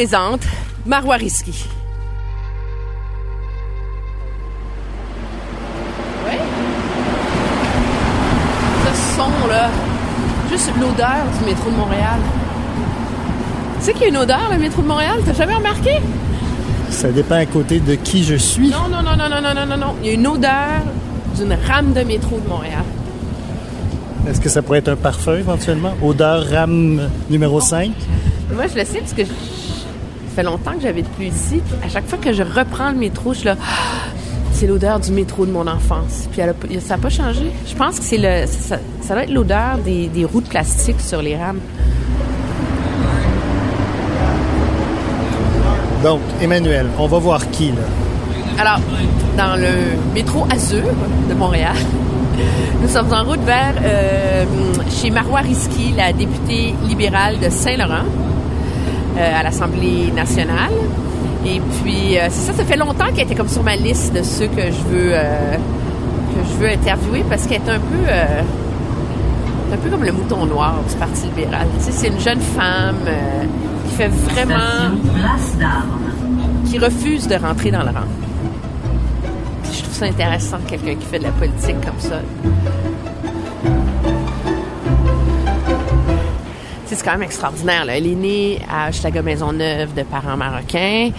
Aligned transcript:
présente 0.00 0.46
Marois 0.86 1.16
Risky. 1.16 1.66
Oui? 6.26 6.36
Ce 8.86 9.14
son, 9.14 9.46
là, 9.46 9.68
juste 10.50 10.70
l'odeur 10.80 11.06
du 11.38 11.44
métro 11.44 11.70
de 11.70 11.76
Montréal. 11.76 12.18
Tu 13.78 13.84
sais 13.84 13.92
qu'il 13.92 14.00
y 14.00 14.04
a 14.06 14.08
une 14.08 14.16
odeur, 14.16 14.48
le 14.50 14.56
métro 14.56 14.80
de 14.80 14.86
Montréal? 14.86 15.18
T'as 15.26 15.34
jamais 15.34 15.56
remarqué? 15.56 16.00
Ça 16.88 17.12
dépend 17.12 17.34
à 17.34 17.44
côté 17.44 17.78
de 17.78 17.94
qui 17.94 18.24
je 18.24 18.36
suis. 18.36 18.70
Non, 18.70 18.88
non, 18.90 19.02
non, 19.02 19.18
non, 19.18 19.28
non, 19.28 19.42
non, 19.42 19.54
non, 19.54 19.66
non, 19.66 19.76
non. 19.76 19.96
Il 20.00 20.06
y 20.06 20.10
a 20.12 20.14
une 20.14 20.26
odeur 20.26 20.80
d'une 21.36 21.54
rame 21.68 21.92
de 21.92 22.00
métro 22.04 22.40
de 22.42 22.48
Montréal. 22.48 22.84
Est-ce 24.26 24.40
que 24.40 24.48
ça 24.48 24.62
pourrait 24.62 24.78
être 24.78 24.88
un 24.88 24.96
parfum 24.96 25.36
éventuellement? 25.36 25.92
Odeur 26.02 26.46
rame 26.50 27.10
numéro 27.28 27.60
5? 27.60 27.90
Moi, 28.54 28.64
je 28.66 28.78
le 28.78 28.84
sais 28.86 29.00
parce 29.00 29.12
que 29.12 29.22
fait 30.40 30.46
longtemps 30.46 30.72
que 30.72 30.80
j'habite 30.80 31.08
plus 31.10 31.26
ici. 31.26 31.60
À 31.84 31.88
chaque 31.90 32.06
fois 32.08 32.18
que 32.18 32.32
je 32.32 32.42
reprends 32.42 32.90
le 32.92 32.96
métro, 32.96 33.32
je 33.34 33.38
suis 33.40 33.46
là. 33.46 33.56
Ah, 33.60 33.64
C'est 34.52 34.66
l'odeur 34.66 34.98
du 35.00 35.12
métro 35.12 35.44
de 35.46 35.52
mon 35.52 35.66
enfance. 35.66 36.28
Puis 36.32 36.40
elle 36.40 36.50
a 36.50 36.54
pas- 36.54 36.66
ça 36.80 36.96
n'a 36.96 37.02
pas 37.02 37.08
changé. 37.10 37.50
Je 37.66 37.74
pense 37.74 37.98
que 37.98 38.04
c'est 38.04 38.18
le, 38.18 38.46
ça, 38.46 38.76
ça 39.02 39.14
doit 39.14 39.22
être 39.24 39.30
l'odeur 39.32 39.78
des, 39.84 40.08
des 40.08 40.24
roues 40.24 40.40
de 40.40 40.48
plastique 40.48 41.00
sur 41.00 41.22
les 41.22 41.36
rames. 41.36 41.60
Donc, 46.02 46.20
Emmanuel, 46.40 46.86
on 46.98 47.06
va 47.06 47.18
voir 47.18 47.50
qui, 47.50 47.68
là? 47.72 47.82
Alors, 48.58 48.80
dans 49.36 49.56
le 49.56 50.12
métro 50.14 50.46
Azur 50.52 50.82
de 51.28 51.34
Montréal, 51.34 51.76
nous 52.82 52.88
sommes 52.88 53.12
en 53.12 53.24
route 53.24 53.40
vers 53.44 53.74
euh, 53.82 54.44
chez 54.90 55.10
Marois 55.10 55.40
Risky, 55.40 55.94
la 55.96 56.12
députée 56.12 56.74
libérale 56.88 57.38
de 57.38 57.48
Saint-Laurent, 57.50 58.04
à 59.20 59.42
l'Assemblée 59.42 60.12
nationale. 60.14 60.72
Et 61.44 61.60
puis, 61.82 62.18
euh, 62.18 62.26
c'est 62.30 62.52
ça, 62.52 62.52
ça 62.52 62.64
fait 62.64 62.76
longtemps 62.76 63.06
qu'elle 63.14 63.24
était 63.24 63.34
comme 63.34 63.48
sur 63.48 63.62
ma 63.62 63.76
liste 63.76 64.12
de 64.14 64.22
ceux 64.22 64.46
que 64.46 64.62
je 64.62 64.82
veux, 64.88 65.10
euh, 65.14 65.54
que 65.54 66.48
je 66.48 66.54
veux 66.58 66.70
interviewer 66.70 67.24
parce 67.28 67.46
qu'elle 67.46 67.62
est 67.62 67.70
un 67.70 67.78
peu, 67.78 68.04
euh, 68.08 68.42
un 69.72 69.76
peu 69.76 69.88
comme 69.88 70.04
le 70.04 70.12
mouton 70.12 70.44
noir 70.46 70.74
du 70.88 70.94
Parti 70.96 71.26
libéral. 71.26 71.66
Tu 71.78 71.84
sais, 71.84 71.92
c'est 71.92 72.08
une 72.08 72.20
jeune 72.20 72.40
femme 72.40 72.96
euh, 73.06 73.44
qui 73.88 73.94
fait 73.94 74.08
vraiment 74.08 74.96
qui 76.66 76.78
refuse 76.78 77.26
de 77.26 77.34
rentrer 77.36 77.70
dans 77.70 77.82
le 77.82 77.90
rang. 77.90 78.06
Puis 79.64 79.72
je 79.78 79.82
trouve 79.82 79.94
ça 79.94 80.04
intéressant, 80.04 80.58
quelqu'un 80.68 80.94
qui 80.94 81.06
fait 81.06 81.18
de 81.18 81.24
la 81.24 81.32
politique 81.32 81.80
comme 81.80 81.98
ça. 81.98 82.20
C'est 86.92 87.04
quand 87.04 87.12
même 87.12 87.22
extraordinaire. 87.22 87.84
Là. 87.84 87.96
Elle 87.96 88.06
est 88.08 88.16
née 88.16 88.58
à 88.68 88.88
Hochelaga 88.88 89.22
Maisonneuve 89.22 89.94
de 89.94 90.02
parents 90.02 90.36
marocains. 90.36 91.10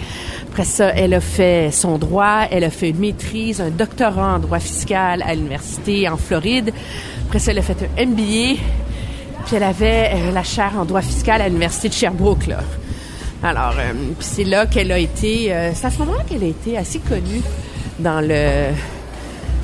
Après 0.50 0.64
ça, 0.64 0.90
elle 0.94 1.14
a 1.14 1.20
fait 1.20 1.70
son 1.72 1.96
droit. 1.96 2.42
Elle 2.50 2.64
a 2.64 2.70
fait 2.70 2.90
une 2.90 2.98
maîtrise, 2.98 3.60
un 3.60 3.70
doctorat 3.70 4.34
en 4.34 4.38
droit 4.38 4.58
fiscal 4.58 5.22
à 5.26 5.34
l'université 5.34 6.08
en 6.10 6.18
Floride. 6.18 6.72
Après 7.26 7.38
ça, 7.38 7.52
elle 7.52 7.58
a 7.58 7.62
fait 7.62 7.88
un 7.98 8.04
MBA. 8.06 8.60
Puis 9.46 9.56
elle 9.56 9.62
avait 9.62 10.10
euh, 10.14 10.30
la 10.32 10.42
chaire 10.42 10.72
en 10.78 10.84
droit 10.84 11.00
fiscal 11.00 11.40
à 11.40 11.48
l'université 11.48 11.88
de 11.88 11.94
Sherbrooke. 11.94 12.46
Là. 12.48 12.58
Alors, 13.42 13.74
euh, 13.78 13.92
c'est 14.20 14.44
là 14.44 14.66
qu'elle 14.66 14.92
a 14.92 14.98
été. 14.98 15.52
euh, 15.54 15.70
c'est 15.74 15.86
à 15.86 15.90
ce 15.90 15.98
moment-là 16.00 16.22
qu'elle 16.28 16.44
a 16.44 16.48
été 16.48 16.76
assez 16.76 16.98
connue 16.98 17.40
dans 17.98 18.20
le 18.20 18.72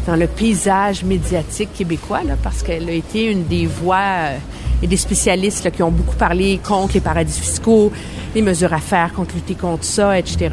dans 0.06 0.16
le 0.16 0.26
paysage 0.26 1.04
médiatique 1.04 1.68
québécois, 1.74 2.22
là, 2.24 2.34
parce 2.42 2.62
qu'elle 2.62 2.88
a 2.88 2.92
été 2.92 3.30
une 3.30 3.44
des 3.44 3.66
voix 3.66 4.30
euh, 4.78 4.84
et 4.84 4.86
des 4.86 4.96
spécialistes 4.96 5.70
qui 5.70 5.82
ont 5.82 5.90
beaucoup 5.90 6.16
parlé 6.16 6.60
contre 6.66 6.94
les 6.94 7.00
paradis 7.00 7.38
fiscaux, 7.38 7.92
les 8.34 8.42
mesures 8.42 8.72
à 8.72 8.78
faire 8.78 9.12
contre 9.12 9.34
lutter 9.34 9.54
contre 9.54 9.84
ça, 9.84 10.18
etc. 10.18 10.48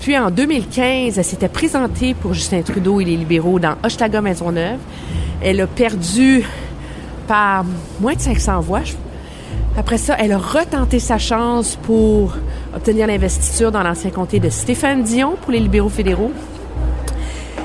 Puis 0.00 0.18
en 0.18 0.30
2015, 0.30 1.18
elle 1.18 1.24
s'était 1.24 1.48
présentée 1.48 2.14
pour 2.14 2.34
Justin 2.34 2.62
Trudeau 2.62 3.00
et 3.00 3.04
les 3.04 3.16
libéraux 3.16 3.58
dans 3.58 3.76
Hochelaga 3.82 4.20
Maisonneuve. 4.20 4.78
Elle 5.42 5.60
a 5.60 5.66
perdu 5.66 6.44
par 7.26 7.64
moins 8.00 8.14
de 8.14 8.20
500 8.20 8.60
voix. 8.60 8.82
Après 9.76 9.98
ça, 9.98 10.16
elle 10.18 10.32
a 10.32 10.38
retenté 10.38 10.98
sa 10.98 11.18
chance 11.18 11.76
pour 11.82 12.36
obtenir 12.74 13.06
l'investiture 13.06 13.72
dans 13.72 13.82
l'ancien 13.82 14.10
comté 14.10 14.38
de 14.40 14.48
Stéphane 14.48 15.02
Dion 15.02 15.36
pour 15.40 15.52
les 15.52 15.60
libéraux 15.60 15.88
fédéraux. 15.88 16.32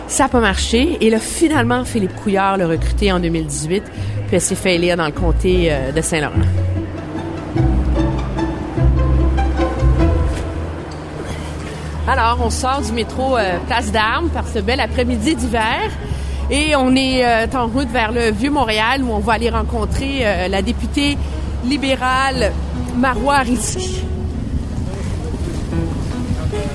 Ça 0.09 0.24
n'a 0.24 0.30
pas 0.30 0.40
marché. 0.40 0.97
Et 1.02 1.12
là, 1.12 1.20
finalement, 1.20 1.86
Philippe 1.86 2.16
Couillard 2.16 2.58
l'a 2.58 2.68
recruté 2.68 3.12
en 3.12 3.20
2018, 3.20 3.84
puis 3.84 3.94
elle 4.31 4.42
s'est 4.42 4.56
fait 4.56 4.75
élire 4.75 4.97
dans 4.97 5.06
le 5.06 5.12
comté 5.12 5.68
euh, 5.70 5.92
de 5.92 6.02
Saint-Laurent. 6.02 6.34
Alors, 12.08 12.40
on 12.44 12.50
sort 12.50 12.81
du 12.81 12.92
métro 12.92 13.38
euh, 13.38 13.59
Place 13.68 13.92
d'Armes 13.92 14.30
par 14.30 14.48
ce 14.48 14.58
bel 14.58 14.80
après-midi 14.80 15.36
d'hiver 15.36 15.92
et 16.50 16.75
on 16.75 16.96
est 16.96 17.24
euh, 17.24 17.46
en 17.53 17.68
route 17.68 17.90
vers 17.90 18.12
le 18.12 18.31
Vieux-Montréal 18.31 19.03
où 19.03 19.12
on 19.12 19.19
va 19.19 19.34
aller 19.34 19.52
rencontrer 19.52 20.25
la 20.50 20.64
députée 20.64 21.19
libérale 21.66 22.52
Marois 22.98 23.40
Risky. 23.40 24.02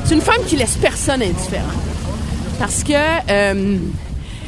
C'est 0.05 0.15
une 0.15 0.21
femme 0.21 0.45
qui 0.47 0.55
laisse 0.55 0.77
personne 0.77 1.21
indifférent 1.21 1.84
parce 2.59 2.85
que 2.85 2.93
euh, 3.31 3.79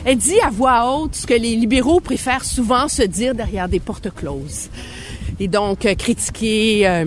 elle 0.05 0.17
dit 0.19 0.41
à 0.41 0.50
voix 0.50 0.97
haute 0.97 1.15
ce 1.15 1.27
que 1.27 1.34
les 1.34 1.56
libéraux 1.56 2.00
préfèrent 2.00 2.44
souvent 2.44 2.89
se 2.89 3.03
dire 3.03 3.34
derrière 3.34 3.69
des 3.69 3.81
portes 3.81 4.12
closes. 4.15 4.69
Et 5.41 5.49
donc 5.49 5.84
euh, 5.84 5.94
critiquer 5.94 6.87
euh, 6.87 7.05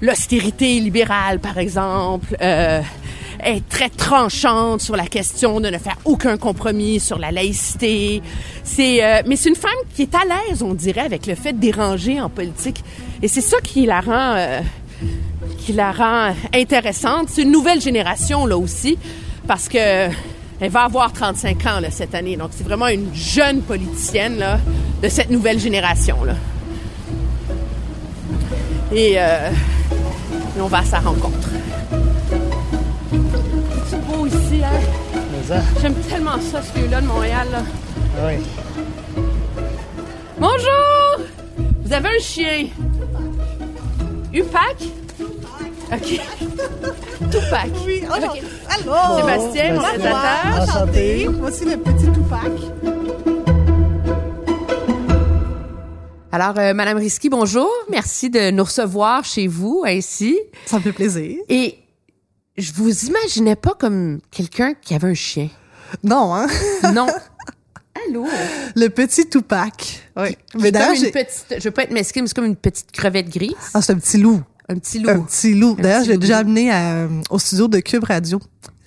l'austérité 0.00 0.80
libérale, 0.80 1.40
par 1.40 1.58
exemple, 1.58 2.36
euh, 2.40 2.80
est 3.44 3.68
très 3.68 3.88
tranchante 3.88 4.80
sur 4.80 4.96
la 4.96 5.06
question 5.06 5.60
de 5.60 5.68
ne 5.68 5.78
faire 5.78 5.96
aucun 6.04 6.36
compromis 6.36 7.00
sur 7.00 7.18
la 7.18 7.30
laïcité. 7.30 8.22
C'est, 8.64 9.04
euh, 9.04 9.22
mais 9.26 9.36
c'est 9.36 9.50
une 9.50 9.56
femme 9.56 9.70
qui 9.94 10.02
est 10.02 10.14
à 10.14 10.22
l'aise, 10.24 10.62
on 10.62 10.74
dirait, 10.74 11.02
avec 11.02 11.26
le 11.26 11.34
fait 11.34 11.52
de 11.52 11.58
déranger 11.58 12.20
en 12.20 12.28
politique. 12.28 12.82
Et 13.22 13.28
c'est 13.28 13.40
ça 13.40 13.58
qui 13.62 13.86
la 13.86 14.00
rend, 14.00 14.34
euh, 14.36 14.60
qui 15.58 15.72
la 15.72 15.92
rend 15.92 16.34
intéressante. 16.54 17.28
C'est 17.28 17.42
une 17.42 17.52
nouvelle 17.52 17.80
génération 17.80 18.46
là 18.46 18.56
aussi, 18.56 18.98
parce 19.48 19.68
que 19.68 20.08
elle 20.60 20.70
va 20.70 20.82
avoir 20.82 21.12
35 21.12 21.66
ans 21.66 21.80
là, 21.80 21.90
cette 21.90 22.14
année. 22.14 22.36
Donc 22.36 22.50
c'est 22.52 22.64
vraiment 22.64 22.86
une 22.88 23.12
jeune 23.14 23.62
politicienne 23.62 24.38
là, 24.38 24.60
de 25.02 25.08
cette 25.08 25.30
nouvelle 25.30 25.58
génération 25.58 26.22
là. 26.22 26.34
Et, 28.92 29.14
euh, 29.16 29.50
et 30.56 30.60
on 30.60 30.66
va 30.66 30.78
à 30.78 30.84
sa 30.84 31.00
rencontre. 31.00 31.48
C'est 33.88 34.06
beau 34.06 34.26
ici, 34.26 34.62
hein? 34.62 35.60
J'aime 35.80 35.94
tellement 35.94 36.38
ça, 36.40 36.60
ce 36.62 36.78
lieu-là 36.78 37.00
de 37.00 37.06
Montréal. 37.06 37.48
Là. 37.50 37.62
ah 38.20 38.26
oui. 38.26 38.44
Bonjour! 40.38 41.26
Vous 41.84 41.92
avez 41.92 42.08
un 42.08 42.20
chien? 42.20 42.66
Upac? 44.32 44.76
OK. 45.90 46.20
Tupac. 47.30 47.70
Oui, 47.86 48.02
oh, 48.04 48.14
OK. 48.14 48.42
Allô! 48.68 49.16
Sébastien, 49.20 49.74
mon 49.74 49.80
Bonjour. 49.80 49.90
réalisateur. 49.90 50.62
Enchanté. 50.62 51.26
Voici 51.28 51.64
le 51.64 51.76
petit 51.78 52.12
Tupac. 52.12 52.52
Alors, 56.30 56.58
euh, 56.58 56.74
Madame 56.74 56.98
Risky, 56.98 57.30
bonjour. 57.30 57.70
Merci 57.90 58.28
de 58.28 58.50
nous 58.50 58.64
recevoir 58.64 59.24
chez 59.24 59.46
vous, 59.46 59.82
ainsi. 59.86 60.38
Ça 60.66 60.76
me 60.76 60.82
fait 60.82 60.92
plaisir. 60.92 61.38
Et 61.48 61.78
je 62.58 62.72
vous 62.74 63.06
imaginais 63.06 63.56
pas 63.56 63.74
comme 63.78 64.20
quelqu'un 64.30 64.74
qui 64.74 64.94
avait 64.94 65.08
un 65.08 65.14
chien. 65.14 65.48
Non, 66.04 66.34
hein? 66.34 66.48
Non. 66.92 67.06
Allô? 68.08 68.26
Le 68.76 68.88
petit 68.88 69.26
Tupac. 69.28 70.02
Oui. 70.16 70.36
Mais 70.54 70.70
d'ailleurs, 70.70 70.94
Comme 70.94 71.04
une 71.04 71.10
petite, 71.12 71.46
je 71.58 71.64
veux 71.64 71.70
pas 71.70 71.84
être 71.84 71.92
mesquine, 71.92 72.22
mais 72.22 72.28
c'est 72.28 72.34
comme 72.34 72.44
une 72.44 72.56
petite 72.56 72.92
crevette 72.92 73.30
grise. 73.30 73.54
Ah, 73.72 73.80
c'est 73.80 73.92
un 73.92 73.98
petit 73.98 74.18
loup. 74.18 74.42
Un 74.68 74.76
petit 74.78 75.02
Un 75.06 75.14
loup. 75.14 75.22
petit 75.24 75.54
loup. 75.54 75.76
D'ailleurs, 75.78 76.04
je 76.04 76.10
l'ai 76.10 76.18
déjà 76.18 76.38
amené 76.38 76.70
à- 76.70 77.08
au 77.30 77.38
studio 77.38 77.68
de 77.68 77.78
Cube 77.80 78.04
Radio. 78.04 78.40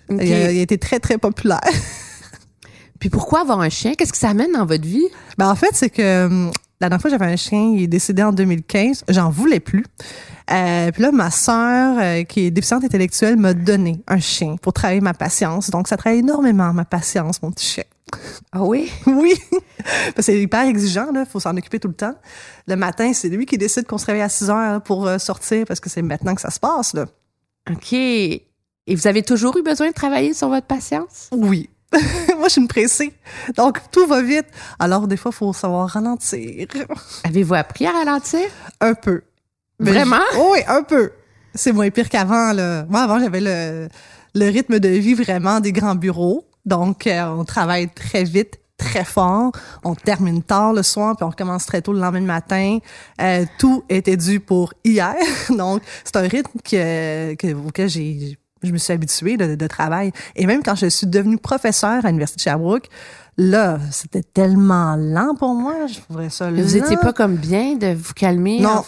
Il, 0.09 0.19
a, 0.33 0.51
il 0.51 0.59
a 0.59 0.61
été 0.61 0.77
très, 0.77 0.99
très 0.99 1.17
populaire. 1.17 1.61
Puis 2.99 3.09
pourquoi 3.09 3.41
avoir 3.41 3.59
un 3.61 3.69
chien? 3.69 3.93
Qu'est-ce 3.97 4.11
que 4.11 4.17
ça 4.17 4.29
amène 4.29 4.51
dans 4.51 4.65
votre 4.65 4.85
vie? 4.85 5.05
Ben, 5.37 5.49
en 5.49 5.55
fait, 5.55 5.71
c'est 5.73 5.89
que 5.89 6.25
hum, 6.27 6.51
La 6.79 6.89
dernière 6.89 7.01
fois, 7.01 7.09
j'avais 7.09 7.25
un 7.31 7.35
chien, 7.35 7.73
il 7.75 7.83
est 7.83 7.87
décédé 7.87 8.21
en 8.23 8.31
2015. 8.31 9.05
J'en 9.09 9.29
voulais 9.29 9.59
plus. 9.59 9.85
Euh, 10.51 10.91
puis 10.91 11.01
là, 11.01 11.11
ma 11.11 11.31
sœur, 11.31 11.97
euh, 11.99 12.23
qui 12.23 12.41
est 12.41 12.51
déficiente 12.51 12.83
intellectuelle, 12.83 13.37
m'a 13.37 13.53
donné 13.53 14.01
un 14.07 14.19
chien 14.19 14.55
pour 14.61 14.73
travailler 14.73 14.99
ma 15.01 15.13
patience. 15.13 15.69
Donc, 15.69 15.87
ça 15.87 15.95
travaille 15.97 16.19
énormément 16.19 16.73
ma 16.73 16.83
patience, 16.85 17.41
mon 17.41 17.51
petit 17.51 17.65
chien. 17.65 17.83
Ah 18.51 18.63
oui? 18.63 18.91
Oui, 19.07 19.33
parce 19.79 20.13
que 20.15 20.21
c'est 20.21 20.39
hyper 20.41 20.61
exigeant, 20.65 21.11
là. 21.11 21.25
Faut 21.25 21.39
s'en 21.39 21.55
occuper 21.57 21.79
tout 21.79 21.87
le 21.87 21.93
temps. 21.93 22.15
Le 22.67 22.75
matin, 22.75 23.11
c'est 23.13 23.29
lui 23.29 23.45
qui 23.45 23.57
décide 23.57 23.85
qu'on 23.87 23.97
se 23.97 24.05
réveille 24.05 24.21
à 24.21 24.29
6 24.29 24.49
heures 24.49 24.81
pour 24.81 25.07
euh, 25.07 25.17
sortir 25.17 25.65
parce 25.67 25.79
que 25.79 25.89
c'est 25.89 26.01
maintenant 26.01 26.35
que 26.35 26.41
ça 26.41 26.49
se 26.51 26.59
passe, 26.59 26.93
là. 26.93 27.05
OK. 27.69 27.93
Et 27.93 28.95
vous 28.95 29.07
avez 29.07 29.23
toujours 29.23 29.55
eu 29.57 29.61
besoin 29.63 29.89
de 29.89 29.93
travailler 29.93 30.33
sur 30.33 30.49
votre 30.49 30.67
patience? 30.67 31.29
Oui. 31.31 31.69
Moi, 31.93 32.45
je 32.47 32.49
suis 32.53 32.61
une 32.61 32.67
pressée. 32.67 33.13
Donc, 33.57 33.79
tout 33.91 34.07
va 34.07 34.21
vite. 34.21 34.47
Alors, 34.79 35.07
des 35.07 35.17
fois, 35.17 35.31
il 35.33 35.37
faut 35.37 35.53
savoir 35.53 35.89
ralentir. 35.89 36.67
Avez-vous 37.23 37.53
appris 37.53 37.85
à 37.85 37.91
ralentir? 37.91 38.41
Un 38.79 38.93
peu. 38.93 39.21
Mais 39.79 39.91
Vraiment? 39.91 40.17
je- 40.33 40.37
Oh 40.39 40.49
oui, 40.53 40.59
un 40.67 40.83
peu. 40.83 41.11
C'est 41.53 41.71
moins 41.73 41.89
pire 41.89 42.07
qu'avant, 42.09 42.53
là. 42.53 42.85
Moi, 42.89 43.01
avant, 43.01 43.19
j'avais 43.19 43.41
le, 43.41 43.89
le 44.35 44.45
rythme 44.49 44.79
de 44.79 44.87
vie 44.89 45.13
vraiment 45.15 45.59
des 45.59 45.71
grands 45.73 45.95
bureaux. 45.95 46.45
Donc, 46.65 47.07
euh, 47.07 47.25
on 47.27 47.43
travaille 47.45 47.89
très 47.89 48.23
vite, 48.23 48.59
très 48.77 49.03
fort. 49.03 49.51
On 49.83 49.95
termine 49.95 50.41
tard 50.43 50.73
le 50.73 50.83
soir, 50.83 51.15
puis 51.15 51.23
on 51.23 51.29
recommence 51.29 51.65
très 51.65 51.81
tôt 51.81 51.93
le 51.93 51.99
lendemain 51.99 52.21
matin. 52.21 52.79
Euh, 53.21 53.45
tout 53.59 53.83
était 53.89 54.17
dû 54.17 54.39
pour 54.39 54.73
hier. 54.83 55.15
Donc, 55.49 55.81
c'est 56.03 56.15
un 56.17 56.27
rythme 56.27 56.59
que, 56.63 57.33
que, 57.35 57.53
auquel 57.53 57.89
j'ai, 57.89 58.37
je 58.63 58.71
me 58.71 58.77
suis 58.77 58.93
habituée 58.93 59.37
de, 59.37 59.55
de 59.55 59.67
travail. 59.67 60.11
Et 60.35 60.45
même 60.45 60.63
quand 60.63 60.75
je 60.75 60.87
suis 60.87 61.07
devenue 61.07 61.37
professeure 61.37 62.03
à 62.05 62.07
l'Université 62.07 62.37
de 62.37 62.41
Sherbrooke, 62.43 62.87
là, 63.37 63.79
c'était 63.91 64.23
tellement 64.23 64.95
lent 64.97 65.35
pour 65.37 65.53
moi. 65.55 65.87
Je 65.87 65.99
trouvais 65.99 66.29
ça 66.29 66.49
Vous 66.51 66.57
lent. 66.57 66.67
étiez 66.85 66.97
pas 66.97 67.13
comme 67.13 67.35
bien 67.37 67.75
de 67.75 67.93
vous 67.93 68.13
calmer? 68.13 68.59
Non. 68.59 68.83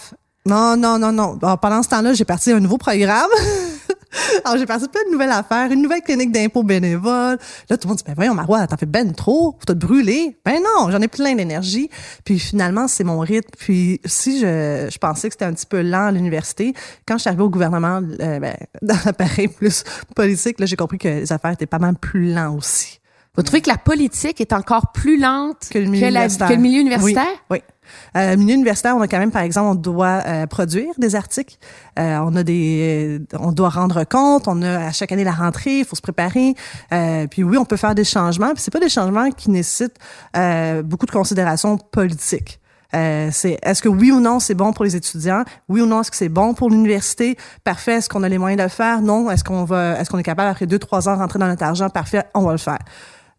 Non, 0.46 0.76
non, 0.76 1.00
non, 1.00 1.12
non. 1.14 1.38
Pendant 1.58 1.82
ce 1.82 1.90
temps-là, 1.90 2.14
j'ai 2.14 2.26
parti 2.26 2.52
un 2.52 2.60
nouveau 2.60 2.78
programme. 2.78 3.30
Alors, 4.46 4.58
j'ai 4.58 4.66
parti 4.66 4.88
plein 4.88 5.04
de 5.06 5.12
nouvelles 5.12 5.32
affaires, 5.32 5.72
une 5.72 5.82
nouvelle 5.82 6.02
clinique 6.02 6.32
d'impôt 6.32 6.64
bénévole. 6.64 7.38
Là, 7.70 7.78
tout 7.78 7.88
le 7.88 7.90
monde 7.90 7.98
dit, 7.98 8.04
ben 8.06 8.14
voyons, 8.16 8.34
Marois, 8.34 8.66
t'en 8.68 8.78
fais 8.78 8.86
ben 8.86 9.14
trop, 9.14 9.56
faut 9.60 9.66
te 9.66 9.74
brûler. 9.74 10.38
Ben 10.46 10.62
non, 10.62 10.92
j'en 10.92 11.02
ai 11.02 11.08
plein 11.08 11.36
d'énergie. 11.36 11.90
Puis 12.24 12.40
finalement, 12.40 12.88
c'est 12.88 13.04
mon 13.04 13.20
rythme. 13.20 13.50
Puis 13.58 14.00
si 14.06 14.40
je, 14.40 14.90
je 14.92 14.98
pensais 14.98 15.30
que 15.30 15.34
c'était 15.34 15.46
un 15.46 15.54
petit 15.54 15.66
peu 15.66 15.82
lent 15.82 16.08
à 16.08 16.12
l'université, 16.12 16.74
quand 17.06 17.16
je 17.16 17.22
suis 17.22 17.30
arrivée 17.30 17.44
au 17.44 17.50
gouvernement, 17.50 18.02
euh, 18.20 18.40
ben, 18.40 18.56
dans 18.82 18.98
l'appareil 19.06 19.48
plus 19.48 19.84
politique, 20.16 20.60
là, 20.60 20.66
j'ai 20.66 20.76
compris 20.76 20.98
que 20.98 21.08
les 21.08 21.32
affaires 21.32 21.52
étaient 21.52 21.66
pas 21.66 21.80
mal 21.80 21.96
plus 21.96 22.34
lents 22.34 22.56
aussi. 22.56 23.00
Vous 23.36 23.42
trouvez 23.42 23.62
que 23.62 23.70
la 23.70 23.78
politique 23.78 24.40
est 24.42 24.54
encore 24.54 24.92
plus 24.92 25.20
lente 25.20 25.68
que 25.72 25.80
le 25.80 25.86
milieu 25.86 26.02
la- 26.04 26.10
universitaire. 26.10 26.50
que 26.50 26.54
le 26.54 26.60
milieu 26.60 26.82
universitaire? 26.82 27.26
Oui. 27.50 27.58
oui. 27.58 27.73
Euh, 28.18 28.38
milieu 28.38 28.54
universitaire, 28.56 28.96
on 28.96 29.02
a 29.02 29.08
quand 29.08 29.20
même, 29.20 29.32
par 29.32 29.42
exemple, 29.42 29.68
on 29.68 29.76
doit 29.76 30.22
euh, 30.26 30.48
produire 30.48 30.94
des 30.98 31.16
articles. 31.16 31.58
Euh, 32.00 32.18
on 32.20 32.36
a 32.36 32.44
des, 32.44 33.20
euh, 33.34 33.38
on 33.40 33.52
doit 33.52 33.70
rendre 33.70 34.04
compte. 34.04 34.48
On 34.48 34.62
a 34.62 34.88
à 34.88 34.92
chaque 34.92 35.12
année 35.12 35.24
la 35.24 35.32
rentrée, 35.32 35.80
il 35.80 35.86
faut 35.86 35.96
se 35.96 36.02
préparer. 36.02 36.56
Euh, 36.94 37.28
puis 37.28 37.44
oui, 37.44 37.58
on 37.58 37.66
peut 37.66 37.78
faire 37.78 37.96
des 37.96 38.04
changements. 38.04 38.54
Puis 38.54 38.64
c'est 38.64 38.72
pas 38.72 38.80
des 38.80 38.90
changements 38.90 39.30
qui 39.32 39.50
nécessitent 39.50 39.98
euh, 40.36 40.84
beaucoup 40.84 41.06
de 41.06 41.12
considérations 41.12 41.78
politiques. 41.78 42.60
Euh, 42.96 43.30
c'est 43.32 43.58
est-ce 43.64 43.82
que 43.82 43.90
oui 43.90 44.12
ou 44.12 44.20
non 44.20 44.40
c'est 44.40 44.54
bon 44.54 44.72
pour 44.72 44.84
les 44.86 44.96
étudiants? 44.96 45.44
Oui 45.68 45.82
ou 45.82 45.86
non 45.86 46.02
est-ce 46.02 46.12
que 46.12 46.18
c'est 46.18 46.30
bon 46.30 46.54
pour 46.54 46.70
l'université? 46.70 47.38
Parfait 47.64 47.94
est-ce 47.94 48.10
qu'on 48.10 48.22
a 48.22 48.30
les 48.30 48.38
moyens 48.38 48.60
de 48.60 48.64
le 48.64 48.70
faire? 48.70 49.02
Non 49.02 49.32
est-ce 49.32 49.44
qu'on 49.44 49.64
va 49.64 50.00
est-ce 50.00 50.12
qu'on 50.12 50.20
est 50.20 50.24
capable 50.24 50.50
après 50.50 50.68
deux 50.68 50.78
trois 50.78 51.10
ans 51.10 51.16
rentrer 51.18 51.40
dans 51.40 51.48
notre 51.48 51.64
argent? 51.64 51.90
Parfait 51.90 52.24
on 52.36 52.42
va 52.42 52.52
le 52.52 52.60
faire 52.60 52.78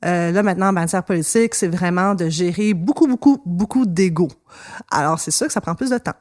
euh, 0.04 0.32
là, 0.32 0.42
maintenant, 0.42 0.68
en 0.68 0.72
matière 0.72 1.04
politique, 1.04 1.54
c'est 1.54 1.68
vraiment 1.68 2.14
de 2.14 2.28
gérer 2.28 2.74
beaucoup, 2.74 3.06
beaucoup, 3.06 3.40
beaucoup 3.46 3.86
d'ego. 3.86 4.28
Alors, 4.90 5.18
c'est 5.18 5.30
sûr 5.30 5.46
que 5.46 5.52
ça 5.52 5.60
prend 5.60 5.74
plus 5.74 5.90
de 5.90 5.98
temps. 5.98 6.14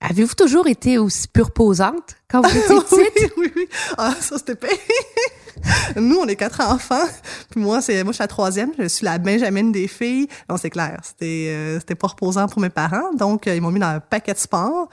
Avez-vous 0.00 0.34
toujours 0.34 0.66
été 0.66 0.98
aussi 0.98 1.28
purposante 1.28 2.16
quand 2.28 2.42
vous 2.42 2.56
étiez 2.56 2.76
petite? 2.80 3.32
oui, 3.36 3.46
oui, 3.46 3.52
oui. 3.54 3.68
Ah, 3.96 4.14
ça, 4.18 4.36
c'était 4.36 4.56
pire. 4.56 4.70
Nous, 5.96 6.16
on 6.16 6.26
est 6.26 6.34
quatre 6.34 6.60
enfants. 6.60 7.06
Puis 7.50 7.60
moi, 7.60 7.80
c'est, 7.80 8.02
moi, 8.02 8.10
je 8.10 8.16
suis 8.16 8.22
la 8.22 8.28
troisième. 8.28 8.72
Je 8.78 8.88
suis 8.88 9.04
la 9.04 9.18
Benjamin 9.18 9.70
des 9.70 9.86
filles. 9.86 10.26
Non, 10.48 10.56
c'est 10.56 10.70
clair. 10.70 10.98
C'était, 11.04 11.50
euh, 11.50 11.78
c'était 11.78 11.94
pas 11.94 12.08
reposant 12.08 12.48
pour 12.48 12.60
mes 12.60 12.70
parents. 12.70 13.12
Donc, 13.14 13.46
euh, 13.46 13.54
ils 13.54 13.62
m'ont 13.62 13.70
mis 13.70 13.78
dans 13.78 13.86
un 13.86 14.00
paquet 14.00 14.32
de 14.32 14.38
sport 14.38 14.88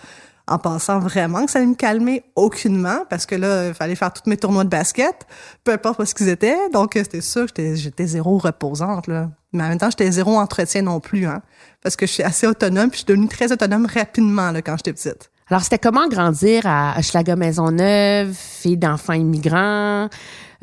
en 0.49 0.57
pensant 0.57 0.99
vraiment 0.99 1.45
que 1.45 1.51
ça 1.51 1.59
allait 1.59 1.67
me 1.67 1.75
calmer 1.75 2.23
aucunement 2.35 3.05
parce 3.09 3.25
que 3.25 3.35
là, 3.35 3.67
il 3.67 3.73
fallait 3.73 3.95
faire 3.95 4.11
tous 4.11 4.27
mes 4.27 4.35
tournois 4.35 4.63
de 4.63 4.69
basket, 4.69 5.27
peu 5.63 5.71
importe 5.71 6.03
ce 6.05 6.15
qu'ils 6.15 6.29
étaient. 6.29 6.57
Donc, 6.73 6.95
euh, 6.95 7.03
c'était 7.03 7.21
sûr 7.21 7.51
que 7.53 7.75
j'étais, 7.75 8.07
zéro 8.07 8.37
reposante, 8.37 9.07
là. 9.07 9.29
Mais 9.53 9.63
en 9.63 9.69
même 9.69 9.77
temps, 9.77 9.89
j'étais 9.89 10.11
zéro 10.11 10.37
entretien 10.37 10.81
non 10.81 10.99
plus, 10.99 11.25
hein. 11.25 11.41
Parce 11.81 11.95
que 11.95 12.05
je 12.05 12.11
suis 12.11 12.23
assez 12.23 12.47
autonome 12.47 12.89
puis 12.89 12.99
je 12.99 13.05
suis 13.05 13.05
devenue 13.05 13.27
très 13.27 13.51
autonome 13.51 13.85
rapidement, 13.85 14.51
là, 14.51 14.61
quand 14.61 14.75
j'étais 14.77 14.93
petite. 14.93 15.31
Alors, 15.49 15.63
c'était 15.63 15.79
comment 15.79 16.07
grandir 16.07 16.63
à 16.65 16.95
Hochelaga 16.97 17.35
Maisonneuve, 17.35 18.33
fille 18.33 18.77
d'enfants 18.77 19.13
immigrants, 19.13 20.09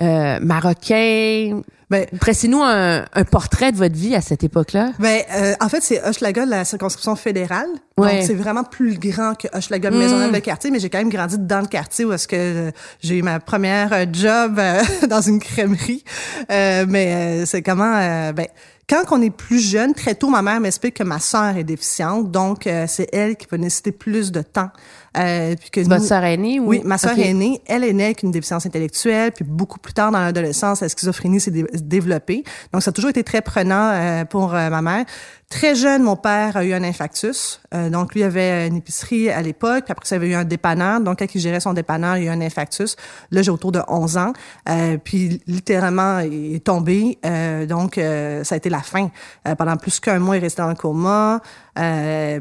euh, 0.01 0.39
marocains? 0.41 1.61
Ben, 1.89 2.07
Dressez-nous 2.13 2.63
un, 2.63 3.05
un 3.13 3.25
portrait 3.25 3.71
de 3.71 3.77
votre 3.77 3.95
vie 3.95 4.17
à 4.17 4.21
cette 4.21 4.43
époque-là. 4.43 4.91
Ben, 4.99 5.23
euh, 5.33 5.55
en 5.61 5.69
fait, 5.69 5.81
c'est 5.83 6.03
Hochelaga, 6.03 6.45
la 6.45 6.65
circonscription 6.65 7.15
fédérale. 7.15 7.69
Ouais. 7.97 8.19
Donc, 8.19 8.27
c'est 8.27 8.35
vraiment 8.35 8.65
plus 8.65 8.99
grand 8.99 9.35
que 9.35 9.47
Hochelaga, 9.57 9.91
Maisonneuve, 9.91 10.33
le 10.33 10.41
quartier, 10.41 10.71
mais 10.71 10.81
j'ai 10.81 10.91
quand 10.91 10.99
même 10.99 11.11
grandi 11.11 11.37
dans 11.39 11.61
le 11.61 11.69
quartier 11.69 12.05
où 12.05 12.13
est-ce 12.13 12.27
que 12.27 12.73
j'ai 13.01 13.19
eu 13.19 13.23
ma 13.23 13.39
première 13.39 13.93
euh, 13.93 14.05
job 14.13 14.59
euh, 14.59 14.83
dans 15.09 15.21
une 15.21 15.39
crèmerie. 15.39 16.03
Euh, 16.51 16.87
mais 16.89 17.43
euh, 17.43 17.47
c'est 17.47 17.63
comment, 17.63 17.95
euh, 17.97 18.33
ben, 18.33 18.47
quand 18.89 19.03
on 19.11 19.21
est 19.21 19.31
plus 19.31 19.59
jeune, 19.59 19.95
très 19.95 20.15
tôt, 20.15 20.29
ma 20.29 20.43
mère 20.43 20.61
m'explique 20.61 20.95
que 20.95 21.03
ma 21.03 21.19
sœur 21.19 21.57
est 21.57 21.65
déficiente, 21.65 22.31
donc 22.31 22.67
euh, 22.69 22.85
c'est 22.87 23.09
elle 23.13 23.37
qui 23.37 23.47
va 23.51 23.59
nécessiter 23.59 23.91
plus 23.91 24.31
de 24.31 24.43
temps. 24.43 24.71
Euh, 25.19 25.55
puis 25.59 25.71
que 25.71 25.81
Votre 25.81 26.01
nous- 26.01 26.07
sœur 26.07 26.25
aînée 26.25 26.61
ou? 26.61 26.67
oui, 26.69 26.83
ma 26.85 26.99
sœur 26.99 27.19
aînée, 27.19 27.61
elle 27.67 27.85
est 27.85 27.93
née 27.93 28.05
avec 28.07 28.23
une 28.23 28.31
déficience 28.31 28.67
intellectuelle, 28.67 29.33
puis 29.33 29.45
beaucoup 29.45 29.79
plus 29.79 29.95
tard 29.95 30.11
dans 30.13 30.21
l'adolescence, 30.21 30.81
la 30.83 30.89
schizophrénie 30.89 31.41
s'est 31.41 31.51
dé- 31.51 31.65
développée. 31.75 32.45
Donc, 32.73 32.83
ça 32.83 32.91
a 32.91 32.93
toujours 32.93 33.11
été 33.11 33.25
très 33.25 33.41
prenant 33.41 33.91
euh, 33.93 34.25
pour 34.25 34.55
euh, 34.55 34.69
ma 34.71 34.83
mère. 34.83 35.05
Très 35.49 35.77
jeune, 35.77 36.03
mon 36.03 36.17
père 36.17 36.57
a 36.57 36.65
eu 36.65 36.73
un 36.73 36.83
infarctus. 36.83 37.61
Euh, 37.73 37.89
donc, 37.89 38.17
lui 38.17 38.25
avait 38.25 38.67
une 38.67 38.77
épicerie 38.77 39.31
à 39.31 39.43
l'époque, 39.43 39.85
après 39.89 40.05
ça, 40.05 40.17
avait 40.17 40.31
eu 40.31 40.35
un 40.35 40.45
dépanneur. 40.45 41.01
Donc, 41.01 41.21
quand 41.21 41.35
il 41.37 41.41
gérait 41.41 41.61
son 41.61 41.73
dépanneur, 41.73 42.17
il 42.17 42.29
a 42.29 42.33
eu 42.33 42.37
un 42.37 42.41
infarctus. 42.41 42.97
Là, 43.31 43.43
j'ai 43.43 43.53
autour 43.53 43.71
de 43.71 43.81
11 43.87 44.17
ans. 44.17 44.33
Euh, 44.69 44.99
puis, 44.99 45.41
littéralement, 45.47 46.19
il 46.19 46.57
est 46.57 46.65
tombé. 46.65 47.19
Euh, 47.25 47.65
donc, 47.65 47.95
ça 47.95 48.55
a 48.55 48.59
été 48.59 48.69
la 48.69 48.81
fin. 48.81 49.11
Pendant 49.57 49.77
plus 49.77 50.01
qu'un 50.01 50.19
mois, 50.19 50.37
il 50.37 50.41
restait 50.41 50.63
dans 50.63 50.69
le 50.69 50.75
coma. 50.75 51.41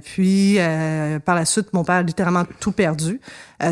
Puis, 0.04 0.58
par 1.26 1.36
la 1.36 1.46
suite, 1.46 1.74
mon 1.74 1.84
père 1.84 1.98
a 1.98 2.04
littéralement 2.04 2.46
tout 2.60 2.72
perdu. 2.72 3.22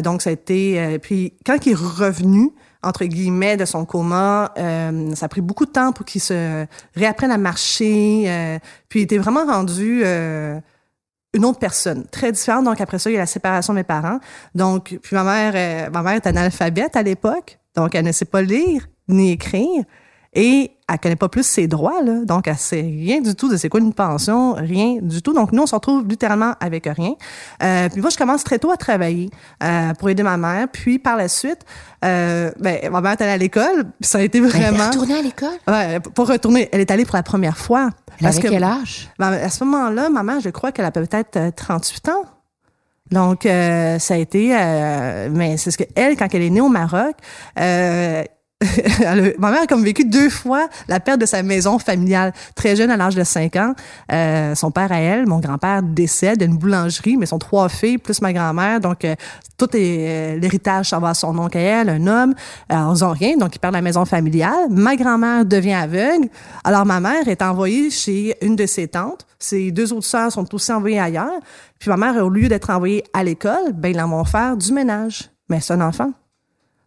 Donc, 0.04 0.22
ça 0.22 0.30
a 0.30 0.34
été... 0.34 1.00
puis, 1.00 1.34
quand 1.44 1.66
il 1.66 1.72
est 1.72 1.76
revenu, 1.76 2.52
entre 2.84 3.06
guillemets, 3.06 3.58
de 3.58 3.66
son 3.66 3.86
coma, 3.86 4.54
euh, 4.58 5.16
ça 5.16 5.26
a 5.26 5.30
pris 5.30 5.42
beaucoup 5.42 5.66
de 5.66 5.72
temps 5.72 5.92
pour 5.94 6.06
qu'il 6.06 6.22
se 6.22 6.66
réapprenne 6.96 7.32
à 7.32 7.38
marcher. 7.38 8.26
euh, 8.28 8.60
puis, 8.90 9.00
il 9.02 9.04
était 9.04 9.18
vraiment 9.18 9.46
rendu... 9.46 10.02
euh, 10.04 10.60
une 11.36 11.46
autre 11.46 11.58
personne, 11.58 12.06
très 12.12 12.32
différente. 12.32 12.66
Donc, 12.66 12.80
après 12.80 13.00
ça, 13.00 13.10
il 13.10 13.14
y 13.14 13.16
a 13.16 13.20
la 13.20 13.26
séparation 13.26 13.74
de 13.74 13.80
mes 13.80 13.84
parents. 13.84 14.20
Donc, 14.54 15.00
puis 15.02 15.16
ma 15.16 15.24
mère, 15.24 15.54
euh, 15.56 15.90
ma 15.92 16.04
mère 16.04 16.14
est 16.14 16.28
analphabète 16.28 16.96
à 16.96 17.02
l'époque. 17.02 17.58
Donc, 17.76 17.96
elle 17.96 18.06
ne 18.06 18.12
sait 18.12 18.26
pas 18.26 18.44
lire 18.44 18.88
ni 19.08 19.32
écrire. 19.32 19.84
Et 20.36 20.72
elle 20.90 21.00
connaît 21.00 21.16
pas 21.16 21.30
plus 21.30 21.46
ses 21.46 21.68
droits, 21.68 22.02
là. 22.04 22.26
Donc, 22.26 22.48
elle 22.48 22.58
sait 22.58 22.82
rien 22.82 23.22
du 23.22 23.36
tout 23.36 23.50
de 23.50 23.58
c'est 23.58 23.70
quoi 23.70 23.80
une 23.80 23.94
pension, 23.94 24.54
rien 24.54 24.98
du 25.02 25.22
tout. 25.22 25.34
Donc, 25.34 25.52
nous, 25.52 25.64
on 25.64 25.66
se 25.68 25.76
retrouve 25.76 26.08
littéralement 26.08 26.54
avec 26.60 26.86
rien. 26.86 27.14
Euh, 27.62 27.90
puis 27.90 28.02
moi, 28.02 28.10
je 28.10 28.18
commence 28.18 28.44
très 28.44 28.60
tôt 28.60 28.72
à 28.72 28.78
travailler 28.78 29.30
euh, 29.64 29.94
pour 29.94 30.10
aider 30.10 30.24
ma 30.24 30.38
mère. 30.38 30.68
Puis, 30.72 31.00
par 31.00 31.16
la 31.18 31.28
suite, 31.28 31.62
euh, 32.04 32.52
ben, 32.60 32.80
ma 32.92 33.02
mère 33.02 33.12
est 33.14 33.22
allée 33.22 33.32
à 33.32 33.38
l'école. 33.38 33.86
Ça 34.02 34.18
a 34.18 34.22
été 34.22 34.40
Elle 34.40 34.46
est 34.46 34.48
vraiment... 34.48 34.88
retournée 34.88 35.18
à 35.18 35.22
l'école? 35.22 35.58
Ouais, 35.68 36.00
pour 36.00 36.28
retourner, 36.28 36.70
elle 36.72 36.82
est 36.82 36.92
allée 36.92 37.06
pour 37.06 37.16
la 37.16 37.24
première 37.24 37.58
fois. 37.58 37.90
Elle 38.20 38.28
avait 38.28 38.42
quel 38.42 38.64
âge? 38.64 39.10
Ben, 39.20 39.32
à 39.34 39.50
ce 39.50 39.64
moment-là, 39.64 40.10
maman, 40.10 40.40
je 40.40 40.50
crois 40.50 40.72
qu'elle 40.72 40.86
a 40.86 40.92
peut-être 40.92 41.38
euh, 41.38 41.52
38 41.56 42.10
ans. 42.10 42.24
Donc, 43.12 43.46
euh, 43.46 44.00
ça 44.00 44.16
a 44.16 44.18
été... 44.18 44.56
euh, 44.58 45.30
mais 45.32 45.58
c'est 45.58 45.70
ce 45.72 45.78
que 45.78 45.84
elle, 45.96 46.18
quand 46.18 46.28
elle 46.34 46.42
est 46.42 46.50
née 46.50 46.62
au 46.62 46.70
Maroc, 46.70 47.16
euh, 47.60 48.24
ma 49.40 49.52
mère 49.52 49.64
a 49.64 49.68
comme 49.68 49.84
vécu 49.84 50.06
deux 50.06 50.30
fois 50.30 50.68
la 50.88 51.00
perte 51.00 51.20
de 51.20 51.26
sa 51.26 51.44
maison 51.44 51.80
familiale. 51.80 52.34
Très 52.56 52.76
jeune, 52.76 52.90
à 52.90 52.98
l'âge 52.98 53.16
de 53.16 53.24
5 53.24 53.56
ans, 53.56 53.74
euh, 54.12 54.56
son 54.56 54.72
père 54.72 54.92
à 54.92 55.00
elle, 55.00 55.26
mon 55.28 55.40
grand-père 55.40 55.84
décède 55.84 56.40
d'une 56.40 56.58
boulangerie, 56.58 57.18
mais 57.18 57.26
sont 57.26 57.40
trois 57.40 57.70
filles 57.70 57.98
plus 57.98 58.22
ma 58.22 58.34
grand-mère. 58.34 58.80
Donc, 58.80 59.06
euh, 59.06 59.16
tout 59.58 59.76
est 59.76 60.36
euh, 60.36 60.40
l'héritage 60.40 60.90
s'en 60.90 61.00
va 61.00 61.10
à 61.10 61.14
son 61.14 61.38
oncle 61.38 61.58
à 61.58 61.62
elle, 61.62 61.90
un 61.90 62.08
homme. 62.08 62.34
Alors, 62.70 62.96
ils 62.96 63.04
ont 63.04 63.12
rien, 63.12 63.38
donc 63.38 63.56
ils 63.56 63.60
perdent 63.60 63.76
la 63.76 63.82
maison 63.82 64.06
familiale. 64.06 64.70
Ma 64.70 64.96
grand-mère 64.96 65.46
devient 65.46 65.74
aveugle. 65.74 66.28
Alors, 66.64 66.86
ma 66.86 67.00
mère 67.00 67.28
est 67.28 67.42
envoyée 67.42 67.90
chez 67.90 68.36
une 68.42 68.56
de 68.56 68.66
ses 68.66 68.88
tantes. 68.88 69.26
Ses 69.40 69.72
deux 69.72 69.92
autres 69.94 70.06
sœurs 70.06 70.32
sont 70.32 70.54
aussi 70.56 70.72
envoyées 70.72 71.00
ailleurs. 71.00 71.40
Puis 71.80 71.90
ma 71.90 71.98
mère, 71.98 72.24
au 72.24 72.30
lieu 72.30 72.48
d'être 72.48 72.70
envoyée 72.70 73.04
à 73.14 73.24
l'école, 73.24 73.74
ben 73.74 73.90
ils 73.90 73.98
la 73.98 74.06
vont 74.06 74.24
faire 74.24 74.56
du 74.56 74.72
ménage. 74.72 75.30
Mais 75.50 75.60
c'est 75.60 75.74
un 75.74 75.82
enfant. 75.82 76.12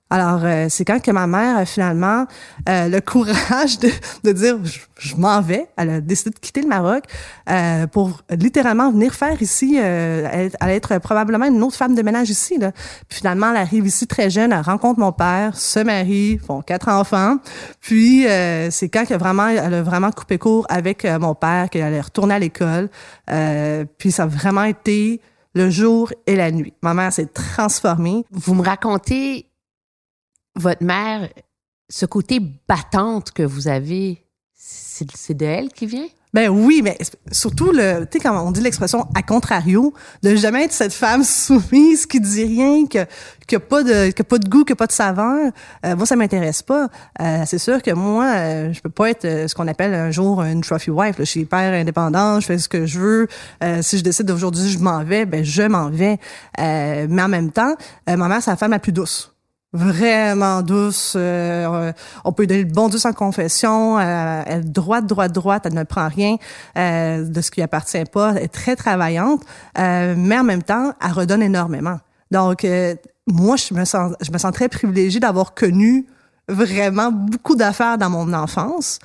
Alors, 0.08 0.40
euh, 0.44 0.66
c'est 0.68 0.84
quand 0.84 1.02
que 1.02 1.10
ma 1.10 1.26
mère 1.26 1.58
a 1.58 1.64
finalement 1.64 2.26
euh, 2.68 2.88
le 2.88 3.00
courage 3.00 3.78
de, 3.80 3.90
de 4.24 4.32
dire 4.32 4.64
je, 4.64 4.80
je 4.98 5.16
m'en 5.16 5.40
vais. 5.40 5.66
Elle 5.76 5.90
a 5.90 6.00
décidé 6.00 6.30
de 6.30 6.38
quitter 6.38 6.62
le 6.62 6.68
Maroc 6.68 7.04
euh, 7.50 7.86
pour 7.86 8.22
littéralement 8.30 8.90
venir 8.90 9.14
faire 9.14 9.40
ici. 9.42 9.78
Euh, 9.78 10.28
elle, 10.30 10.50
allait 10.60 10.76
être 10.76 10.98
probablement 10.98 11.46
une 11.46 11.62
autre 11.62 11.76
femme 11.76 11.94
de 11.94 12.02
ménage 12.02 12.30
ici. 12.30 12.58
Là. 12.58 12.72
Puis 13.08 13.18
finalement, 13.18 13.50
elle 13.50 13.58
arrive 13.58 13.86
ici 13.86 14.06
très 14.06 14.30
jeune, 14.30 14.52
elle 14.52 14.60
rencontre 14.60 15.00
mon 15.00 15.12
père, 15.12 15.56
se 15.56 15.80
marie, 15.80 16.38
font 16.38 16.62
quatre 16.62 16.88
enfants. 16.88 17.36
Puis 17.80 18.26
euh, 18.26 18.70
c'est 18.70 18.88
quand 18.88 19.06
que 19.06 19.14
vraiment, 19.14 19.48
elle 19.48 19.74
a 19.74 19.82
vraiment 19.82 20.10
coupé 20.10 20.38
court 20.38 20.66
avec 20.68 21.04
euh, 21.04 21.18
mon 21.18 21.34
père, 21.34 21.68
qu'elle 21.70 21.82
allait 21.82 22.00
retourner 22.00 22.34
à 22.34 22.38
l'école. 22.38 22.88
Puis 23.98 24.12
ça 24.12 24.24
a 24.24 24.26
vraiment 24.26 24.64
été 24.64 25.20
le 25.54 25.70
jour 25.70 26.12
et 26.26 26.36
la 26.36 26.50
nuit. 26.50 26.74
Ma 26.82 26.94
mère 26.94 27.12
s'est 27.12 27.26
transformée. 27.26 28.24
Vous 28.30 28.54
me 28.54 28.62
racontez 28.62 29.46
votre 30.56 30.82
mère, 30.82 31.28
ce 31.88 32.06
côté 32.06 32.40
battante 32.68 33.30
que 33.30 33.42
vous 33.42 33.68
avez, 33.68 34.24
c'est 34.54 35.34
de 35.34 35.44
elle 35.44 35.68
qui 35.68 35.86
vient? 35.86 36.08
Ben 36.34 36.50
oui, 36.50 36.82
mais 36.84 36.98
surtout 37.32 37.72
le, 37.72 38.04
tu 38.04 38.18
sais 38.18 38.20
quand 38.22 38.46
on 38.46 38.50
dit 38.50 38.60
l'expression 38.60 39.06
à 39.14 39.22
contrario, 39.22 39.94
de 40.22 40.36
jamais 40.36 40.64
être 40.64 40.72
cette 40.72 40.92
femme 40.92 41.24
soumise 41.24 42.04
qui 42.04 42.20
dit 42.20 42.44
rien, 42.44 42.86
que 42.86 43.06
qui 43.46 43.56
a 43.56 43.60
pas 43.60 43.82
de 43.82 44.10
qui 44.10 44.20
a 44.20 44.24
pas 44.24 44.36
de 44.36 44.46
goût, 44.46 44.64
qui 44.64 44.74
a 44.74 44.76
pas 44.76 44.86
de 44.86 44.92
saveur. 44.92 45.50
Euh, 45.86 45.96
moi 45.96 46.04
ça 46.04 46.14
m'intéresse 46.14 46.60
pas. 46.60 46.88
Euh, 47.22 47.44
c'est 47.46 47.56
sûr 47.58 47.80
que 47.80 47.90
moi 47.92 48.26
euh, 48.34 48.72
je 48.72 48.82
peux 48.82 48.90
pas 48.90 49.08
être 49.08 49.24
euh, 49.24 49.48
ce 49.48 49.54
qu'on 49.54 49.66
appelle 49.66 49.94
un 49.94 50.10
jour 50.10 50.42
une 50.42 50.60
trophy 50.60 50.90
wife. 50.90 51.16
Là. 51.16 51.24
Je 51.24 51.30
suis 51.30 51.40
hyper 51.40 51.72
indépendante, 51.72 52.42
je 52.42 52.46
fais 52.46 52.58
ce 52.58 52.68
que 52.68 52.84
je 52.84 52.98
veux. 52.98 53.28
Euh, 53.64 53.80
si 53.80 53.96
je 53.96 54.04
décide 54.04 54.26
d'aujourd'hui 54.26 54.68
je 54.68 54.78
m'en 54.78 55.04
vais, 55.04 55.24
ben 55.24 55.42
je 55.42 55.62
m'en 55.62 55.88
vais. 55.88 56.18
Euh, 56.60 57.06
mais 57.08 57.22
en 57.22 57.28
même 57.28 57.50
temps, 57.50 57.76
ma 58.06 58.28
mère 58.28 58.42
c'est 58.42 58.50
la 58.50 58.58
femme 58.58 58.72
la 58.72 58.78
plus 58.78 58.92
douce 58.92 59.35
vraiment 59.76 60.62
douce. 60.62 61.14
Euh, 61.16 61.92
on 62.24 62.32
peut 62.32 62.46
donner 62.46 62.64
le 62.64 62.72
bon 62.72 62.88
Dieu 62.88 62.98
sans 62.98 63.12
confession. 63.12 63.98
Euh, 63.98 64.42
elle 64.46 64.70
droite, 64.70 65.06
droite, 65.06 65.32
droite. 65.32 65.64
Elle 65.66 65.74
ne 65.74 65.84
prend 65.84 66.08
rien 66.08 66.36
euh, 66.76 67.24
de 67.24 67.40
ce 67.40 67.50
qui 67.50 67.62
appartient 67.62 68.04
pas. 68.04 68.32
Elle 68.36 68.44
est 68.44 68.48
très 68.48 68.76
travaillante, 68.76 69.42
euh, 69.78 70.14
mais 70.16 70.38
en 70.38 70.44
même 70.44 70.62
temps, 70.62 70.92
elle 71.04 71.12
redonne 71.12 71.42
énormément. 71.42 71.98
Donc, 72.30 72.64
euh, 72.64 72.94
moi, 73.26 73.56
je 73.56 73.74
me 73.74 73.84
sens, 73.84 74.14
je 74.20 74.32
me 74.32 74.38
sens 74.38 74.52
très 74.52 74.68
privilégiée 74.68 75.20
d'avoir 75.20 75.54
connu 75.54 76.06
vraiment 76.48 77.10
beaucoup 77.10 77.56
d'affaires 77.56 77.98
dans 77.98 78.10
mon 78.10 78.32
enfance, 78.32 78.98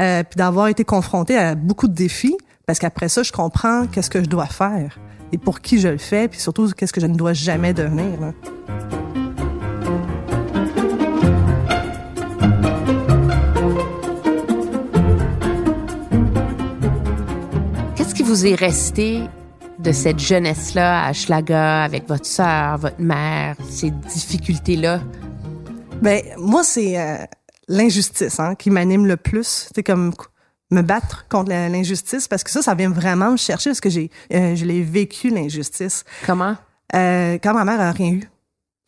euh, 0.00 0.22
puis 0.24 0.36
d'avoir 0.36 0.68
été 0.68 0.84
confrontée 0.84 1.36
à 1.36 1.54
beaucoup 1.54 1.86
de 1.88 1.94
défis, 1.94 2.36
parce 2.66 2.78
qu'après 2.78 3.08
ça, 3.08 3.22
je 3.22 3.32
comprends 3.32 3.86
qu'est-ce 3.86 4.10
que 4.10 4.22
je 4.22 4.28
dois 4.28 4.46
faire 4.46 4.98
et 5.32 5.38
pour 5.38 5.60
qui 5.60 5.78
je 5.78 5.88
le 5.88 5.98
fais, 5.98 6.28
puis 6.28 6.40
surtout 6.40 6.70
qu'est-ce 6.76 6.92
que 6.92 7.00
je 7.00 7.06
ne 7.06 7.14
dois 7.14 7.34
jamais 7.34 7.74
devenir. 7.74 8.20
là. 8.20 8.32
Vous 18.28 18.44
est 18.44 18.56
resté 18.56 19.22
de 19.78 19.90
cette 19.90 20.18
jeunesse-là 20.18 21.06
à 21.06 21.14
Schlaga 21.14 21.82
avec 21.84 22.06
votre 22.06 22.26
sœur, 22.26 22.76
votre 22.76 23.00
mère, 23.00 23.56
ces 23.70 23.90
difficultés-là? 23.90 25.00
Ben 26.02 26.20
moi 26.36 26.62
c'est 26.62 27.00
euh, 27.00 27.16
l'injustice 27.68 28.38
hein, 28.38 28.54
qui 28.54 28.68
m'anime 28.70 29.06
le 29.06 29.16
plus. 29.16 29.70
C'est 29.74 29.82
comme 29.82 30.12
me 30.70 30.82
battre 30.82 31.26
contre 31.30 31.48
l'injustice 31.50 32.28
parce 32.28 32.44
que 32.44 32.50
ça 32.50 32.60
ça 32.60 32.74
vient 32.74 32.90
vraiment 32.90 33.30
me 33.30 33.38
chercher 33.38 33.70
parce 33.70 33.80
que 33.80 33.88
j'ai 33.88 34.10
euh, 34.34 34.54
je 34.54 34.66
l'ai 34.66 34.82
vécu 34.82 35.30
l'injustice. 35.30 36.04
Comment? 36.26 36.54
Euh, 36.94 37.38
quand 37.42 37.54
ma 37.54 37.64
mère 37.64 37.80
a 37.80 37.92
rien 37.92 38.12
eu, 38.12 38.30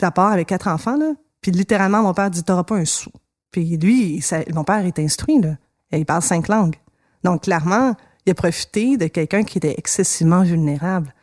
à 0.02 0.11
part 0.11 0.32
avec 0.32 0.49
quatre 0.49 0.68
enfants 0.68 0.99
là, 0.99 1.14
puis 1.40 1.50
littéralement 1.50 2.02
mon 2.02 2.12
père 2.12 2.30
dit 2.30 2.44
t'auras 2.44 2.64
pas 2.64 2.76
un 2.76 2.85
sou. 2.85 3.11
Puis 3.52 3.78
lui, 3.78 4.20
ça- 4.20 4.44
mon 4.52 4.64
père 4.64 4.85
est 4.85 4.99
instruit 4.99 5.40
là, 5.40 5.56
il 5.92 6.04
parle 6.04 6.20
cinq 6.20 6.49
langues. 6.49 6.76
Donc 7.25 7.44
clairement, 7.44 7.94
il 8.26 8.30
a 8.30 8.34
profité 8.34 8.96
de 8.96 9.06
quelqu'un 9.06 9.42
qui 9.42 9.58
était 9.58 9.74
excessivement 9.78 10.42
vulnérable. 10.42 11.14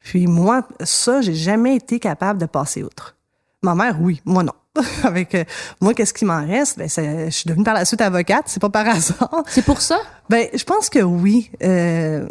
Puis 0.00 0.26
moi, 0.26 0.66
ça, 0.82 1.20
j'ai 1.20 1.34
jamais 1.34 1.76
été 1.76 1.98
capable 1.98 2.38
de 2.38 2.46
passer 2.46 2.82
outre. 2.82 3.16
Ma 3.62 3.74
mère, 3.74 3.96
oui, 4.00 4.20
moi 4.24 4.42
non. 4.42 4.52
Avec 5.04 5.34
euh, 5.34 5.44
moi, 5.80 5.94
qu'est-ce 5.94 6.12
qui 6.12 6.24
m'en 6.24 6.44
reste? 6.46 6.78
Ben, 6.78 6.88
je 6.88 7.30
suis 7.30 7.48
devenue 7.48 7.64
par 7.64 7.74
la 7.74 7.84
suite 7.84 8.00
avocate, 8.00 8.44
c'est 8.46 8.60
pas 8.60 8.70
par 8.70 8.86
hasard. 8.88 9.42
C'est 9.48 9.64
pour 9.64 9.80
ça? 9.80 9.98
Ben, 10.28 10.48
je 10.52 10.64
pense 10.64 10.90
que 10.90 10.98
oui. 10.98 11.50
Euh, 11.62 12.26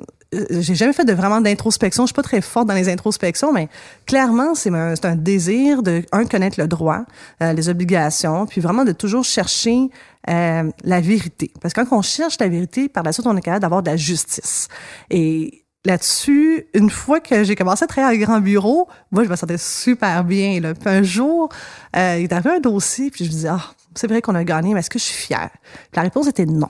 j'ai 0.49 0.75
jamais 0.75 0.93
fait 0.93 1.05
de 1.05 1.13
vraiment 1.13 1.41
d'introspection. 1.41 2.03
Je 2.03 2.07
suis 2.07 2.13
pas 2.13 2.23
très 2.23 2.41
forte 2.41 2.67
dans 2.67 2.73
les 2.73 2.89
introspections, 2.89 3.53
mais 3.53 3.69
clairement, 4.05 4.55
c'est 4.55 4.69
un, 4.69 5.15
désir 5.15 5.83
de 5.83 6.03
un 6.11 6.25
connaître 6.25 6.59
le 6.59 6.67
droit, 6.67 7.03
euh, 7.41 7.53
les 7.53 7.69
obligations, 7.69 8.45
puis 8.45 8.61
vraiment 8.61 8.85
de 8.85 8.91
toujours 8.91 9.23
chercher 9.23 9.89
euh, 10.29 10.69
la 10.83 11.01
vérité. 11.01 11.51
Parce 11.61 11.73
que 11.73 11.81
quand 11.81 11.97
on 11.97 12.01
cherche 12.01 12.37
la 12.39 12.47
vérité, 12.47 12.89
par 12.89 13.03
la 13.03 13.11
suite, 13.11 13.27
on 13.27 13.35
est 13.35 13.41
capable 13.41 13.61
d'avoir 13.61 13.83
de 13.83 13.89
la 13.89 13.97
justice. 13.97 14.67
Et 15.09 15.65
là-dessus, 15.85 16.65
une 16.73 16.89
fois 16.89 17.19
que 17.19 17.43
j'ai 17.43 17.55
commencé 17.55 17.83
à 17.83 17.87
travailler 17.87 18.23
à 18.23 18.23
un 18.23 18.25
grand 18.25 18.39
bureau, 18.39 18.87
moi, 19.11 19.23
je 19.23 19.29
me 19.29 19.35
sentais 19.35 19.57
super 19.57 20.23
bien. 20.23 20.59
Là. 20.59 20.73
Puis 20.73 20.89
un 20.89 21.03
jour, 21.03 21.49
euh, 21.95 22.15
il 22.19 22.23
est 22.23 22.33
arrivé 22.33 22.51
un 22.51 22.59
dossier, 22.59 23.11
puis 23.11 23.25
je 23.25 23.29
me 23.29 23.35
disais, 23.35 23.49
ah, 23.49 23.73
c'est 23.95 24.07
vrai 24.07 24.21
qu'on 24.21 24.35
a 24.35 24.43
gagné, 24.43 24.73
mais 24.73 24.79
est-ce 24.79 24.89
que 24.89 24.99
je 24.99 25.03
suis 25.03 25.27
fière? 25.27 25.49
Puis 25.61 25.97
la 25.97 26.03
réponse 26.03 26.27
était 26.27 26.45
non. 26.45 26.69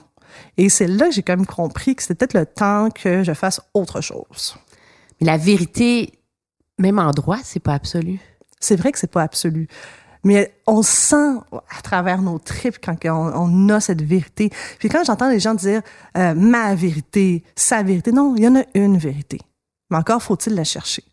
Et 0.56 0.68
c'est 0.68 0.86
là 0.86 1.06
que 1.06 1.12
j'ai 1.12 1.22
quand 1.22 1.36
même 1.36 1.46
compris 1.46 1.96
que 1.96 2.02
c'était 2.02 2.14
peut-être 2.14 2.34
le 2.34 2.46
temps 2.46 2.90
que 2.90 3.22
je 3.22 3.32
fasse 3.32 3.60
autre 3.74 4.00
chose. 4.00 4.56
Mais 5.20 5.26
la 5.26 5.36
vérité, 5.36 6.12
même 6.78 6.98
en 6.98 7.10
droit, 7.10 7.38
c'est 7.42 7.60
pas 7.60 7.74
absolu. 7.74 8.20
C'est 8.60 8.76
vrai 8.76 8.92
que 8.92 8.98
c'est 8.98 9.10
pas 9.10 9.22
absolu. 9.22 9.68
Mais 10.24 10.54
on 10.66 10.82
sent 10.82 11.36
à 11.52 11.82
travers 11.82 12.22
nos 12.22 12.38
tripes 12.38 12.78
quand 12.82 12.96
on, 13.04 13.10
on 13.10 13.68
a 13.68 13.80
cette 13.80 14.02
vérité. 14.02 14.50
Puis 14.78 14.88
quand 14.88 15.04
j'entends 15.04 15.28
les 15.28 15.40
gens 15.40 15.54
dire 15.54 15.82
euh, 16.16 16.34
ma 16.34 16.74
vérité, 16.74 17.44
sa 17.54 17.82
vérité, 17.82 18.10
non, 18.10 18.34
il 18.36 18.42
y 18.42 18.48
en 18.48 18.56
a 18.56 18.64
une 18.74 18.96
vérité. 18.96 19.38
Mais 19.90 19.98
encore 19.98 20.22
faut-il 20.22 20.54
la 20.54 20.64
chercher. 20.64 21.04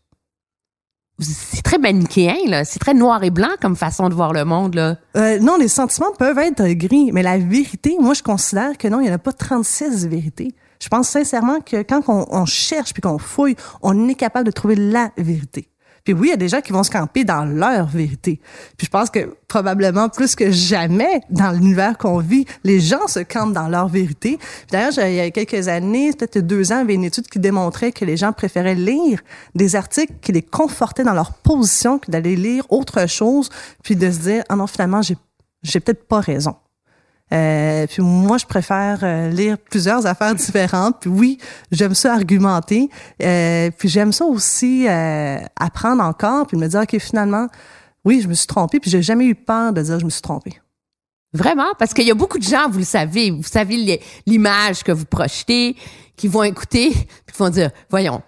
C'est 1.21 1.61
très 1.61 1.77
manichéen, 1.77 2.37
là. 2.47 2.65
C'est 2.65 2.79
très 2.79 2.93
noir 2.93 3.23
et 3.23 3.29
blanc 3.29 3.51
comme 3.61 3.75
façon 3.75 4.09
de 4.09 4.13
voir 4.13 4.33
le 4.33 4.43
monde, 4.43 4.75
là. 4.75 4.97
Euh, 5.15 5.39
non, 5.39 5.57
les 5.57 5.67
sentiments 5.67 6.11
peuvent 6.17 6.39
être 6.39 6.67
gris, 6.73 7.11
mais 7.13 7.23
la 7.23 7.37
vérité, 7.37 7.95
moi, 7.99 8.13
je 8.13 8.23
considère 8.23 8.77
que 8.77 8.87
non, 8.87 8.99
il 8.99 9.03
n'y 9.03 9.11
en 9.11 9.15
a 9.15 9.19
pas 9.19 9.31
36 9.31 10.07
vérités. 10.07 10.53
Je 10.81 10.89
pense 10.89 11.09
sincèrement 11.09 11.59
que 11.59 11.83
quand 11.83 12.01
on, 12.07 12.25
on 12.31 12.45
cherche 12.45 12.93
puis 12.93 13.01
qu'on 13.01 13.19
fouille, 13.19 13.55
on 13.83 14.07
est 14.07 14.15
capable 14.15 14.45
de 14.45 14.51
trouver 14.51 14.75
la 14.75 15.11
vérité. 15.17 15.67
Puis 16.03 16.13
oui, 16.13 16.27
il 16.27 16.29
y 16.31 16.33
a 16.33 16.37
des 16.37 16.49
gens 16.49 16.61
qui 16.61 16.71
vont 16.71 16.83
se 16.83 16.91
camper 16.91 17.23
dans 17.23 17.45
leur 17.45 17.85
vérité. 17.87 18.39
Puis 18.77 18.85
je 18.85 18.89
pense 18.89 19.09
que 19.09 19.35
probablement 19.47 20.09
plus 20.09 20.35
que 20.35 20.51
jamais 20.51 21.21
dans 21.29 21.51
l'univers 21.51 21.97
qu'on 21.97 22.17
vit, 22.19 22.45
les 22.63 22.79
gens 22.79 23.07
se 23.07 23.19
campent 23.19 23.53
dans 23.53 23.67
leur 23.67 23.87
vérité. 23.87 24.39
D'ailleurs, 24.71 24.93
il 25.07 25.15
y 25.15 25.19
a 25.19 25.29
quelques 25.31 25.67
années, 25.67 26.11
peut-être 26.13 26.39
deux 26.39 26.71
ans, 26.71 26.77
il 26.77 26.79
y 26.79 26.81
avait 26.81 26.93
une 26.95 27.03
étude 27.03 27.27
qui 27.27 27.39
démontrait 27.39 27.91
que 27.91 28.05
les 28.05 28.17
gens 28.17 28.33
préféraient 28.33 28.75
lire 28.75 29.21
des 29.55 29.75
articles 29.75 30.13
qui 30.21 30.31
les 30.31 30.41
confortaient 30.41 31.03
dans 31.03 31.13
leur 31.13 31.33
position 31.33 31.99
que 31.99 32.09
d'aller 32.09 32.35
lire 32.35 32.65
autre 32.69 33.07
chose, 33.07 33.49
puis 33.83 33.95
de 33.95 34.09
se 34.11 34.19
dire 34.19 34.43
ah 34.49 34.55
non 34.55 34.67
finalement 34.67 35.01
j'ai 35.01 35.79
peut-être 35.79 36.07
pas 36.07 36.19
raison. 36.19 36.55
Euh, 37.33 37.87
puis 37.87 38.01
moi, 38.01 38.37
je 38.37 38.45
préfère 38.45 38.99
euh, 39.03 39.29
lire 39.29 39.57
plusieurs 39.57 40.05
affaires 40.05 40.35
différentes. 40.47 40.97
Puis 40.99 41.09
oui, 41.09 41.37
j'aime 41.71 41.95
ça 41.95 42.13
argumenter. 42.13 42.89
Euh, 43.21 43.71
puis 43.77 43.89
j'aime 43.89 44.11
ça 44.11 44.25
aussi 44.25 44.87
euh, 44.87 45.37
apprendre 45.59 46.03
encore, 46.03 46.47
puis 46.47 46.57
me 46.57 46.67
dire, 46.67 46.81
OK, 46.81 46.97
finalement, 46.99 47.47
oui, 48.03 48.21
je 48.21 48.27
me 48.27 48.33
suis 48.33 48.47
trompée, 48.47 48.79
puis 48.79 48.89
j'ai 48.89 49.01
jamais 49.01 49.25
eu 49.25 49.35
peur 49.35 49.73
de 49.73 49.81
dire 49.81 49.99
je 49.99 50.05
me 50.05 50.09
suis 50.09 50.21
trompée. 50.21 50.59
Vraiment? 51.33 51.73
Parce 51.79 51.93
qu'il 51.93 52.05
y 52.05 52.11
a 52.11 52.15
beaucoup 52.15 52.39
de 52.39 52.43
gens, 52.43 52.67
vous 52.69 52.79
le 52.79 52.85
savez, 52.85 53.31
vous 53.31 53.43
savez 53.43 54.01
l'image 54.25 54.83
que 54.83 54.91
vous 54.91 55.05
projetez, 55.05 55.77
qui 56.17 56.27
vont 56.27 56.43
écouter, 56.43 56.91
puis 56.91 57.33
qui 57.33 57.37
vont 57.37 57.49
dire, 57.49 57.71
voyons, 57.89 58.21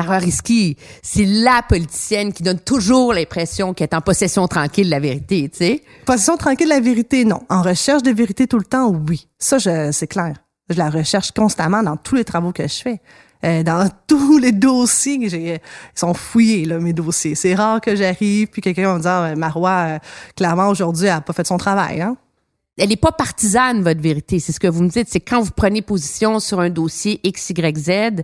Maria 0.00 0.18
Risky, 0.18 0.76
c'est 1.02 1.26
la 1.26 1.62
politicienne 1.62 2.32
qui 2.32 2.42
donne 2.42 2.58
toujours 2.58 3.12
l'impression 3.12 3.74
qu'elle 3.74 3.88
est 3.90 3.94
en 3.94 4.00
possession 4.00 4.48
tranquille 4.48 4.86
de 4.86 4.90
la 4.90 5.00
vérité, 5.00 5.48
tu 5.50 5.58
sais. 5.58 5.82
Position 6.06 6.38
tranquille 6.38 6.68
de 6.68 6.74
la 6.74 6.80
vérité, 6.80 7.26
non. 7.26 7.42
En 7.50 7.60
recherche 7.60 8.02
de 8.02 8.10
vérité 8.10 8.46
tout 8.46 8.58
le 8.58 8.64
temps, 8.64 8.88
oui. 8.88 9.28
Ça, 9.38 9.58
c'est 9.92 10.06
clair. 10.06 10.36
Je 10.70 10.78
la 10.78 10.88
recherche 10.88 11.32
constamment 11.32 11.82
dans 11.82 11.96
tous 11.96 12.14
les 12.14 12.24
travaux 12.24 12.52
que 12.52 12.62
je 12.66 12.80
fais. 12.80 13.00
Euh, 13.44 13.62
dans 13.62 13.90
tous 14.06 14.38
les 14.38 14.52
dossiers 14.52 15.18
que 15.18 15.28
j'ai, 15.28 15.54
ils 15.54 15.60
sont 15.94 16.14
fouillés, 16.14 16.64
là, 16.64 16.78
mes 16.78 16.94
dossiers. 16.94 17.34
C'est 17.34 17.54
rare 17.54 17.82
que 17.82 17.94
j'arrive, 17.94 18.48
puis 18.48 18.62
quelqu'un 18.62 18.86
va 18.86 18.94
me 18.94 19.00
dire, 19.02 19.10
Ah, 19.10 19.36
Marois, 19.36 19.86
euh, 19.86 19.98
clairement, 20.34 20.68
aujourd'hui, 20.68 21.06
elle 21.06 21.12
a 21.12 21.20
pas 21.20 21.34
fait 21.34 21.46
son 21.46 21.58
travail, 21.58 22.00
hein. 22.00 22.16
Elle 22.78 22.88
n'est 22.88 22.96
pas 22.96 23.12
partisane, 23.12 23.82
votre 23.82 24.00
vérité. 24.00 24.38
C'est 24.38 24.52
ce 24.52 24.60
que 24.60 24.68
vous 24.68 24.82
me 24.82 24.88
dites. 24.88 25.08
C'est 25.10 25.20
quand 25.20 25.42
vous 25.42 25.50
prenez 25.54 25.82
position 25.82 26.40
sur 26.40 26.60
un 26.60 26.70
dossier 26.70 27.20
X, 27.22 27.50
Y, 27.50 27.76
Z, 27.76 28.22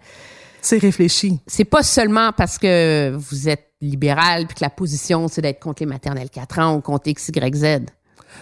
C'est 0.66 0.78
réfléchi. 0.78 1.40
c'est 1.46 1.64
pas 1.64 1.82
seulement 1.84 2.32
parce 2.36 2.58
que 2.58 3.14
vous 3.16 3.48
êtes 3.48 3.68
libéral 3.80 4.46
puis 4.46 4.56
que 4.56 4.64
la 4.64 4.70
position, 4.70 5.28
c'est 5.28 5.40
d'être 5.42 5.60
contre 5.60 5.80
les 5.82 5.86
maternelles 5.86 6.28
4 6.30 6.58
ans 6.58 6.74
ou 6.76 6.80
contre 6.80 7.06
X, 7.08 7.28
Y, 7.28 7.54
Z. 7.54 7.86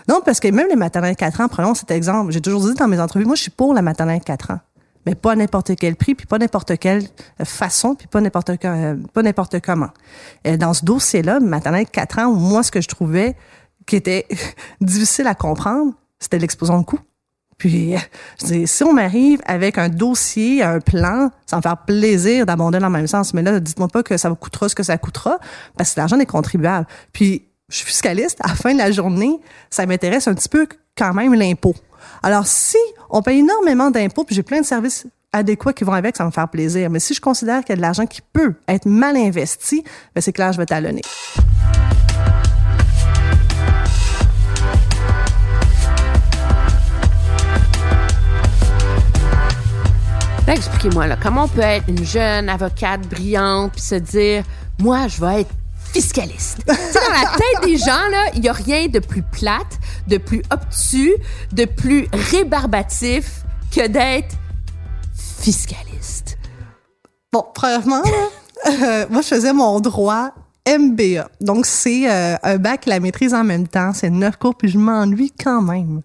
Non, 0.09 0.21
parce 0.25 0.41
que 0.41 0.49
même 0.49 0.69
les 0.69 0.77
maternelles 0.77 1.17
4 1.17 1.43
ans, 1.43 1.49
prenons 1.49 1.75
cet 1.75 1.91
exemple. 1.91 2.33
J'ai 2.33 2.41
toujours 2.41 2.63
dit 2.67 2.75
dans 2.75 2.89
mes 2.89 2.99
entrevues, 2.99 3.27
moi, 3.27 3.35
je 3.35 3.43
suis 3.43 3.51
pour 3.51 3.75
la 3.75 3.83
maternelle 3.83 4.21
4 4.25 4.53
ans. 4.53 4.61
Mais 5.07 5.15
pas 5.15 5.33
à 5.33 5.37
n'importe 5.37 5.77
quel 5.77 5.97
prix, 5.97 6.15
puis 6.15 6.25
pas 6.27 6.39
n'importe 6.39 6.79
quelle 6.79 7.03
façon, 7.45 7.95
puis 7.95 8.07
pas 8.07 8.23
n'importe 8.23 8.57
que- 8.57 8.95
pas 9.09 9.23
n'importe 9.23 9.61
comment. 9.61 9.91
Euh, 10.47 10.57
Dans 10.57 10.73
ce 10.73 10.83
dossier-là, 10.85 11.41
maternelle 11.41 11.87
4 11.87 12.21
ans, 12.21 12.33
moi, 12.33 12.63
ce 12.63 12.71
que 12.71 12.81
je 12.81 12.89
trouvais 12.89 13.37
qui 13.87 13.97
était 13.97 14.27
difficile 14.81 15.27
à 15.27 15.35
comprendre, 15.35 15.93
c'était 16.19 16.39
l'exposant 16.39 16.79
de 16.81 16.85
coûts. 16.87 17.01
Puis, 17.59 17.95
je 18.41 18.47
dis, 18.47 18.67
si 18.67 18.85
on 18.85 18.93
m'arrive 18.93 19.41
avec 19.47 19.79
un 19.79 19.89
dossier, 19.89 20.63
un 20.63 20.81
plan, 20.81 21.31
ça 21.47 21.57
me 21.57 21.63
faire 21.63 21.79
plaisir 21.79 22.47
d'abonder 22.47 22.79
dans 22.79 22.89
le 22.89 22.93
même 22.93 23.07
sens. 23.07 23.33
Mais 23.35 23.43
là, 23.43 23.61
dites-moi 23.61 23.89
pas 23.89 24.03
que 24.03 24.17
ça 24.17 24.29
vous 24.29 24.37
coûtera 24.37 24.69
ce 24.69 24.75
que 24.75 24.83
ça 24.83 24.99
coûtera, 24.99 25.39
parce 25.77 25.95
que 25.95 26.01
l'argent 26.01 26.17
des 26.17 26.27
contribuables. 26.27 26.87
Puis, 27.13 27.45
je 27.69 27.77
suis 27.77 27.87
fiscaliste, 27.87 28.39
à 28.43 28.49
la 28.49 28.55
fin 28.55 28.73
de 28.73 28.79
la 28.79 28.91
journée, 28.91 29.41
ça 29.71 29.87
m'intéresse 29.87 30.29
un 30.29 30.35
petit 30.35 30.49
peu 30.49 30.67
quand 30.97 31.15
même 31.15 31.35
l'impôt. 31.35 31.75
Alors, 32.23 32.47
si 32.47 32.79
on 33.11 33.23
paye 33.23 33.41
énormément 33.41 33.91
d'impôts, 33.91 34.25
puis 34.25 34.35
j'ai 34.35 34.43
plein 34.43 34.61
de 34.61 34.67
services 34.67 35.07
adéquats 35.33 35.73
qui 35.73 35.85
vont 35.85 35.93
avec, 35.93 36.17
ça 36.17 36.25
me 36.25 36.31
faire 36.31 36.49
plaisir. 36.49 36.91
Mais 36.91 37.01
si 37.01 37.15
je 37.15 37.21
considère 37.21 37.61
qu'il 37.61 37.71
y 37.71 37.73
a 37.73 37.77
de 37.77 37.83
l'argent 37.83 38.07
qui 38.07 38.21
peut 38.33 38.55
être 38.69 38.87
mal 38.87 39.17
investi, 39.17 39.83
ben 40.15 40.21
c'est 40.21 40.33
clair, 40.33 40.53
je 40.53 40.59
vais 40.59 40.67
talonner. 40.67 41.03
Expliquez-moi, 50.47 51.07
là, 51.07 51.17
comment 51.21 51.45
on 51.45 51.49
peut 51.49 51.63
être 51.63 51.89
une 51.89 52.05
jeune 52.05 52.51
avocate 52.51 53.01
brillante 53.09 53.73
puis 53.73 53.81
se 53.81 53.95
dire, 53.95 54.45
moi, 54.79 55.09
je 55.09 55.19
vais 55.19 55.41
être 55.41 55.51
fiscaliste? 55.93 56.59
Tu 56.69 56.75
sais, 56.75 57.01
dans 57.01 57.13
la 57.13 57.31
tête 57.31 57.65
des 57.65 57.79
gens, 57.79 58.09
là, 58.11 58.27
il 58.35 58.45
y 58.45 58.49
a 58.49 58.53
rien 58.53 58.89
de 58.89 58.99
plus 58.99 59.23
plate, 59.23 59.79
de 60.07 60.19
plus 60.19 60.43
obtus, 60.51 61.15
de 61.53 61.65
plus 61.65 62.09
rébarbatif 62.13 63.43
que 63.75 63.87
d'être 63.87 64.37
fiscaliste. 65.41 66.37
Bon, 67.33 67.45
premièrement, 67.55 68.03
euh, 68.67 69.07
moi, 69.09 69.23
je 69.23 69.29
faisais 69.29 69.55
mon 69.55 69.81
droit 69.81 70.31
MBA. 70.69 71.27
Donc, 71.41 71.65
c'est 71.65 72.11
euh, 72.11 72.37
un 72.43 72.57
bac, 72.59 72.85
la 72.85 73.01
maîtrise 73.01 73.33
en 73.33 73.45
même 73.45 73.67
temps. 73.67 73.93
C'est 73.95 74.11
neuf 74.11 74.37
cours, 74.37 74.55
puis 74.55 74.69
je 74.69 74.79
m'ennuie 74.79 75.33
quand 75.43 75.63
même. 75.63 76.03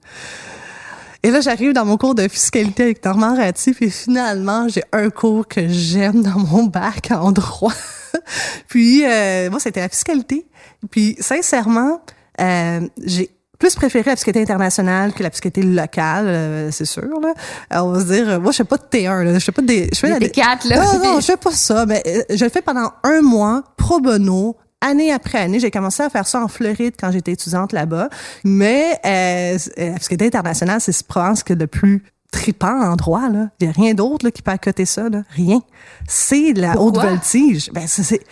Et 1.24 1.32
là, 1.32 1.42
j'arrive 1.42 1.74
dans 1.74 1.86
mon 1.86 1.98
cours 1.98 2.16
de 2.16 2.28
fiscalité 2.28 2.84
avec 2.84 3.04
Normand 3.04 3.36
Ratti, 3.36 3.74
puis 3.74 3.92
finalement, 3.92 4.68
j'ai 4.70 4.84
un 4.94 5.10
cours 5.10 5.48
que 5.48 5.68
j'aime 5.68 6.24
dans 6.24 6.40
mon 6.40 6.64
bac 6.64 7.10
en 7.12 7.32
droit. 7.32 7.74
puis, 8.68 9.04
euh, 9.06 9.50
moi, 9.50 9.60
c'était 9.60 9.82
la 9.82 9.90
fiscalité. 9.90 10.46
Puis, 10.90 11.18
sincèrement, 11.20 12.02
euh, 12.40 12.82
j'ai 13.04 13.32
plus 13.60 13.76
préféré 13.76 14.10
la 14.10 14.16
fiscalité 14.16 14.42
internationale 14.42 15.12
que 15.14 15.22
la 15.22 15.30
fiscalité 15.30 15.62
locale, 15.62 16.28
euh, 16.28 16.72
c'est 16.72 16.86
sûr. 16.86 17.04
Là. 17.22 17.34
Alors, 17.70 17.88
on 17.88 17.92
va 17.92 18.00
se 18.00 18.06
dire, 18.06 18.40
moi, 18.40 18.54
je 18.54 18.58
fais 18.58 18.64
pas 18.64 18.78
de 18.78 18.84
T1, 18.84 19.24
là. 19.24 19.34
je 19.38 19.44
fais 19.44 19.52
pas 19.52 19.62
des... 19.62 19.90
Je 19.94 20.00
fais 20.00 20.18
Des 20.18 20.30
T4, 20.30 20.70
là. 20.70 20.86
Non, 20.86 21.04
non, 21.04 21.20
je 21.20 21.26
fais 21.26 21.38
pas 21.38 21.52
ça. 21.52 21.86
Mais 21.86 22.02
euh, 22.08 22.24
je 22.34 22.46
le 22.46 22.50
fais 22.50 22.62
pendant 22.62 22.94
un 23.04 23.22
mois, 23.22 23.64
pro 23.76 24.00
bono, 24.00 24.56
année 24.82 25.12
après 25.12 25.38
année. 25.40 25.60
J'ai 25.60 25.72
commencé 25.72 26.04
à 26.04 26.10
faire 26.10 26.28
ça 26.28 26.44
en 26.44 26.48
Floride 26.48 26.96
quand 27.00 27.12
j'étais 27.12 27.32
étudiante 27.34 27.74
là-bas. 27.74 28.10
Mais 28.44 29.00
euh, 29.06 29.58
la 29.78 29.98
fiscalité 29.98 30.28
internationale, 30.28 30.80
c'est 30.82 31.02
probablement 31.06 31.36
ce 31.36 31.44
que 31.44 31.54
le 31.54 31.68
plus 31.68 32.04
tripant 32.32 32.80
en 32.82 32.96
droit. 32.96 33.28
Là. 33.30 33.50
Il 33.60 33.66
y 33.68 33.70
a 33.70 33.72
rien 33.74 33.94
d'autre 33.94 34.30
qui 34.30 34.42
peut 34.42 34.52
accoter 34.52 34.86
ça. 34.86 35.10
Là. 35.10 35.24
Rien. 35.32 35.62
C'est 36.08 36.54
la 36.54 36.80
haute 36.80 36.96
voltige. 36.98 37.70
Ben, 37.74 37.88
c'est- 37.88 38.24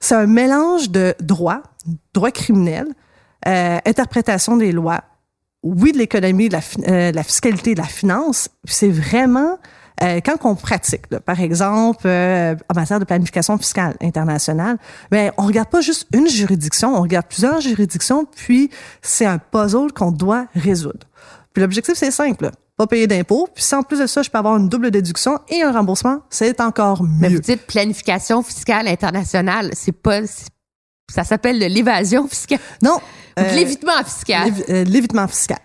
c'est 0.00 0.14
un 0.14 0.26
mélange 0.26 0.90
de 0.90 1.14
droit, 1.20 1.62
droit 2.14 2.30
criminel, 2.30 2.86
euh, 3.46 3.78
interprétation 3.84 4.56
des 4.56 4.72
lois, 4.72 5.02
oui, 5.62 5.92
de 5.92 5.98
l'économie, 5.98 6.48
de 6.48 6.54
la, 6.54 6.60
euh, 6.88 7.10
de 7.10 7.16
la 7.16 7.22
fiscalité, 7.22 7.74
de 7.74 7.80
la 7.80 7.86
finance. 7.86 8.48
Puis 8.64 8.74
C'est 8.74 8.88
vraiment 8.90 9.58
euh, 10.02 10.20
quand 10.24 10.36
on 10.44 10.54
pratique, 10.54 11.02
là, 11.10 11.20
par 11.20 11.40
exemple, 11.40 12.06
euh, 12.06 12.54
en 12.70 12.74
matière 12.74 13.00
de 13.00 13.04
planification 13.04 13.56
fiscale 13.58 13.96
internationale, 14.02 14.76
ben 15.10 15.32
on 15.38 15.46
regarde 15.46 15.68
pas 15.68 15.80
juste 15.80 16.06
une 16.12 16.28
juridiction, 16.28 16.94
on 16.94 17.02
regarde 17.02 17.26
plusieurs 17.26 17.60
juridictions, 17.60 18.26
puis 18.26 18.70
c'est 19.02 19.26
un 19.26 19.38
puzzle 19.38 19.92
qu'on 19.94 20.12
doit 20.12 20.46
résoudre. 20.54 21.06
Puis 21.52 21.62
l'objectif 21.62 21.94
c'est 21.96 22.10
simple, 22.10 22.44
là, 22.44 22.52
pas 22.76 22.86
payer 22.86 23.06
d'impôts, 23.06 23.48
puis 23.54 23.64
si 23.64 23.74
en 23.74 23.82
plus 23.82 24.00
de 24.00 24.06
ça, 24.06 24.22
je 24.22 24.28
peux 24.28 24.36
avoir 24.38 24.56
une 24.58 24.68
double 24.68 24.90
déduction 24.90 25.38
et 25.48 25.62
un 25.62 25.72
remboursement, 25.72 26.20
c'est 26.28 26.60
encore 26.60 27.02
Mais 27.02 27.30
mieux. 27.30 27.36
vous 27.36 27.42
dites 27.42 27.66
planification 27.66 28.42
fiscale 28.42 28.88
internationale. 28.88 29.70
C'est 29.72 29.92
pas. 29.92 30.20
Ça 31.10 31.24
s'appelle 31.24 31.58
de 31.58 31.66
l'évasion 31.66 32.26
fiscale. 32.28 32.58
Non. 32.82 32.98
Euh, 33.38 33.54
l'évitement 33.54 34.02
fiscal. 34.04 34.52
Euh, 34.68 34.84
L'évitement 34.84 35.28
fiscal. 35.28 35.58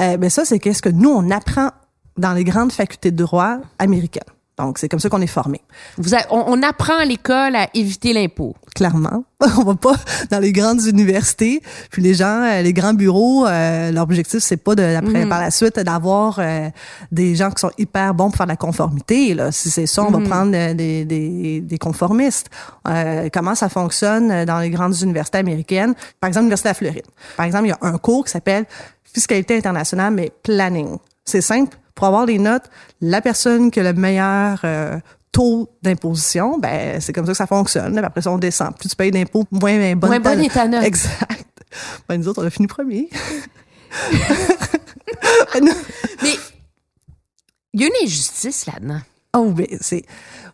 Euh, 0.00 0.16
ben 0.16 0.28
ça, 0.28 0.44
c'est 0.44 0.58
qu'est-ce 0.58 0.82
que 0.82 0.88
nous, 0.88 1.10
on 1.10 1.30
apprend 1.30 1.70
dans 2.18 2.32
les 2.32 2.44
grandes 2.44 2.72
facultés 2.72 3.10
de 3.10 3.16
droit 3.24 3.58
américaines. 3.78 4.22
Donc, 4.58 4.78
c'est 4.80 4.88
comme 4.88 4.98
ça 4.98 5.08
qu'on 5.08 5.20
est 5.20 5.28
formé. 5.28 5.60
Vous 5.98 6.16
a- 6.16 6.26
on, 6.30 6.42
on 6.48 6.62
apprend 6.64 6.98
à 6.98 7.04
l'école 7.04 7.54
à 7.54 7.68
éviter 7.74 8.12
l'impôt. 8.12 8.56
Clairement, 8.74 9.22
on 9.40 9.62
va 9.62 9.76
pas 9.76 9.92
dans 10.32 10.40
les 10.40 10.50
grandes 10.50 10.84
universités. 10.84 11.62
Puis 11.92 12.02
les 12.02 12.14
gens, 12.14 12.42
euh, 12.42 12.60
les 12.62 12.72
grands 12.72 12.92
bureaux, 12.92 13.46
euh, 13.46 13.92
leur 13.92 14.02
objectif 14.02 14.40
c'est 14.40 14.56
pas 14.56 14.74
de 14.74 14.82
après, 14.82 15.26
par 15.28 15.38
la 15.40 15.52
suite 15.52 15.78
d'avoir 15.78 16.40
euh, 16.40 16.70
des 17.12 17.36
gens 17.36 17.50
qui 17.52 17.60
sont 17.60 17.70
hyper 17.78 18.14
bons 18.14 18.30
pour 18.30 18.36
faire 18.38 18.46
de 18.46 18.50
la 18.50 18.56
conformité. 18.56 19.32
Là, 19.34 19.52
si 19.52 19.70
c'est 19.70 19.86
ça, 19.86 20.02
on 20.02 20.10
va 20.10 20.18
prendre 20.28 20.50
euh, 20.56 20.74
des, 20.74 21.04
des, 21.04 21.60
des 21.60 21.78
conformistes. 21.78 22.48
Euh, 22.88 23.28
comment 23.32 23.54
ça 23.54 23.68
fonctionne 23.68 24.28
euh, 24.32 24.44
dans 24.44 24.58
les 24.58 24.70
grandes 24.70 25.00
universités 25.02 25.38
américaines? 25.38 25.94
Par 26.20 26.26
exemple, 26.26 26.46
l'université 26.46 26.68
de 26.68 26.70
la 26.70 26.74
Floride. 26.74 27.06
Par 27.36 27.46
exemple, 27.46 27.66
il 27.66 27.68
y 27.68 27.72
a 27.72 27.78
un 27.82 27.96
cours 27.98 28.24
qui 28.24 28.32
s'appelle 28.32 28.64
fiscalité 29.04 29.56
internationale, 29.56 30.12
mais 30.12 30.32
planning. 30.42 30.96
C'est 31.24 31.42
simple. 31.42 31.76
Pour 31.98 32.06
avoir 32.06 32.26
les 32.26 32.38
notes, 32.38 32.70
la 33.00 33.20
personne 33.20 33.72
qui 33.72 33.80
a 33.80 33.82
le 33.82 33.92
meilleur 33.92 34.60
euh, 34.62 35.00
taux 35.32 35.68
d'imposition, 35.82 36.56
ben 36.56 37.00
c'est 37.00 37.12
comme 37.12 37.26
ça 37.26 37.32
que 37.32 37.36
ça 37.38 37.48
fonctionne. 37.48 37.98
Après 37.98 38.22
ça, 38.22 38.30
on 38.30 38.38
descend. 38.38 38.72
Plus 38.78 38.88
tu 38.88 38.94
payes 38.94 39.10
d'impôts, 39.10 39.44
moins 39.50 39.76
ben, 39.76 39.98
bonne 39.98 40.10
Moins 40.10 40.20
bonne 40.20 40.40
est 40.40 40.54
ta 40.54 40.68
note. 40.68 40.84
Exact. 40.84 41.44
Ben, 42.08 42.16
nous 42.16 42.28
autres, 42.28 42.40
on 42.40 42.46
a 42.46 42.50
fini 42.50 42.68
premier. 42.68 43.10
Ben, 45.54 45.64
Mais 46.22 46.34
il 47.72 47.80
y 47.80 47.84
a 47.84 47.86
une 47.88 48.06
injustice 48.06 48.66
là-dedans. 48.66 49.00
Oh, 49.38 49.54
c'est. 49.80 50.04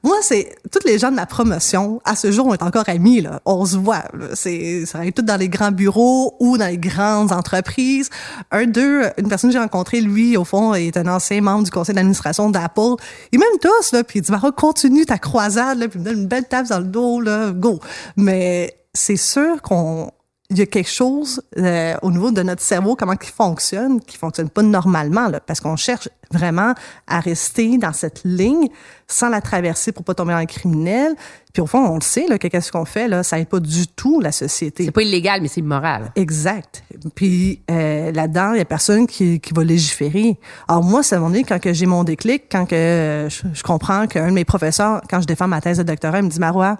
Moi, 0.02 0.16
c'est. 0.20 0.54
Toutes 0.70 0.84
les 0.84 0.98
gens 0.98 1.10
de 1.10 1.16
ma 1.16 1.24
promotion, 1.24 2.00
à 2.04 2.16
ce 2.16 2.30
jour, 2.30 2.46
on 2.46 2.54
est 2.54 2.62
encore 2.62 2.88
amis, 2.88 3.22
là. 3.22 3.40
On 3.46 3.64
se 3.64 3.76
voit. 3.76 4.04
C'est. 4.34 4.84
Ça 4.84 4.98
arrive 4.98 5.12
tout 5.12 5.22
dans 5.22 5.38
les 5.38 5.48
grands 5.48 5.70
bureaux 5.70 6.36
ou 6.38 6.58
dans 6.58 6.66
les 6.66 6.76
grandes 6.76 7.32
entreprises. 7.32 8.10
Un 8.50 8.66
d'eux, 8.66 9.04
une 9.16 9.28
personne 9.28 9.50
que 9.50 9.54
j'ai 9.54 9.60
rencontrée, 9.60 10.00
lui, 10.02 10.36
au 10.36 10.44
fond, 10.44 10.74
est 10.74 10.96
un 10.98 11.06
ancien 11.06 11.40
membre 11.40 11.64
du 11.64 11.70
conseil 11.70 11.94
d'administration 11.94 12.50
d'Apple. 12.50 12.96
Il 13.32 13.38
m'aime 13.38 13.58
tous, 13.60 13.92
là. 13.92 14.04
Puis 14.04 14.18
il 14.18 14.22
dit, 14.22 14.30
Mara, 14.30 14.52
continue 14.52 15.06
ta 15.06 15.18
croisade, 15.18 15.78
là. 15.78 15.88
Puis 15.88 15.98
il 15.98 16.02
me 16.02 16.10
donne 16.10 16.20
une 16.22 16.28
belle 16.28 16.46
tape 16.46 16.68
dans 16.68 16.78
le 16.78 16.84
dos, 16.84 17.20
là. 17.20 17.52
Go. 17.52 17.80
Mais 18.16 18.76
c'est 18.92 19.16
sûr 19.16 19.62
qu'on. 19.62 20.10
Il 20.54 20.60
y 20.60 20.62
a 20.62 20.66
quelque 20.66 20.88
chose 20.88 21.42
euh, 21.58 21.96
au 22.02 22.12
niveau 22.12 22.30
de 22.30 22.40
notre 22.44 22.62
cerveau, 22.62 22.94
comment 22.94 23.14
il 23.20 23.28
fonctionne, 23.28 24.00
qui 24.00 24.16
fonctionne 24.16 24.48
pas 24.48 24.62
normalement, 24.62 25.28
là, 25.28 25.40
parce 25.40 25.60
qu'on 25.60 25.74
cherche 25.74 26.08
vraiment 26.30 26.74
à 27.08 27.18
rester 27.18 27.76
dans 27.76 27.92
cette 27.92 28.22
ligne 28.24 28.68
sans 29.08 29.28
la 29.28 29.40
traverser 29.40 29.90
pour 29.90 30.04
pas 30.04 30.14
tomber 30.14 30.32
dans 30.32 30.38
le 30.38 30.46
criminel. 30.46 31.14
Puis 31.52 31.60
au 31.60 31.66
fond, 31.66 31.84
on 31.84 31.96
le 31.96 32.02
sait, 32.02 32.26
là, 32.28 32.38
que 32.38 32.46
qu'est-ce 32.46 32.70
qu'on 32.70 32.84
fait, 32.84 33.08
là, 33.08 33.24
ça 33.24 33.38
aide 33.40 33.48
pas 33.48 33.58
du 33.58 33.88
tout 33.88 34.20
la 34.20 34.30
société. 34.30 34.84
C'est 34.84 34.92
pas 34.92 35.02
illégal, 35.02 35.40
mais 35.42 35.48
c'est 35.48 35.60
immoral. 35.60 36.12
Exact. 36.14 36.84
Puis 37.16 37.60
euh, 37.68 38.12
là-dedans, 38.12 38.52
il 38.52 38.58
y 38.58 38.62
a 38.62 38.64
personne 38.64 39.08
qui, 39.08 39.40
qui 39.40 39.52
va 39.52 39.64
légiférer. 39.64 40.38
Alors 40.68 40.84
moi, 40.84 41.02
un 41.10 41.16
moment 41.16 41.30
donné, 41.30 41.42
quand 41.42 41.60
que 41.60 41.72
j'ai 41.72 41.86
mon 41.86 42.04
déclic, 42.04 42.44
quand 42.50 42.66
que 42.66 42.76
euh, 42.76 43.28
je, 43.28 43.42
je 43.52 43.62
comprends 43.64 44.06
qu'un 44.06 44.28
de 44.28 44.34
mes 44.34 44.44
professeurs, 44.44 45.00
quand 45.10 45.20
je 45.20 45.26
défends 45.26 45.48
ma 45.48 45.60
thèse 45.60 45.78
de 45.78 45.82
doctorat, 45.82 46.18
il 46.18 46.24
me 46.24 46.30
dit 46.30 46.40
Marois, 46.40 46.78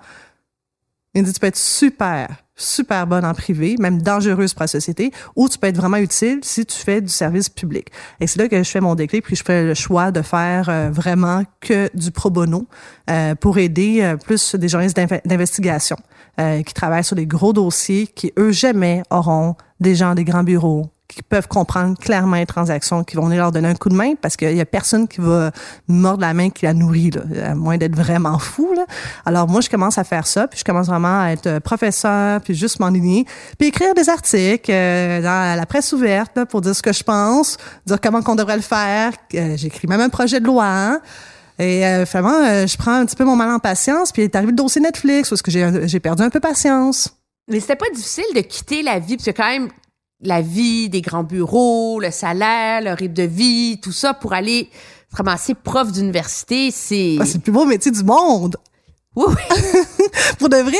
il 1.14 1.22
dit 1.22 1.33
tu 1.33 1.40
peux 1.40 1.46
être 1.46 1.57
super, 1.57 2.29
super 2.57 3.07
bonne 3.07 3.24
en 3.24 3.35
privé, 3.35 3.77
même 3.79 4.03
dangereuse 4.03 4.55
pour 4.55 4.62
la 4.62 4.68
société, 4.68 5.12
ou 5.37 5.48
tu 5.48 5.59
peux 5.59 5.66
être 5.66 5.77
vraiment 5.77 5.96
utile 5.96 6.40
si 6.42 6.64
tu 6.64 6.77
fais 6.77 7.00
du 7.00 7.09
service 7.09 7.48
public. 7.48 7.88
Et 8.20 8.27
c'est 8.27 8.38
là 8.38 8.48
que 8.48 8.62
je 8.62 8.70
fais 8.70 8.81
mon 8.81 8.94
déclic, 8.94 9.24
puis 9.24 9.37
je 9.37 9.44
fais 9.44 9.64
le 9.64 9.74
choix 9.74 10.11
de 10.11 10.22
faire 10.22 10.68
euh, 10.68 10.90
vraiment 10.90 11.42
que 11.61 11.90
du 11.94 12.11
pro 12.11 12.31
bono 12.31 12.66
euh, 13.11 13.35
pour 13.35 13.59
aider 13.59 14.00
euh, 14.03 14.16
plus 14.16 14.55
des 14.55 14.68
journalistes 14.68 14.96
d'inve- 14.96 15.20
d'investigation 15.24 15.96
euh, 16.40 16.62
qui 16.62 16.74
travaillent 16.74 17.05
sur 17.05 17.16
des 17.16 17.27
gros 17.27 17.53
dossiers 17.53 18.07
qui, 18.07 18.33
eux, 18.38 18.53
jamais 18.53 19.03
auront 19.11 19.57
des 19.81 19.94
gens 19.94 20.14
des 20.14 20.24
grands 20.24 20.44
bureaux 20.44 20.87
qui 21.14 21.22
peuvent 21.22 21.48
comprendre 21.48 21.96
clairement 21.98 22.37
les 22.37 22.46
transactions, 22.46 23.05
qui 23.05 23.16
vont 23.16 23.27
venir 23.27 23.42
leur 23.42 23.53
donner 23.53 23.68
un 23.68 23.74
coup 23.74 23.88
de 23.88 23.94
main 23.94 24.14
parce 24.20 24.37
qu'il 24.37 24.57
y 24.57 24.61
a 24.61 24.64
personne 24.64 25.07
qui 25.07 25.20
va 25.20 25.53
mordre 25.88 26.20
la 26.20 26.35
main 26.35 26.50
qui 26.50 26.64
la 26.64 26.74
nourrit, 26.74 27.11
là, 27.11 27.50
à 27.50 27.55
moins 27.55 27.77
d'être 27.77 27.96
vraiment 27.96 28.38
fou. 28.38 28.72
Là. 28.74 28.85
Alors 29.24 29.48
moi, 29.48 29.61
je 29.61 29.70
commence 29.70 29.96
à 29.98 30.05
faire 30.05 30.27
ça, 30.27 30.48
puis 30.48 30.59
je 30.59 30.64
commence 30.64 30.87
vraiment 30.88 31.20
à 31.22 31.29
être 31.29 31.46
euh, 31.46 31.61
professeur, 31.61 32.40
puis 32.40 32.55
juste 32.55 32.81
m'enligner, 32.81 33.27
puis 33.59 33.68
écrire 33.68 33.94
des 33.94 34.09
articles 34.09 34.70
euh, 34.70 35.22
dans 35.22 35.57
la 35.57 35.66
presse 35.66 35.92
ouverte 35.92 36.33
là, 36.37 36.46
pour 36.46 36.61
dire 36.61 36.74
ce 36.74 36.83
que 36.83 36.92
je 36.92 37.03
pense, 37.05 37.57
dire 37.87 38.00
comment 38.00 38.22
qu'on 38.22 38.35
devrait 38.35 38.57
le 38.57 38.62
faire. 38.62 39.12
Euh, 39.35 39.57
J'écris 39.57 39.87
même 39.87 40.00
un 40.00 40.09
projet 40.09 40.40
de 40.40 40.46
loi. 40.46 40.64
hein. 40.66 41.00
Et 41.59 41.87
euh, 41.87 42.05
finalement, 42.05 42.40
euh, 42.44 42.66
je 42.66 42.77
prends 42.77 42.94
un 42.94 43.07
petit 43.07 43.14
peu 43.14 43.24
mon 43.24 43.37
mal 43.37 43.50
en 43.50 43.61
patience, 43.61 44.11
puis 44.11 44.22
est 44.22 44.35
arrivé 44.35 44.50
le 44.50 44.57
dossier 44.57 44.81
Netflix, 44.81 45.29
parce 45.29 45.42
que 45.42 45.53
j'ai 45.53 45.87
j'ai 45.87 46.00
perdu 46.00 46.22
un 46.24 46.31
peu 46.31 46.40
patience. 46.40 47.14
Mais 47.48 47.61
c'était 47.61 47.77
pas 47.77 47.90
difficile 47.94 48.24
de 48.35 48.40
quitter 48.40 48.83
la 48.83 48.98
vie, 48.98 49.16
parce 49.16 49.27
que 49.27 49.31
quand 49.31 49.48
même, 49.48 49.68
la 50.25 50.41
vie 50.41 50.89
des 50.89 51.01
grands 51.01 51.23
bureaux, 51.23 52.01
le 52.01 52.11
salaire, 52.11 52.81
le 52.81 52.93
rythme 52.93 53.15
de 53.15 53.23
vie, 53.23 53.79
tout 53.81 53.93
ça, 53.93 54.15
pour 54.15 54.33
aller 54.33 54.69
se 55.11 55.17
ramasser 55.17 55.55
prof 55.55 55.93
d'université, 55.93 56.71
c'est... 56.71 57.17
Ah, 57.21 57.27
c'est 57.27 57.37
le 57.37 57.43
plus 57.43 57.53
beau 57.53 57.65
métier 57.65 57.93
du 57.93 58.03
monde. 58.03 58.57
Oui, 59.16 59.27
oui. 59.29 59.57
Pour 60.38 60.48
de 60.48 60.57
vrai, 60.57 60.77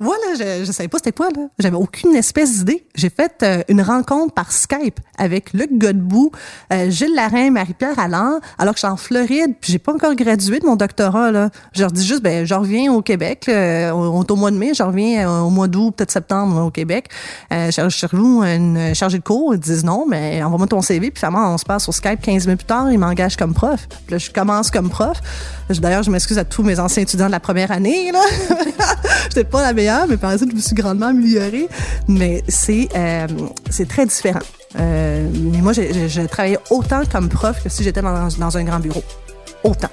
moi 0.00 0.14
là, 0.26 0.34
je, 0.38 0.64
je 0.64 0.72
savais 0.72 0.88
pas 0.88 0.98
c'était 0.98 1.12
quoi 1.12 1.28
là. 1.28 1.48
J'avais 1.58 1.76
aucune 1.76 2.14
espèce 2.16 2.58
d'idée. 2.58 2.86
J'ai 2.94 3.10
fait 3.10 3.42
euh, 3.42 3.62
une 3.68 3.82
rencontre 3.82 4.32
par 4.32 4.52
Skype 4.52 5.00
avec 5.18 5.52
Luc 5.52 5.70
Godbout, 5.76 6.30
euh, 6.72 6.90
Gilles 6.90 7.14
Larrain, 7.14 7.50
Marie-Pierre 7.50 7.98
Allard, 7.98 8.40
alors 8.58 8.74
que 8.74 8.80
je 8.80 8.86
suis 8.86 8.92
en 8.92 8.96
Floride, 8.96 9.54
puis 9.60 9.72
j'ai 9.72 9.78
pas 9.78 9.92
encore 9.92 10.14
gradué 10.14 10.60
de 10.60 10.66
mon 10.66 10.76
doctorat 10.76 11.30
là. 11.30 11.50
Je 11.72 11.82
leur 11.82 11.92
dis 11.92 12.04
juste 12.04 12.22
ben 12.22 12.44
je 12.46 12.54
reviens 12.54 12.92
au 12.92 13.02
Québec, 13.02 13.44
là, 13.46 13.94
on 13.94 14.22
est 14.22 14.30
au 14.30 14.36
mois 14.36 14.50
de 14.50 14.56
mai, 14.56 14.72
je 14.74 14.82
reviens 14.82 15.28
euh, 15.28 15.40
au 15.40 15.50
mois 15.50 15.68
d'août, 15.68 15.94
peut-être 15.96 16.10
septembre 16.10 16.64
au 16.64 16.70
Québec. 16.70 17.08
Euh, 17.52 17.66
je 17.66 17.88
cherche 17.90 18.14
une 18.14 18.94
chargée 18.94 19.18
de 19.18 19.24
cours, 19.24 19.54
ils 19.54 19.60
disent 19.60 19.84
non, 19.84 20.06
mais 20.08 20.42
envoie-moi 20.42 20.66
ton 20.66 20.80
CV, 20.80 21.10
puis 21.10 21.18
finalement 21.18 21.52
on 21.52 21.58
se 21.58 21.64
passe 21.64 21.84
sur 21.84 21.94
Skype 21.94 22.20
15 22.20 22.46
minutes 22.46 22.60
plus 22.60 22.66
tard, 22.66 22.90
ils 22.90 22.98
m'engagent 22.98 23.36
comme 23.36 23.54
prof. 23.54 23.86
Puis 23.88 24.12
là 24.12 24.18
je 24.18 24.30
commence 24.30 24.70
comme 24.70 24.88
prof. 24.88 25.20
D'ailleurs, 25.70 26.02
je 26.02 26.10
m'excuse 26.10 26.38
à 26.38 26.44
tous 26.44 26.62
mes 26.62 26.78
anciens 26.78 27.02
étudiants 27.02 27.26
de 27.26 27.30
la 27.32 27.40
première 27.40 27.70
année 27.74 28.12
là. 28.12 28.22
Pas 29.50 29.62
la 29.62 29.72
meilleure, 29.72 30.06
mais 30.08 30.16
par 30.16 30.32
exemple, 30.32 30.52
je 30.52 30.56
me 30.56 30.60
suis 30.60 30.74
grandement 30.74 31.06
améliorée. 31.06 31.68
Mais 32.08 32.42
c'est 32.48 32.88
euh, 32.96 33.26
très 33.88 34.06
différent. 34.06 34.40
Euh, 34.78 35.28
mais 35.52 35.58
moi, 35.58 35.72
j'ai 35.72 36.08
j'ai 36.08 36.26
travaillé 36.26 36.58
autant 36.70 37.02
comme 37.10 37.28
prof 37.28 37.62
que 37.62 37.68
si 37.68 37.82
j'étais 37.82 38.02
dans 38.02 38.56
un 38.56 38.64
grand 38.64 38.80
bureau. 38.80 39.02
Autant. 39.64 39.90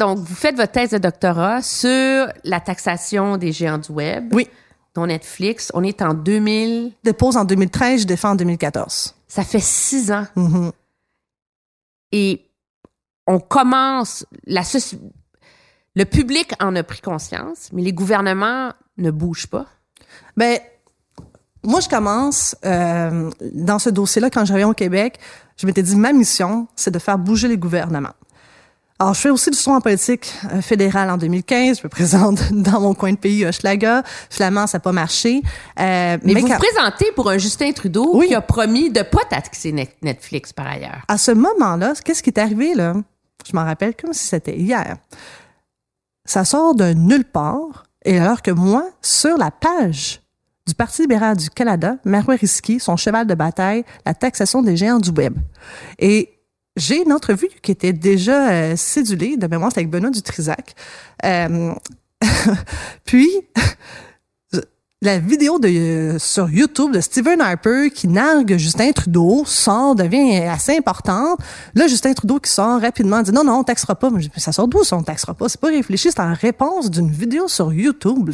Donc, 0.00 0.18
vous 0.18 0.34
faites 0.34 0.56
votre 0.56 0.72
thèse 0.72 0.90
de 0.90 0.98
doctorat 0.98 1.60
sur 1.60 2.26
la 2.42 2.58
taxation 2.58 3.36
des 3.36 3.52
géants 3.52 3.76
du 3.76 3.92
web, 3.92 4.32
Oui. 4.32 4.48
dont 4.94 5.06
Netflix. 5.06 5.70
On 5.74 5.84
est 5.84 6.00
en 6.00 6.14
2000. 6.14 6.92
Dépose 7.04 7.36
en 7.36 7.44
2013, 7.44 8.00
je 8.02 8.06
défends 8.06 8.30
en 8.30 8.34
2014. 8.34 9.14
Ça 9.28 9.44
fait 9.44 9.60
six 9.60 10.10
ans. 10.10 10.26
Mhm. 10.36 10.72
Et 12.12 12.46
on 13.26 13.38
commence, 13.40 14.24
la 14.46 14.62
le 15.94 16.04
public 16.04 16.54
en 16.60 16.74
a 16.76 16.82
pris 16.82 17.02
conscience, 17.02 17.68
mais 17.74 17.82
les 17.82 17.92
gouvernements 17.92 18.72
ne 18.96 19.10
bougent 19.10 19.48
pas. 19.48 19.66
Ben, 20.36 20.58
moi, 21.62 21.80
je 21.80 21.90
commence 21.90 22.56
euh, 22.64 23.30
dans 23.52 23.78
ce 23.78 23.90
dossier-là 23.90 24.30
quand 24.30 24.46
je 24.46 24.52
reviens 24.54 24.68
au 24.68 24.74
Québec. 24.74 25.18
Je 25.58 25.66
m'étais 25.66 25.82
dit, 25.82 25.94
ma 25.94 26.14
mission, 26.14 26.68
c'est 26.74 26.90
de 26.90 26.98
faire 26.98 27.18
bouger 27.18 27.48
les 27.48 27.58
gouvernements. 27.58 28.14
Alors, 29.00 29.14
je 29.14 29.20
fais 29.20 29.30
aussi 29.30 29.50
du 29.50 29.56
son 29.56 29.70
en 29.70 29.80
politique 29.80 30.30
euh, 30.52 30.60
fédérale 30.60 31.08
en 31.08 31.16
2015. 31.16 31.78
Je 31.78 31.84
me 31.84 31.88
présente 31.88 32.52
dans 32.52 32.80
mon 32.82 32.92
coin 32.94 33.12
de 33.12 33.16
pays, 33.16 33.46
Hochelaga. 33.46 34.02
Finalement, 34.28 34.66
ça 34.66 34.76
n'a 34.76 34.82
pas 34.82 34.92
marché. 34.92 35.40
Euh, 35.80 36.18
Mais, 36.22 36.34
vous 36.34 36.46
quand- 36.46 36.54
vous 36.54 36.60
présentez 36.60 37.06
pour 37.16 37.30
un 37.30 37.38
Justin 37.38 37.72
Trudeau 37.72 38.10
Oui. 38.12 38.28
qui 38.28 38.34
a 38.34 38.42
promis 38.42 38.90
de 38.90 39.00
pas 39.00 39.24
taxer 39.30 39.72
Net- 39.72 39.96
Netflix 40.02 40.52
par 40.52 40.66
ailleurs. 40.66 41.00
à 41.08 41.16
ce 41.16 41.30
moment-là, 41.30 41.94
qu'est-ce 42.04 42.22
qui 42.22 42.28
est 42.28 42.38
arrivé, 42.38 42.74
là? 42.74 42.92
Je 43.48 43.56
m'en 43.56 43.64
rappelle 43.64 43.94
comme 43.96 44.12
si 44.12 44.26
c'était 44.26 44.58
hier. 44.58 44.96
Ça 46.26 46.44
sort 46.44 46.74
de 46.74 46.92
nulle 46.92 47.24
part. 47.24 47.84
Et 48.04 48.18
alors 48.18 48.42
que 48.42 48.50
moi, 48.50 48.84
sur 49.00 49.38
la 49.38 49.50
page 49.50 50.20
du 50.68 50.74
Parti 50.74 51.00
libéral 51.02 51.38
du 51.38 51.48
Canada, 51.48 51.96
Marois 52.04 52.34
Risky, 52.36 52.78
son 52.78 52.98
cheval 52.98 53.26
de 53.26 53.34
bataille, 53.34 53.82
la 54.04 54.12
taxation 54.12 54.60
des 54.60 54.76
géants 54.76 54.98
du 54.98 55.08
web. 55.10 55.38
Et 55.98 56.36
j'ai 56.80 57.02
une 57.02 57.12
entrevue 57.12 57.48
qui 57.62 57.70
était 57.70 57.92
déjà 57.92 58.50
euh, 58.50 58.76
cédulée, 58.76 59.36
de 59.36 59.46
mémoire, 59.46 59.70
c'était 59.70 59.80
avec 59.80 59.90
Benoît 59.90 60.10
Dutrisac. 60.10 60.74
Euh, 61.24 61.72
puis, 63.04 63.28
la 65.02 65.18
vidéo 65.18 65.58
de, 65.58 66.16
sur 66.18 66.50
YouTube 66.50 66.92
de 66.92 67.00
Stephen 67.00 67.40
Harper 67.40 67.90
qui 67.94 68.08
nargue 68.08 68.56
Justin 68.56 68.92
Trudeau 68.92 69.44
sort, 69.46 69.94
devient 69.94 70.38
assez 70.48 70.76
importante. 70.76 71.38
Là, 71.74 71.86
Justin 71.86 72.14
Trudeau 72.14 72.38
qui 72.38 72.50
sort 72.50 72.80
rapidement 72.80 73.22
dit 73.22 73.32
non, 73.32 73.44
non, 73.44 73.58
on 73.58 73.64
taxera 73.64 73.94
pas. 73.94 74.10
Mais 74.10 74.22
ça 74.36 74.52
sort 74.52 74.68
d'où 74.68 74.82
ça, 74.82 74.96
on 74.96 75.02
taxera 75.02 75.34
pas? 75.34 75.48
C'est 75.48 75.60
pas 75.60 75.68
réfléchi, 75.68 76.10
c'est 76.10 76.20
en 76.20 76.34
réponse 76.34 76.90
d'une 76.90 77.10
vidéo 77.10 77.48
sur 77.48 77.72
YouTube. 77.72 78.30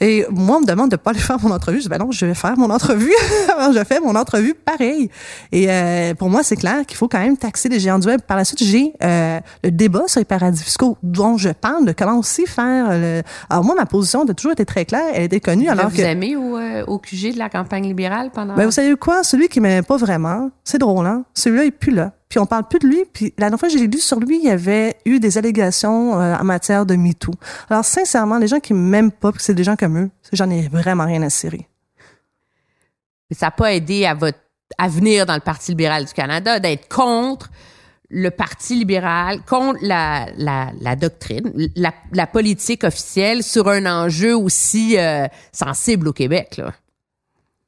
Et 0.00 0.26
moi, 0.30 0.56
on 0.56 0.60
me 0.60 0.66
demande 0.66 0.90
de 0.90 0.96
pas 0.96 1.10
aller 1.10 1.20
faire 1.20 1.40
mon 1.40 1.50
entrevue. 1.50 1.78
Je 1.78 1.82
dis, 1.84 1.88
ben 1.88 1.98
non, 1.98 2.10
je 2.10 2.26
vais 2.26 2.34
faire 2.34 2.56
mon 2.56 2.70
entrevue. 2.70 3.12
Alors, 3.56 3.72
je 3.74 3.84
fais 3.84 4.00
mon 4.00 4.14
entrevue 4.14 4.54
pareil. 4.54 5.10
Et 5.52 5.70
euh, 5.70 6.14
pour 6.14 6.30
moi, 6.30 6.42
c'est 6.42 6.56
clair 6.56 6.84
qu'il 6.86 6.96
faut 6.96 7.08
quand 7.08 7.20
même 7.20 7.36
taxer 7.36 7.68
les 7.68 7.78
géants 7.80 7.98
du 7.98 8.08
web. 8.08 8.20
Par 8.20 8.36
la 8.36 8.44
suite, 8.44 8.62
j'ai 8.62 8.92
euh, 9.02 9.40
le 9.62 9.70
débat 9.70 10.02
sur 10.06 10.20
les 10.20 10.24
paradis 10.24 10.62
fiscaux 10.62 10.98
dont 11.02 11.36
je 11.36 11.50
parle, 11.50 11.84
de 11.86 11.92
comment 11.92 12.18
aussi 12.18 12.46
faire 12.46 12.90
le... 12.90 13.22
Alors 13.48 13.64
moi, 13.64 13.74
ma 13.74 13.86
position 13.86 14.22
a 14.28 14.34
toujours 14.34 14.52
été 14.52 14.64
très 14.64 14.84
claire. 14.84 15.12
Elle 15.14 15.24
était 15.24 15.40
connue. 15.40 15.68
Alors 15.68 15.88
vous 15.88 15.96
que... 15.96 16.02
aimez 16.02 16.36
au, 16.36 16.56
euh, 16.58 16.84
au 16.86 16.98
QG 16.98 17.34
de 17.34 17.38
la 17.38 17.48
campagne 17.48 17.84
libérale 17.84 18.30
pendant... 18.32 18.54
Ben, 18.54 18.64
vous 18.64 18.72
savez 18.72 18.94
quoi? 18.96 19.22
Celui 19.22 19.48
qui 19.48 19.60
m'aimait 19.60 19.82
pas 19.82 19.96
vraiment, 19.96 20.50
c'est 20.64 20.78
drôle, 20.78 21.06
hein? 21.06 21.24
Celui-là, 21.34 21.64
il 21.64 21.68
est 21.68 21.70
plus 21.70 21.92
là. 21.92 22.12
Puis 22.28 22.38
on 22.38 22.46
parle 22.46 22.66
plus 22.68 22.78
de 22.78 22.86
lui. 22.86 23.04
Puis 23.12 23.26
la 23.38 23.46
dernière 23.46 23.60
fois 23.60 23.68
que 23.68 23.76
j'ai 23.76 23.86
lu 23.86 23.98
sur 23.98 24.18
lui, 24.18 24.38
il 24.38 24.44
y 24.44 24.50
avait 24.50 24.96
eu 25.04 25.20
des 25.20 25.38
allégations 25.38 26.20
euh, 26.20 26.36
en 26.36 26.44
matière 26.44 26.86
de 26.86 26.96
MeToo. 26.96 27.32
Alors 27.70 27.84
sincèrement, 27.84 28.38
les 28.38 28.48
gens 28.48 28.60
qui 28.60 28.74
m'aiment 28.74 29.12
pas, 29.12 29.32
puis 29.32 29.42
c'est 29.42 29.54
des 29.54 29.64
gens 29.64 29.76
comme 29.76 29.98
eux, 29.98 30.10
j'en 30.32 30.50
ai 30.50 30.68
vraiment 30.68 31.06
rien 31.06 31.22
à 31.22 31.30
cirer. 31.30 31.68
ça 33.30 33.46
n'a 33.46 33.50
pas 33.50 33.72
aidé 33.74 34.06
à 34.06 34.14
votre 34.14 34.38
avenir 34.78 35.26
dans 35.26 35.34
le 35.34 35.40
Parti 35.40 35.72
libéral 35.72 36.06
du 36.06 36.12
Canada 36.12 36.58
d'être 36.58 36.88
contre 36.88 37.50
le 38.10 38.30
Parti 38.30 38.76
libéral, 38.76 39.42
contre 39.44 39.78
la, 39.82 40.96
doctrine, 40.96 41.52
la, 41.74 41.92
la 42.12 42.26
politique 42.26 42.84
officielle 42.84 43.42
sur 43.42 43.68
un 43.68 43.86
enjeu 43.86 44.36
aussi 44.36 44.96
euh, 44.98 45.26
sensible 45.52 46.08
au 46.08 46.12
Québec. 46.12 46.56
Là. 46.58 46.72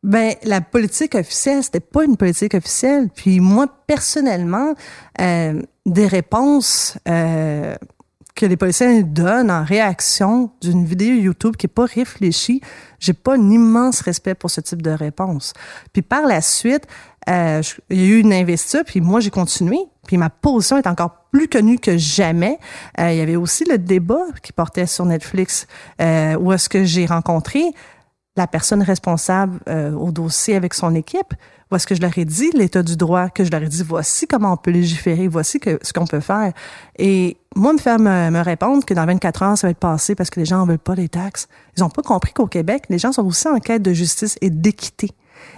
Ben, 0.06 0.34
la 0.44 0.60
politique 0.60 1.16
officielle, 1.16 1.64
c'était 1.64 1.80
pas 1.80 2.04
une 2.04 2.16
politique 2.16 2.54
officielle. 2.54 3.08
Puis 3.12 3.40
moi, 3.40 3.66
personnellement, 3.88 4.74
euh, 5.20 5.60
des 5.84 6.06
réponses 6.06 6.96
euh, 7.08 7.74
que 8.36 8.46
les 8.46 8.56
policiers 8.56 9.02
donnent 9.02 9.50
en 9.50 9.64
réaction 9.64 10.52
d'une 10.60 10.84
vidéo 10.84 11.16
YouTube 11.16 11.56
qui 11.56 11.66
est 11.66 11.68
pas 11.68 11.86
réfléchie, 11.86 12.60
j'ai 13.00 13.14
pas 13.14 13.34
un 13.34 13.50
immense 13.50 14.00
respect 14.00 14.36
pour 14.36 14.48
ce 14.48 14.60
type 14.60 14.80
de 14.80 14.90
réponse. 14.90 15.54
Puis 15.92 16.02
par 16.02 16.22
la 16.22 16.40
suite, 16.40 16.86
euh, 17.28 17.60
il 17.90 18.00
y 18.00 18.04
a 18.04 18.06
eu 18.06 18.20
une 18.20 18.32
investiture, 18.32 18.84
puis 18.84 19.00
moi 19.00 19.18
j'ai 19.18 19.30
continué. 19.30 19.78
Puis 20.06 20.18
ma 20.18 20.30
position 20.30 20.76
est 20.76 20.86
encore 20.86 21.26
plus 21.32 21.48
connue 21.48 21.78
que 21.78 21.98
jamais. 21.98 22.58
Euh, 23.00 23.10
il 23.10 23.18
y 23.18 23.20
avait 23.20 23.34
aussi 23.34 23.64
le 23.64 23.78
débat 23.78 24.22
qui 24.42 24.52
portait 24.52 24.86
sur 24.86 25.04
Netflix, 25.04 25.66
euh, 26.00 26.36
où 26.36 26.52
est-ce 26.52 26.68
que 26.68 26.84
j'ai 26.84 27.06
rencontré 27.06 27.64
la 28.36 28.46
personne 28.46 28.82
responsable 28.82 29.58
euh, 29.68 29.92
au 29.92 30.12
dossier 30.12 30.56
avec 30.56 30.74
son 30.74 30.94
équipe, 30.94 31.34
où 31.70 31.76
est-ce 31.76 31.86
que 31.86 31.94
je 31.94 32.00
leur 32.00 32.16
ai 32.16 32.24
dit 32.24 32.50
l'état 32.52 32.82
du 32.82 32.96
droit, 32.96 33.28
que 33.28 33.44
je 33.44 33.50
leur 33.50 33.62
ai 33.62 33.68
dit 33.68 33.82
voici 33.82 34.26
comment 34.26 34.52
on 34.52 34.56
peut 34.56 34.70
légiférer, 34.70 35.26
voici 35.26 35.58
que, 35.58 35.78
ce 35.82 35.92
qu'on 35.92 36.06
peut 36.06 36.20
faire. 36.20 36.52
Et 36.98 37.38
moi, 37.56 37.72
me 37.72 37.78
faire 37.78 37.98
me, 37.98 38.30
me 38.30 38.40
répondre 38.40 38.84
que 38.84 38.94
dans 38.94 39.06
24 39.06 39.42
heures, 39.42 39.58
ça 39.58 39.66
va 39.66 39.70
être 39.72 39.78
passé 39.78 40.14
parce 40.14 40.30
que 40.30 40.38
les 40.38 40.46
gens 40.46 40.60
en 40.60 40.66
veulent 40.66 40.78
pas 40.78 40.94
les 40.94 41.08
taxes. 41.08 41.48
Ils 41.76 41.82
ont 41.82 41.90
pas 41.90 42.02
compris 42.02 42.32
qu'au 42.32 42.46
Québec, 42.46 42.84
les 42.88 42.98
gens 42.98 43.12
sont 43.12 43.26
aussi 43.26 43.48
en 43.48 43.58
quête 43.58 43.82
de 43.82 43.92
justice 43.92 44.36
et 44.40 44.50
d'équité. 44.50 45.10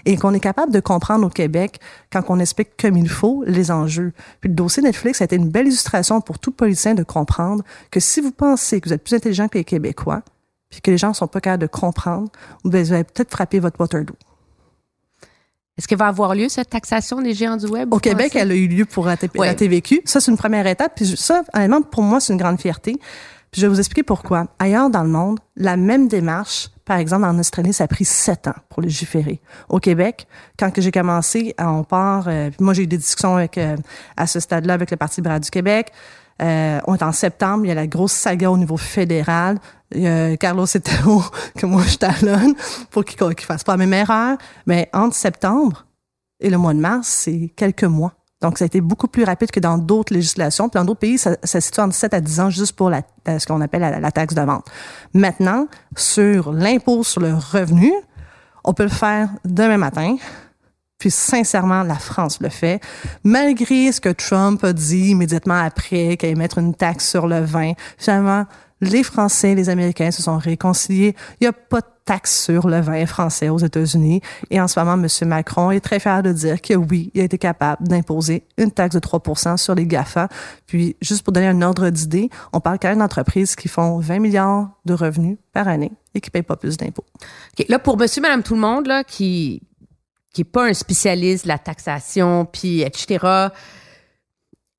Et 0.04 0.16
qu'on 0.16 0.34
est 0.34 0.40
capable 0.40 0.72
de 0.72 0.80
comprendre 0.80 1.26
au 1.26 1.30
Québec 1.30 1.78
quand 2.12 2.22
on 2.28 2.38
explique 2.38 2.70
comme 2.80 2.96
il 2.96 3.08
faut 3.08 3.44
les 3.46 3.70
enjeux. 3.70 4.12
Puis 4.40 4.48
le 4.48 4.54
dossier 4.54 4.82
Netflix 4.82 5.20
a 5.20 5.24
été 5.24 5.36
une 5.36 5.48
belle 5.48 5.66
illustration 5.66 6.20
pour 6.20 6.38
tout 6.38 6.50
politicien 6.50 6.94
de 6.94 7.02
comprendre 7.02 7.64
que 7.90 8.00
si 8.00 8.20
vous 8.20 8.32
pensez 8.32 8.80
que 8.80 8.88
vous 8.88 8.94
êtes 8.94 9.04
plus 9.04 9.14
intelligent 9.14 9.48
que 9.48 9.58
les 9.58 9.64
Québécois, 9.64 10.22
puis 10.70 10.80
que 10.80 10.90
les 10.90 10.98
gens 10.98 11.12
sont 11.14 11.26
pas 11.28 11.40
capables 11.40 11.62
de 11.62 11.66
comprendre, 11.66 12.28
vous 12.64 12.74
allez 12.76 13.04
peut-être 13.04 13.30
frapper 13.30 13.58
votre 13.58 13.80
Waterloo. 13.80 14.14
Est-ce 15.76 15.86
qu'il 15.86 15.96
va 15.96 16.08
avoir 16.08 16.34
lieu 16.34 16.48
cette 16.48 16.70
taxation 16.70 17.22
des 17.22 17.34
géants 17.34 17.56
du 17.56 17.66
web? 17.66 17.94
Au 17.94 18.00
Québec, 18.00 18.34
elle 18.34 18.50
a 18.50 18.54
eu 18.54 18.66
lieu 18.66 18.84
pour 18.84 19.06
la, 19.06 19.14
Ouais. 19.36 19.46
la 19.46 19.54
TVQ. 19.54 20.02
Ça, 20.04 20.20
c'est 20.20 20.30
une 20.30 20.36
première 20.36 20.66
étape. 20.66 20.92
Puis 20.96 21.16
ça, 21.16 21.42
honnêtement, 21.54 21.82
pour 21.82 22.02
moi, 22.02 22.18
c'est 22.18 22.32
une 22.32 22.38
grande 22.38 22.60
fierté. 22.60 22.96
Puis 23.50 23.60
je 23.60 23.66
vais 23.66 23.68
vous 23.72 23.78
expliquer 23.78 24.02
pourquoi. 24.02 24.48
Ailleurs 24.58 24.90
dans 24.90 25.04
le 25.04 25.08
monde, 25.08 25.38
la 25.56 25.76
même 25.76 26.08
démarche, 26.08 26.68
par 26.84 26.98
exemple 26.98 27.24
en 27.24 27.38
Australie, 27.38 27.72
ça 27.72 27.84
a 27.84 27.86
pris 27.86 28.04
sept 28.04 28.48
ans 28.48 28.54
pour 28.68 28.82
légiférer. 28.82 29.40
Au 29.68 29.78
Québec, 29.78 30.26
quand 30.58 30.70
que 30.72 30.82
j'ai 30.82 30.90
commencé, 30.90 31.54
on 31.60 31.84
part. 31.84 32.26
euh, 32.26 32.50
puis 32.50 32.58
moi, 32.62 32.74
j'ai 32.74 32.82
eu 32.82 32.86
des 32.88 32.98
discussions 32.98 33.36
avec 33.36 33.56
euh, 33.56 33.76
à 34.16 34.26
ce 34.26 34.40
stade-là 34.40 34.74
avec 34.74 34.90
le 34.90 34.96
Parti 34.96 35.20
libéral 35.20 35.40
du 35.40 35.48
Québec. 35.50 35.92
Euh, 36.40 36.80
on 36.86 36.94
est 36.94 37.02
en 37.02 37.12
septembre, 37.12 37.64
il 37.64 37.68
y 37.68 37.72
a 37.72 37.74
la 37.74 37.86
grosse 37.86 38.12
saga 38.12 38.50
au 38.50 38.56
niveau 38.56 38.76
fédéral. 38.76 39.58
Il 39.92 40.02
y 40.02 40.06
a 40.06 40.36
Carlos 40.36 40.66
que 41.56 41.66
moi 41.66 41.82
je 41.86 41.96
talonne, 41.96 42.54
pour 42.90 43.04
qu'il 43.04 43.26
ne 43.26 43.34
fasse 43.34 43.64
pas 43.64 43.72
la 43.72 43.78
même 43.78 43.94
erreur. 43.94 44.36
Mais 44.66 44.88
entre 44.92 45.16
septembre 45.16 45.86
et 46.40 46.50
le 46.50 46.58
mois 46.58 46.74
de 46.74 46.80
mars, 46.80 47.08
c'est 47.08 47.52
quelques 47.56 47.84
mois. 47.84 48.12
Donc, 48.40 48.56
ça 48.58 48.64
a 48.64 48.66
été 48.66 48.80
beaucoup 48.80 49.08
plus 49.08 49.24
rapide 49.24 49.50
que 49.50 49.58
dans 49.58 49.78
d'autres 49.78 50.14
législations. 50.14 50.68
Puis 50.68 50.78
dans 50.78 50.84
d'autres 50.84 51.00
pays, 51.00 51.18
ça, 51.18 51.36
se 51.42 51.58
situe 51.58 51.80
entre 51.80 51.94
7 51.94 52.14
à 52.14 52.20
10 52.20 52.40
ans 52.40 52.50
juste 52.50 52.76
pour 52.76 52.88
la, 52.88 53.02
ce 53.26 53.44
qu'on 53.46 53.60
appelle 53.60 53.80
la 53.80 54.12
taxe 54.12 54.34
de 54.34 54.42
vente. 54.42 54.64
Maintenant, 55.12 55.66
sur 55.96 56.52
l'impôt 56.52 57.02
sur 57.02 57.20
le 57.20 57.34
revenu, 57.34 57.92
on 58.62 58.74
peut 58.74 58.84
le 58.84 58.90
faire 58.90 59.30
demain 59.44 59.78
matin. 59.78 60.16
Puis 60.98 61.10
sincèrement, 61.12 61.84
la 61.84 61.94
France 61.94 62.40
le 62.40 62.48
fait, 62.48 62.80
malgré 63.22 63.92
ce 63.92 64.00
que 64.00 64.08
Trump 64.08 64.64
a 64.64 64.72
dit 64.72 65.10
immédiatement 65.10 65.60
après, 65.60 66.16
qu'il 66.16 66.28
allait 66.28 66.34
mettre 66.34 66.58
une 66.58 66.74
taxe 66.74 67.08
sur 67.08 67.28
le 67.28 67.40
vin. 67.40 67.72
Finalement, 67.98 68.46
les 68.80 69.02
Français 69.02 69.54
les 69.54 69.68
Américains 69.68 70.10
se 70.10 70.22
sont 70.22 70.38
réconciliés. 70.38 71.14
Il 71.40 71.44
n'y 71.44 71.48
a 71.48 71.52
pas 71.52 71.80
de 71.80 71.86
taxe 72.04 72.44
sur 72.44 72.68
le 72.68 72.80
vin 72.80 73.06
français 73.06 73.48
aux 73.48 73.58
États-Unis. 73.58 74.22
Et 74.50 74.60
en 74.60 74.66
ce 74.66 74.80
moment, 74.80 74.94
M. 74.94 75.28
Macron 75.28 75.70
est 75.70 75.80
très 75.80 76.00
fier 76.00 76.22
de 76.22 76.32
dire 76.32 76.60
que 76.60 76.74
oui, 76.74 77.10
il 77.14 77.20
a 77.20 77.24
été 77.24 77.38
capable 77.38 77.86
d'imposer 77.86 78.44
une 78.56 78.70
taxe 78.70 78.94
de 78.94 79.00
3 79.00 79.56
sur 79.56 79.74
les 79.74 79.86
GAFA. 79.86 80.28
Puis, 80.66 80.96
juste 81.00 81.22
pour 81.22 81.32
donner 81.32 81.48
un 81.48 81.62
ordre 81.62 81.90
d'idée, 81.90 82.30
on 82.52 82.60
parle 82.60 82.78
quand 82.80 82.88
même 82.88 82.98
d'entreprises 82.98 83.56
qui 83.56 83.68
font 83.68 83.98
20 83.98 84.18
milliards 84.20 84.70
de 84.84 84.94
revenus 84.94 85.36
par 85.52 85.68
année 85.68 85.92
et 86.14 86.20
qui 86.20 86.28
ne 86.28 86.32
payent 86.32 86.42
pas 86.42 86.56
plus 86.56 86.76
d'impôts. 86.76 87.04
Là, 87.68 87.78
pour 87.78 87.98
monsieur, 87.98 88.22
madame, 88.22 88.42
tout 88.42 88.54
le 88.54 88.60
monde, 88.60 88.86
là, 88.86 89.04
qui 89.04 89.62
qui 90.32 90.42
est 90.42 90.44
pas 90.44 90.66
un 90.66 90.74
spécialiste 90.74 91.44
de 91.44 91.48
la 91.48 91.58
taxation, 91.58 92.44
puis 92.44 92.82
etc., 92.82 93.48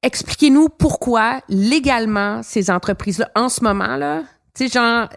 expliquez-nous 0.01 0.69
pourquoi, 0.69 1.41
légalement, 1.49 2.41
ces 2.43 2.69
entreprises-là, 2.69 3.29
en 3.35 3.49
ce 3.49 3.63
moment, 3.63 3.97
là, 3.97 4.23
tu 4.53 4.67
sais, 4.67 4.73
genre, 4.73 5.09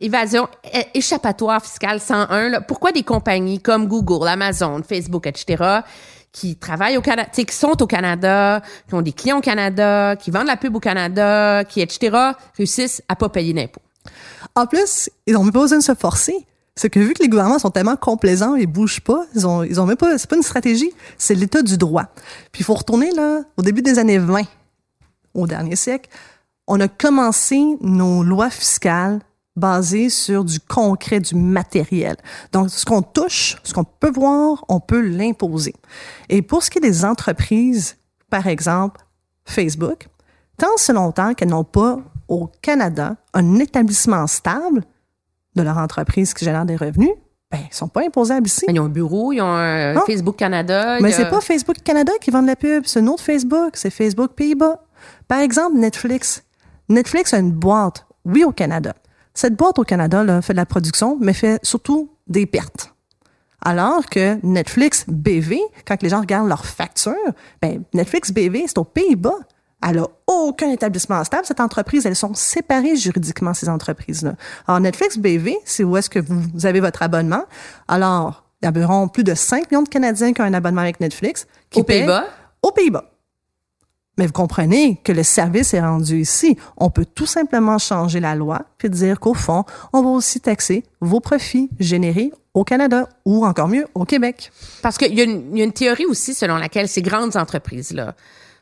évasion, 0.00 0.48
échappatoire 0.94 1.62
fiscale 1.62 2.00
101, 2.00 2.48
là, 2.48 2.60
pourquoi 2.60 2.92
des 2.92 3.02
compagnies 3.02 3.60
comme 3.60 3.86
Google, 3.86 4.26
Amazon, 4.28 4.82
Facebook, 4.82 5.26
etc., 5.26 5.80
qui 6.32 6.56
travaillent 6.56 6.96
au 6.96 7.02
Canada, 7.02 7.28
qui 7.28 7.44
sont 7.54 7.82
au 7.82 7.86
Canada, 7.86 8.62
qui 8.88 8.94
ont 8.94 9.02
des 9.02 9.12
clients 9.12 9.38
au 9.38 9.42
Canada, 9.42 10.14
qui 10.16 10.30
vendent 10.30 10.46
la 10.46 10.56
pub 10.56 10.76
au 10.76 10.80
Canada, 10.80 11.64
qui, 11.64 11.80
etc., 11.80 12.16
réussissent 12.56 13.02
à 13.08 13.16
pas 13.16 13.28
payer 13.28 13.52
d'impôts? 13.52 13.82
En 14.54 14.66
plus, 14.66 15.10
ils 15.26 15.34
n'ont 15.34 15.50
pas 15.50 15.60
besoin 15.60 15.78
de 15.78 15.82
se 15.82 15.94
forcer. 15.94 16.46
C'est 16.76 16.88
que 16.88 17.00
vu 17.00 17.12
que 17.14 17.22
les 17.22 17.28
gouvernements 17.28 17.58
sont 17.58 17.70
tellement 17.70 17.96
complaisants 17.96 18.54
et 18.54 18.66
bougent 18.66 19.00
pas, 19.00 19.26
ils 19.34 19.46
ont, 19.46 19.62
ils 19.62 19.80
ont 19.80 19.86
même 19.86 19.96
pas, 19.96 20.16
c'est 20.18 20.30
pas 20.30 20.36
une 20.36 20.42
stratégie, 20.42 20.90
c'est 21.18 21.34
l'état 21.34 21.62
du 21.62 21.76
droit. 21.76 22.04
Puis 22.52 22.60
il 22.60 22.64
faut 22.64 22.74
retourner 22.74 23.10
là, 23.12 23.42
au 23.56 23.62
début 23.62 23.82
des 23.82 23.98
années 23.98 24.18
20, 24.18 24.42
au 25.34 25.46
dernier 25.46 25.76
siècle, 25.76 26.08
on 26.66 26.80
a 26.80 26.88
commencé 26.88 27.60
nos 27.80 28.22
lois 28.22 28.50
fiscales 28.50 29.20
basées 29.56 30.08
sur 30.08 30.44
du 30.44 30.60
concret, 30.60 31.20
du 31.20 31.34
matériel. 31.34 32.16
Donc, 32.52 32.70
ce 32.70 32.84
qu'on 32.84 33.02
touche, 33.02 33.56
ce 33.64 33.74
qu'on 33.74 33.84
peut 33.84 34.10
voir, 34.10 34.64
on 34.68 34.80
peut 34.80 35.00
l'imposer. 35.00 35.74
Et 36.28 36.42
pour 36.42 36.62
ce 36.62 36.70
qui 36.70 36.78
est 36.78 36.82
des 36.82 37.04
entreprises, 37.04 37.96
par 38.30 38.46
exemple, 38.46 39.00
Facebook, 39.44 40.08
tant 40.56 40.76
ce 40.76 40.92
longtemps 40.92 41.34
qu'elles 41.34 41.48
n'ont 41.48 41.64
pas 41.64 41.98
au 42.28 42.50
Canada 42.62 43.16
un 43.34 43.56
établissement 43.56 44.26
stable 44.26 44.84
de 45.56 45.62
leur 45.62 45.78
entreprise 45.78 46.34
qui 46.34 46.44
génère 46.44 46.64
des 46.64 46.76
revenus, 46.76 47.10
ben, 47.50 47.58
ils 47.70 47.74
sont 47.74 47.88
pas 47.88 48.02
imposables 48.02 48.46
ici. 48.46 48.64
Ils 48.68 48.78
ont 48.80 48.84
un 48.84 48.88
bureau, 48.88 49.32
ils 49.32 49.40
ont 49.40 49.46
un 49.50 49.94
Non. 49.94 50.02
Facebook 50.06 50.36
Canada. 50.36 50.98
Mais 51.00 51.12
a- 51.12 51.16
c'est 51.16 51.28
pas 51.28 51.40
Facebook 51.40 51.76
Canada 51.82 52.12
qui 52.20 52.30
vend 52.30 52.42
de 52.42 52.46
la 52.46 52.56
pub, 52.56 52.84
c'est 52.86 53.00
un 53.00 53.06
autre 53.08 53.22
Facebook, 53.24 53.72
c'est 53.74 53.90
Facebook 53.90 54.32
Pays-Bas. 54.34 54.84
Par 55.26 55.40
exemple, 55.40 55.76
Netflix. 55.76 56.44
Netflix 56.88 57.34
a 57.34 57.38
une 57.38 57.52
boîte, 57.52 58.06
oui, 58.24 58.44
au 58.44 58.52
Canada. 58.52 58.94
Cette 59.34 59.54
boîte 59.56 59.78
au 59.78 59.84
Canada 59.84 60.22
là, 60.22 60.42
fait 60.42 60.52
de 60.52 60.58
la 60.58 60.66
production, 60.66 61.16
mais 61.20 61.32
fait 61.32 61.58
surtout 61.64 62.10
des 62.28 62.46
pertes. 62.46 62.94
Alors 63.62 64.06
que 64.06 64.38
Netflix 64.44 65.04
BV, 65.08 65.60
quand 65.86 66.00
les 66.02 66.08
gens 66.08 66.20
regardent 66.20 66.48
leurs 66.48 66.64
factures, 66.64 67.14
ben, 67.60 67.82
Netflix 67.94 68.32
BV, 68.32 68.64
c'est 68.66 68.78
aux 68.78 68.84
Pays-Bas. 68.84 69.36
Elle 69.86 69.98
a 69.98 70.06
aucun 70.26 70.70
établissement 70.70 71.22
stable. 71.24 71.46
Cette 71.46 71.60
entreprise, 71.60 72.04
elles 72.06 72.16
sont 72.16 72.34
séparées 72.34 72.96
juridiquement, 72.96 73.54
ces 73.54 73.68
entreprises-là. 73.68 74.34
Alors, 74.68 74.80
Netflix 74.80 75.16
BV, 75.18 75.56
c'est 75.64 75.84
où 75.84 75.96
est-ce 75.96 76.10
que 76.10 76.18
vous, 76.18 76.66
avez 76.66 76.80
votre 76.80 77.02
abonnement. 77.02 77.44
Alors, 77.88 78.44
il 78.60 78.66
y 78.66 78.68
a 78.68 78.70
environ 78.70 79.08
plus 79.08 79.24
de 79.24 79.34
5 79.34 79.70
millions 79.70 79.82
de 79.82 79.88
Canadiens 79.88 80.32
qui 80.34 80.42
ont 80.42 80.44
un 80.44 80.52
abonnement 80.54 80.82
avec 80.82 81.00
Netflix. 81.00 81.46
Qui 81.70 81.80
Aux 81.80 81.84
Pays-Bas? 81.84 82.24
Aux 82.62 82.72
Pays-Bas. 82.72 83.04
Mais 84.18 84.26
vous 84.26 84.32
comprenez 84.34 85.00
que 85.02 85.12
le 85.12 85.22
service 85.22 85.72
est 85.72 85.80
rendu 85.80 86.20
ici. 86.20 86.58
On 86.76 86.90
peut 86.90 87.06
tout 87.06 87.24
simplement 87.24 87.78
changer 87.78 88.20
la 88.20 88.34
loi 88.34 88.62
puis 88.76 88.90
dire 88.90 89.18
qu'au 89.18 89.32
fond, 89.32 89.64
on 89.94 90.02
va 90.02 90.10
aussi 90.10 90.40
taxer 90.40 90.84
vos 91.00 91.20
profits 91.20 91.70
générés 91.78 92.30
au 92.52 92.64
Canada 92.64 93.08
ou 93.24 93.46
encore 93.46 93.68
mieux 93.68 93.86
au 93.94 94.04
Québec. 94.04 94.52
Parce 94.82 94.98
qu'il 94.98 95.14
y, 95.14 95.22
a 95.22 95.24
une- 95.24 95.52
il 95.52 95.58
y 95.58 95.62
a 95.62 95.64
une 95.64 95.72
théorie 95.72 96.04
aussi 96.04 96.34
selon 96.34 96.56
laquelle 96.56 96.86
ces 96.88 97.00
grandes 97.00 97.36
entreprises-là 97.36 98.14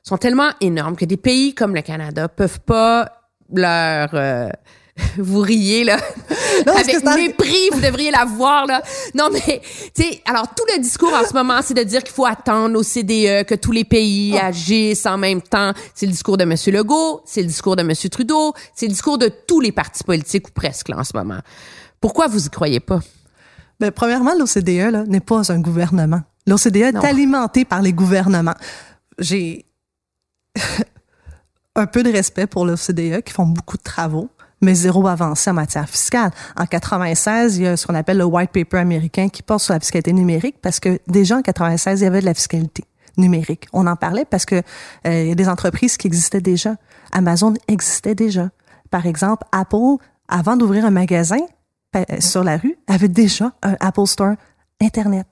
sont 0.08 0.16
tellement 0.18 0.50
énormes 0.60 0.96
que 0.96 1.04
des 1.04 1.16
pays 1.16 1.54
comme 1.54 1.74
le 1.74 1.82
Canada 1.82 2.28
peuvent 2.28 2.60
pas 2.60 3.10
leur... 3.52 4.10
euh, 4.14 4.48
vous 5.18 5.40
riez, 5.40 5.84
là. 5.84 5.98
Non, 6.66 6.72
Avec 6.74 7.04
mépris, 7.04 7.68
vous 7.72 7.80
devriez 7.80 8.10
la 8.10 8.24
voir, 8.24 8.66
là. 8.66 8.82
Non, 9.14 9.28
mais, 9.32 9.60
tu 9.94 10.02
sais, 10.02 10.20
alors, 10.26 10.48
tout 10.56 10.64
le 10.74 10.80
discours 10.82 11.12
en 11.14 11.24
ce 11.24 11.32
moment, 11.32 11.60
c'est 11.62 11.74
de 11.74 11.84
dire 11.84 12.02
qu'il 12.02 12.12
faut 12.12 12.26
attendre 12.26 12.76
au 12.76 12.82
CDE, 12.82 13.44
que 13.46 13.54
tous 13.54 13.70
les 13.70 13.84
pays 13.84 14.36
Ah. 14.36 14.46
agissent 14.46 15.06
en 15.06 15.16
même 15.16 15.40
temps. 15.40 15.72
C'est 15.94 16.06
le 16.06 16.10
discours 16.12 16.36
de 16.36 16.42
M. 16.42 16.54
Legault, 16.74 17.22
c'est 17.26 17.42
le 17.42 17.46
discours 17.46 17.76
de 17.76 17.82
M. 17.82 17.92
Trudeau, 18.10 18.54
c'est 18.74 18.86
le 18.86 18.92
discours 18.92 19.18
de 19.18 19.30
tous 19.46 19.60
les 19.60 19.70
partis 19.70 20.02
politiques, 20.02 20.48
ou 20.48 20.50
presque, 20.50 20.88
là, 20.88 20.98
en 20.98 21.04
ce 21.04 21.12
moment. 21.16 21.38
Pourquoi 22.00 22.26
vous 22.26 22.46
y 22.46 22.50
croyez 22.50 22.80
pas? 22.80 22.98
Ben, 23.78 23.92
premièrement, 23.92 24.32
l'OCDE 24.36 24.90
là, 24.90 25.04
n'est 25.06 25.20
pas 25.20 25.52
un 25.52 25.60
gouvernement. 25.60 26.22
L'OCDE 26.48 26.76
est 26.76 27.04
alimenté 27.04 27.64
par 27.64 27.82
les 27.82 27.92
gouvernements. 27.92 28.54
J'ai 29.20 29.64
un 31.76 31.86
peu 31.86 32.02
de 32.02 32.10
respect 32.10 32.46
pour 32.46 32.66
l'OCDE 32.66 33.22
qui 33.22 33.32
font 33.32 33.46
beaucoup 33.46 33.76
de 33.76 33.82
travaux, 33.82 34.28
mais 34.60 34.74
zéro 34.74 35.06
avancé 35.06 35.50
en 35.50 35.54
matière 35.54 35.88
fiscale. 35.88 36.30
En 36.56 36.66
96, 36.66 37.56
il 37.56 37.62
y 37.62 37.66
a 37.66 37.76
ce 37.76 37.86
qu'on 37.86 37.94
appelle 37.94 38.18
le 38.18 38.24
white 38.24 38.50
paper 38.50 38.78
américain 38.78 39.28
qui 39.28 39.42
porte 39.42 39.62
sur 39.62 39.74
la 39.74 39.80
fiscalité 39.80 40.12
numérique 40.12 40.56
parce 40.60 40.80
que 40.80 40.98
déjà 41.06 41.36
en 41.36 41.42
96, 41.42 42.00
il 42.00 42.04
y 42.04 42.06
avait 42.06 42.20
de 42.20 42.26
la 42.26 42.34
fiscalité 42.34 42.84
numérique. 43.16 43.66
On 43.72 43.86
en 43.86 43.96
parlait 43.96 44.24
parce 44.24 44.44
que 44.44 44.56
euh, 44.56 45.22
il 45.22 45.28
y 45.28 45.32
a 45.32 45.34
des 45.34 45.48
entreprises 45.48 45.96
qui 45.96 46.06
existaient 46.06 46.40
déjà. 46.40 46.76
Amazon 47.12 47.54
existait 47.68 48.14
déjà. 48.14 48.50
Par 48.90 49.06
exemple, 49.06 49.44
Apple, 49.52 49.96
avant 50.28 50.56
d'ouvrir 50.56 50.84
un 50.84 50.90
magasin 50.90 51.40
euh, 51.96 52.04
sur 52.20 52.44
la 52.44 52.56
rue, 52.56 52.76
avait 52.86 53.08
déjà 53.08 53.52
un 53.62 53.76
Apple 53.80 54.06
Store 54.06 54.34
Internet. 54.80 55.26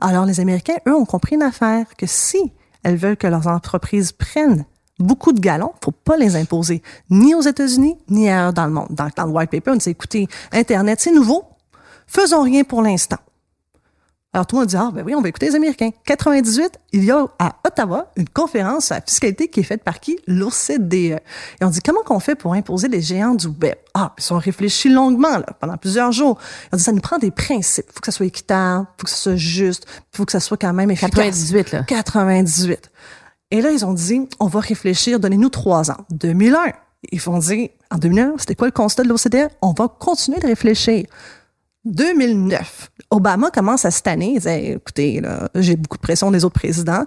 Alors 0.00 0.24
les 0.24 0.40
Américains, 0.40 0.76
eux, 0.88 0.94
ont 0.94 1.04
compris 1.04 1.36
une 1.36 1.42
affaire 1.42 1.86
que 1.96 2.06
si 2.06 2.52
elles 2.82 2.96
veulent 2.96 3.16
que 3.16 3.26
leurs 3.26 3.46
entreprises 3.46 4.12
prennent 4.12 4.64
beaucoup 5.02 5.32
de 5.32 5.40
galons, 5.40 5.72
faut 5.82 5.90
pas 5.90 6.16
les 6.16 6.36
imposer, 6.36 6.82
ni 7.10 7.34
aux 7.34 7.42
États-Unis, 7.42 7.96
ni 8.08 8.28
ailleurs 8.28 8.52
dans 8.52 8.66
le 8.66 8.72
monde. 8.72 8.88
Dans, 8.90 9.08
dans 9.16 9.26
le 9.26 9.32
white 9.32 9.50
paper, 9.50 9.72
on 9.72 9.76
dit, 9.76 9.90
écoutez, 9.90 10.28
Internet, 10.52 11.00
c'est 11.00 11.12
nouveau, 11.12 11.44
faisons 12.06 12.42
rien 12.42 12.64
pour 12.64 12.82
l'instant. 12.82 13.18
Alors 14.34 14.46
tout 14.46 14.56
le 14.56 14.60
monde 14.60 14.68
dit, 14.68 14.76
ah 14.76 14.90
ben 14.94 15.04
oui, 15.04 15.14
on 15.14 15.20
va 15.20 15.28
écouter 15.28 15.46
les 15.46 15.56
Américains. 15.56 15.90
98, 16.06 16.78
il 16.92 17.04
y 17.04 17.10
a 17.10 17.26
à 17.38 17.56
Ottawa 17.66 18.10
une 18.16 18.28
conférence 18.28 18.86
sur 18.86 18.94
la 18.94 19.02
fiscalité 19.02 19.48
qui 19.48 19.60
est 19.60 19.64
faite 19.64 19.84
par 19.84 20.00
qui? 20.00 20.18
L'OCDE. 20.26 20.94
Et 20.94 21.20
on 21.60 21.68
dit, 21.68 21.80
comment 21.84 22.00
qu'on 22.02 22.18
fait 22.18 22.34
pour 22.34 22.54
imposer 22.54 22.88
les 22.88 23.02
géants 23.02 23.34
du 23.34 23.48
web? 23.48 23.74
Ah, 23.92 24.14
puis 24.16 24.24
ils 24.26 24.32
ont 24.32 24.38
réfléchi 24.38 24.88
longuement, 24.88 25.36
là, 25.36 25.46
pendant 25.60 25.76
plusieurs 25.76 26.12
jours. 26.12 26.38
Ils 26.64 26.76
ont 26.76 26.78
dit, 26.78 26.82
ça 26.82 26.92
nous 26.92 27.02
prend 27.02 27.18
des 27.18 27.30
principes. 27.30 27.84
faut 27.92 28.00
que 28.00 28.06
ça 28.06 28.12
soit 28.12 28.24
équitable, 28.24 28.86
faut 28.96 29.04
que 29.04 29.10
ça 29.10 29.16
soit 29.16 29.36
juste, 29.36 29.86
faut 30.12 30.24
que 30.24 30.32
ça 30.32 30.40
soit 30.40 30.56
quand 30.56 30.72
même 30.72 30.90
efficace. 30.90 31.10
98, 31.10 31.72
là. 31.72 31.82
98. 31.82 32.90
Et 33.52 33.60
là, 33.60 33.70
ils 33.70 33.84
ont 33.84 33.92
dit, 33.92 34.26
on 34.40 34.46
va 34.46 34.60
réfléchir, 34.60 35.20
donnez-nous 35.20 35.50
trois 35.50 35.90
ans. 35.90 35.98
2001. 36.10 36.72
Ils 37.12 37.20
vont 37.20 37.38
dire, 37.38 37.68
en 37.90 37.98
2001, 37.98 38.36
c'était 38.38 38.54
quoi 38.54 38.66
le 38.66 38.72
constat 38.72 39.02
de 39.02 39.08
l'OCDE? 39.10 39.50
On 39.60 39.72
va 39.72 39.88
continuer 39.88 40.40
de 40.40 40.46
réfléchir. 40.46 41.04
2009, 41.84 42.90
Obama 43.10 43.50
commence 43.50 43.84
à 43.84 43.90
cette 43.90 44.06
année, 44.06 44.30
il 44.34 44.38
disait, 44.38 44.72
écoutez, 44.74 45.20
j'ai 45.56 45.76
beaucoup 45.76 45.96
de 45.98 46.02
pression 46.02 46.30
des 46.30 46.44
autres 46.44 46.58
présidents. 46.58 47.04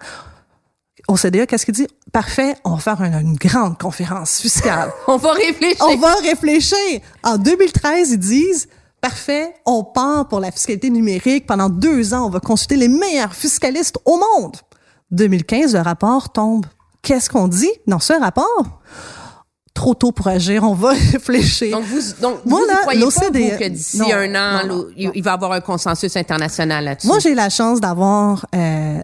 OCDE, 1.08 1.48
qu'est-ce 1.48 1.66
qu'il 1.66 1.74
dit? 1.74 1.88
Parfait, 2.12 2.56
on 2.64 2.76
va 2.76 2.78
faire 2.78 3.02
une, 3.02 3.14
une 3.14 3.36
grande 3.36 3.80
conférence 3.80 4.40
fiscale. 4.40 4.92
On 5.08 5.18
va 5.18 5.32
réfléchir. 5.34 5.84
on 5.88 5.98
va 5.98 6.14
réfléchir. 6.16 7.00
En 7.24 7.38
2013, 7.38 8.12
ils 8.12 8.20
disent, 8.20 8.68
parfait, 9.02 9.54
on 9.66 9.84
part 9.84 10.28
pour 10.28 10.40
la 10.40 10.52
fiscalité 10.52 10.90
numérique. 10.90 11.48
Pendant 11.48 11.70
deux 11.70 12.14
ans, 12.14 12.28
on 12.28 12.30
va 12.30 12.40
consulter 12.40 12.76
les 12.76 12.88
meilleurs 12.88 13.34
fiscalistes 13.34 13.98
au 14.06 14.18
monde. 14.18 14.58
2015, 15.16 15.74
le 15.74 15.82
rapport 15.82 16.32
tombe. 16.32 16.66
Qu'est-ce 17.02 17.30
qu'on 17.30 17.48
dit 17.48 17.72
dans 17.88 18.00
ce 18.00 18.14
rapport? 18.14 18.82
Trop 19.74 19.94
tôt 19.94 20.12
pour 20.12 20.28
agir, 20.28 20.64
on 20.64 20.74
va 20.74 20.90
réfléchir. 21.12 21.78
Donc, 21.78 21.86
vous, 21.86 22.02
donc, 22.22 22.46
Moi, 22.46 22.62
vous 22.62 22.68
là, 22.68 22.74
y 22.74 22.82
croyez 22.82 23.00
pas, 23.00 23.06
l'OCDE 23.06 23.52
vous, 23.52 23.58
que 23.58 23.68
d'ici 23.70 24.14
un 24.14 24.36
an, 24.36 24.68
non, 24.68 24.68
non, 24.68 24.84
là, 24.84 24.90
il, 24.96 25.06
non. 25.08 25.12
il 25.16 25.24
va 25.24 25.32
y 25.32 25.34
avoir 25.34 25.52
un 25.52 25.62
consensus 25.62 26.16
international 26.16 26.86
là-dessus? 26.86 27.08
Moi, 27.08 27.20
j'ai 27.20 27.36
la 27.36 27.50
chance 27.50 27.82
d'avoir 27.82 28.46
euh, 28.56 29.00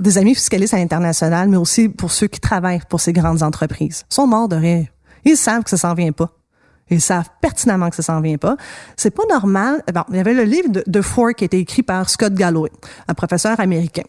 des 0.00 0.18
amis 0.18 0.34
fiscalistes 0.34 0.74
à 0.74 0.78
l'international, 0.78 1.48
mais 1.48 1.56
aussi 1.56 1.88
pour 1.88 2.10
ceux 2.10 2.26
qui 2.26 2.40
travaillent 2.40 2.82
pour 2.88 3.00
ces 3.00 3.12
grandes 3.12 3.42
entreprises. 3.42 4.04
Ils 4.10 4.14
sont 4.14 4.26
morts 4.26 4.48
de 4.48 4.56
rire. 4.56 4.88
Ils 5.24 5.36
savent 5.36 5.62
que 5.62 5.70
ça 5.70 5.76
s'en 5.76 5.94
vient 5.94 6.12
pas. 6.12 6.30
Ils 6.90 7.00
savent 7.00 7.28
pertinemment 7.40 7.88
que 7.88 7.96
ça 7.96 8.02
s'en 8.02 8.20
vient 8.20 8.36
pas. 8.36 8.56
C'est 8.96 9.12
pas 9.14 9.22
normal. 9.30 9.82
Bon, 9.94 10.02
il 10.10 10.16
y 10.16 10.18
avait 10.18 10.34
le 10.34 10.42
livre 10.42 10.68
de, 10.70 10.82
de 10.84 11.00
Ford 11.02 11.32
qui 11.36 11.44
a 11.44 11.46
été 11.46 11.58
écrit 11.58 11.82
par 11.82 12.10
Scott 12.10 12.34
Galloway, 12.34 12.70
un 13.06 13.14
professeur 13.14 13.60
américain. 13.60 14.02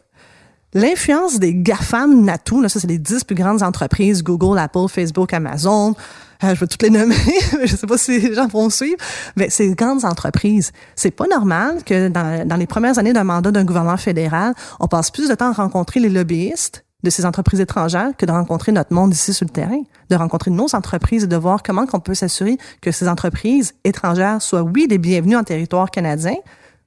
L'influence 0.73 1.37
des 1.37 1.53
GAFAM 1.53 2.23
NATO, 2.23 2.61
là, 2.61 2.69
ça 2.69 2.79
c'est 2.79 2.87
les 2.87 2.97
dix 2.97 3.25
plus 3.25 3.35
grandes 3.35 3.61
entreprises, 3.61 4.23
Google, 4.23 4.57
Apple, 4.57 4.87
Facebook, 4.87 5.33
Amazon, 5.33 5.95
euh, 6.43 6.55
je 6.55 6.59
vais 6.59 6.67
toutes 6.67 6.81
les 6.81 6.89
nommer, 6.89 7.15
je 7.65 7.75
sais 7.75 7.87
pas 7.87 7.97
si 7.97 8.19
les 8.19 8.33
gens 8.33 8.47
vont 8.47 8.69
suivre, 8.69 8.97
mais 9.35 9.49
ces 9.49 9.75
grandes 9.75 10.05
entreprises, 10.05 10.71
c'est 10.95 11.11
pas 11.11 11.27
normal 11.27 11.83
que 11.83 12.07
dans, 12.07 12.47
dans 12.47 12.55
les 12.55 12.67
premières 12.67 12.97
années 12.99 13.11
d'un 13.11 13.25
mandat 13.25 13.51
d'un 13.51 13.65
gouvernement 13.65 13.97
fédéral, 13.97 14.53
on 14.79 14.87
passe 14.87 15.11
plus 15.11 15.27
de 15.27 15.35
temps 15.35 15.49
à 15.49 15.53
rencontrer 15.53 15.99
les 15.99 16.09
lobbyistes 16.09 16.85
de 17.03 17.09
ces 17.09 17.25
entreprises 17.25 17.59
étrangères 17.59 18.11
que 18.17 18.25
de 18.25 18.31
rencontrer 18.31 18.71
notre 18.71 18.93
monde 18.93 19.13
ici 19.13 19.33
sur 19.33 19.45
le 19.45 19.51
terrain, 19.51 19.81
de 20.09 20.15
rencontrer 20.15 20.51
nos 20.51 20.73
entreprises 20.75 21.23
et 21.23 21.27
de 21.27 21.35
voir 21.35 21.63
comment 21.63 21.85
on 21.93 21.99
peut 21.99 22.13
s'assurer 22.13 22.57
que 22.81 22.91
ces 22.91 23.07
entreprises 23.07 23.73
étrangères 23.83 24.41
soient, 24.41 24.61
oui, 24.61 24.87
les 24.89 24.97
bienvenues 24.97 25.35
en 25.35 25.43
territoire 25.43 25.91
canadien, 25.91 26.35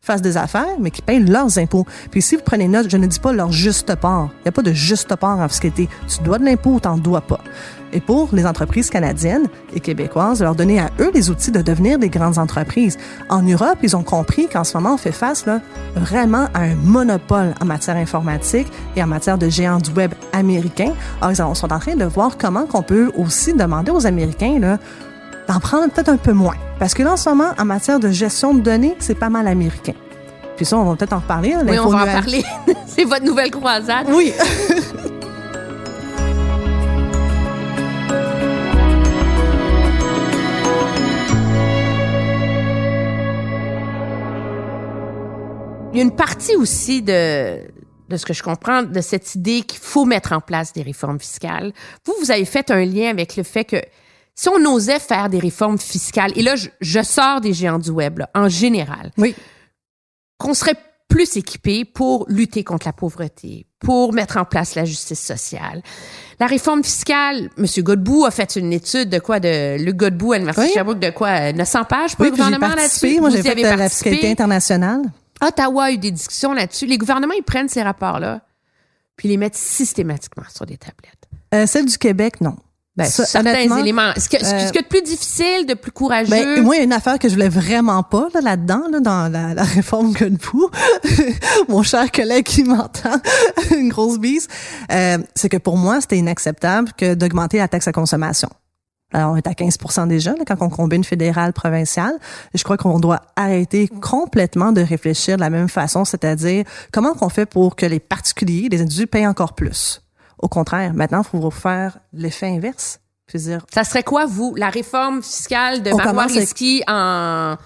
fassent 0.04 0.22
des 0.22 0.36
affaires, 0.36 0.76
mais 0.78 0.90
qui 0.90 1.02
payent 1.02 1.24
leurs 1.24 1.58
impôts. 1.58 1.86
Puis 2.10 2.20
si 2.20 2.36
vous 2.36 2.42
prenez 2.44 2.68
note, 2.68 2.90
je 2.90 2.96
ne 2.96 3.06
dis 3.06 3.18
pas 3.18 3.32
leur 3.32 3.50
juste 3.50 3.94
part. 3.96 4.28
Il 4.40 4.42
n'y 4.44 4.48
a 4.50 4.52
pas 4.52 4.62
de 4.62 4.72
juste 4.72 5.14
part 5.16 5.38
en 5.38 5.48
fiscalité. 5.48 5.88
Tu 6.06 6.22
dois 6.22 6.38
de 6.38 6.44
l'impôt 6.44 6.72
ou 6.72 6.80
t'en 6.80 6.98
dois 6.98 7.22
pas. 7.22 7.40
Et 7.94 8.00
pour 8.00 8.28
les 8.32 8.44
entreprises 8.44 8.90
canadiennes 8.90 9.46
et 9.72 9.80
québécoises, 9.80 10.42
leur 10.42 10.56
donner 10.56 10.80
à 10.80 10.90
eux 11.00 11.10
les 11.14 11.30
outils 11.30 11.52
de 11.52 11.62
devenir 11.62 11.98
des 11.98 12.08
grandes 12.08 12.38
entreprises. 12.38 12.98
En 13.30 13.42
Europe, 13.42 13.78
ils 13.82 13.96
ont 13.96 14.02
compris 14.02 14.48
qu'en 14.48 14.64
ce 14.64 14.76
moment, 14.76 14.94
on 14.94 14.98
fait 14.98 15.12
face 15.12 15.46
là, 15.46 15.60
vraiment 15.94 16.48
à 16.54 16.62
un 16.62 16.74
monopole 16.74 17.54
en 17.60 17.64
matière 17.64 17.96
informatique 17.96 18.66
et 18.96 19.02
en 19.02 19.06
matière 19.06 19.38
de 19.38 19.48
géants 19.48 19.78
du 19.78 19.90
web 19.92 20.12
américains. 20.32 20.92
Alors, 21.20 21.30
ils 21.32 21.56
sont 21.56 21.72
en 21.72 21.78
train 21.78 21.94
de 21.94 22.04
voir 22.04 22.36
comment 22.36 22.66
qu'on 22.66 22.82
peut 22.82 23.12
aussi 23.16 23.54
demander 23.54 23.92
aux 23.92 24.06
Américains 24.06 24.58
là, 24.58 24.78
d'en 25.48 25.60
prendre 25.60 25.90
peut-être 25.92 26.08
un 26.08 26.16
peu 26.16 26.32
moins. 26.32 26.56
Parce 26.78 26.94
que 26.94 27.02
là, 27.02 27.12
en 27.12 27.16
ce 27.16 27.28
moment, 27.28 27.50
en 27.58 27.64
matière 27.64 28.00
de 28.00 28.10
gestion 28.10 28.54
de 28.54 28.60
données, 28.60 28.96
c'est 28.98 29.14
pas 29.14 29.28
mal 29.30 29.46
américain. 29.46 29.94
Puis 30.56 30.64
ça, 30.64 30.76
on 30.78 30.84
va 30.84 30.96
peut-être 30.96 31.12
en 31.12 31.18
reparler. 31.18 31.52
hein, 31.52 31.64
Oui, 31.66 31.78
on 31.78 31.88
va 31.88 32.02
en 32.02 32.06
parler. 32.06 32.44
c'est 32.86 33.04
votre 33.04 33.24
nouvelle 33.24 33.50
croisade. 33.50 34.06
Oui. 34.10 34.32
Il 45.92 45.98
y 45.98 46.00
a 46.00 46.02
une 46.02 46.16
partie 46.16 46.56
aussi 46.56 47.02
de, 47.02 47.60
de 48.08 48.16
ce 48.16 48.26
que 48.26 48.32
je 48.34 48.42
comprends, 48.42 48.82
de 48.82 49.00
cette 49.00 49.36
idée 49.36 49.62
qu'il 49.62 49.78
faut 49.80 50.04
mettre 50.04 50.32
en 50.32 50.40
place 50.40 50.72
des 50.72 50.82
réformes 50.82 51.20
fiscales. 51.20 51.72
Vous, 52.04 52.14
vous 52.20 52.32
avez 52.32 52.44
fait 52.44 52.70
un 52.72 52.84
lien 52.84 53.10
avec 53.10 53.36
le 53.36 53.44
fait 53.44 53.64
que 53.64 53.76
si 54.34 54.48
on 54.48 54.64
osait 54.72 54.98
faire 54.98 55.28
des 55.28 55.38
réformes 55.38 55.78
fiscales, 55.78 56.32
et 56.36 56.42
là, 56.42 56.56
je, 56.56 56.68
je 56.80 57.02
sors 57.02 57.40
des 57.40 57.52
géants 57.52 57.78
du 57.78 57.90
web, 57.90 58.18
là, 58.18 58.30
en 58.34 58.48
général, 58.48 59.12
Oui. 59.16 59.34
qu'on 60.38 60.54
serait 60.54 60.76
plus 61.08 61.36
équipé 61.36 61.84
pour 61.84 62.24
lutter 62.28 62.64
contre 62.64 62.86
la 62.88 62.92
pauvreté, 62.92 63.66
pour 63.78 64.12
mettre 64.12 64.36
en 64.38 64.44
place 64.44 64.74
la 64.74 64.84
justice 64.84 65.20
sociale. 65.20 65.82
La 66.40 66.46
réforme 66.46 66.82
fiscale, 66.82 67.50
M. 67.58 67.66
Godbout 67.78 68.24
a 68.24 68.30
fait 68.32 68.56
une 68.56 68.72
étude 68.72 69.10
de 69.10 69.18
quoi, 69.20 69.38
de 69.38 69.76
Luc 69.78 69.96
Godbout 69.96 70.32
à 70.32 70.36
l'Université 70.38 70.62
Oui. 70.62 70.68
de 70.70 70.74
Sherbrooke, 70.74 70.98
de 70.98 71.10
quoi, 71.10 71.28
euh, 71.28 71.52
900 71.52 71.84
pages 71.84 72.16
pour 72.16 72.24
Oui, 72.24 72.30
le 72.30 72.36
gouvernement 72.36 72.74
là-dessus? 72.74 73.20
Moi, 73.20 73.30
j'ai 73.30 73.42
fait 73.42 73.50
euh, 73.50 73.62
la 73.62 73.76
participé? 73.76 74.10
fiscalité 74.10 74.30
internationale. 74.32 75.02
Ottawa 75.40 75.84
a 75.84 75.90
eu 75.92 75.98
des 75.98 76.10
discussions 76.10 76.52
là-dessus. 76.52 76.86
Les 76.86 76.98
gouvernements, 76.98 77.34
ils 77.34 77.42
prennent 77.44 77.68
ces 77.68 77.82
rapports-là, 77.82 78.40
puis 79.16 79.28
ils 79.28 79.32
les 79.32 79.36
mettent 79.36 79.56
systématiquement 79.56 80.44
sur 80.52 80.66
des 80.66 80.78
tablettes. 80.78 81.28
Euh, 81.54 81.66
celle 81.66 81.84
du 81.86 81.98
Québec, 81.98 82.40
non. 82.40 82.56
Ben, 82.96 83.06
Ça, 83.06 83.26
certains 83.26 83.78
éléments. 83.78 84.12
Ce 84.16 84.28
que, 84.28 84.38
ce 84.38 84.54
euh, 84.54 84.68
a 84.68 84.82
de 84.82 84.86
plus 84.86 85.02
difficile, 85.02 85.66
de 85.66 85.74
plus 85.74 85.90
courageux. 85.90 86.30
Ben, 86.30 86.62
moi, 86.62 86.76
il 86.76 86.78
y 86.78 86.80
a 86.82 86.84
une 86.84 86.92
affaire 86.92 87.18
que 87.18 87.28
je 87.28 87.34
voulais 87.34 87.48
vraiment 87.48 88.04
pas 88.04 88.28
là, 88.32 88.40
là-dedans, 88.40 88.82
là, 88.90 89.00
dans 89.00 89.32
la, 89.32 89.52
la 89.52 89.64
réforme 89.64 90.12
Godbout. 90.12 90.70
Mon 91.68 91.82
cher 91.82 92.12
collègue 92.12 92.44
qui 92.44 92.62
m'entend, 92.62 93.20
une 93.76 93.88
grosse 93.88 94.18
bise. 94.18 94.46
Euh, 94.92 95.18
c'est 95.34 95.48
que 95.48 95.56
pour 95.56 95.76
moi, 95.76 96.00
c'était 96.00 96.18
inacceptable 96.18 96.92
que 96.96 97.14
d'augmenter 97.14 97.58
la 97.58 97.66
taxe 97.66 97.88
à 97.88 97.92
consommation. 97.92 98.48
Alors, 99.12 99.32
on 99.32 99.36
est 99.36 99.46
à 99.46 99.52
15% 99.52 100.08
déjà 100.08 100.32
là, 100.32 100.44
quand 100.46 100.56
on 100.60 100.68
combine 100.68 101.04
fédéral, 101.04 101.52
provincial. 101.52 102.12
Et 102.52 102.58
je 102.58 102.64
crois 102.64 102.76
qu'on 102.76 102.98
doit 102.98 103.22
arrêter 103.36 103.88
complètement 103.88 104.72
de 104.72 104.80
réfléchir 104.80 105.36
de 105.36 105.40
la 105.40 105.50
même 105.50 105.68
façon, 105.68 106.04
c'est-à-dire 106.04 106.64
comment 106.92 107.14
qu'on 107.14 107.28
fait 107.28 107.46
pour 107.46 107.76
que 107.76 107.86
les 107.86 108.00
particuliers, 108.00 108.68
les 108.70 108.80
individus 108.80 109.06
payent 109.06 109.26
encore 109.26 109.54
plus. 109.54 110.00
Au 110.38 110.48
contraire, 110.48 110.92
maintenant, 110.94 111.22
il 111.22 111.40
faut 111.40 111.50
faire 111.50 111.98
l'effet 112.12 112.48
inverse. 112.48 113.00
Dire, 113.34 113.64
Ça 113.72 113.84
serait 113.84 114.02
quoi, 114.02 114.26
vous, 114.26 114.54
la 114.54 114.68
réforme 114.68 115.22
fiscale 115.22 115.82
de 115.82 115.90
avec- 115.90 116.30
Risky 116.36 116.82
en 116.86 117.56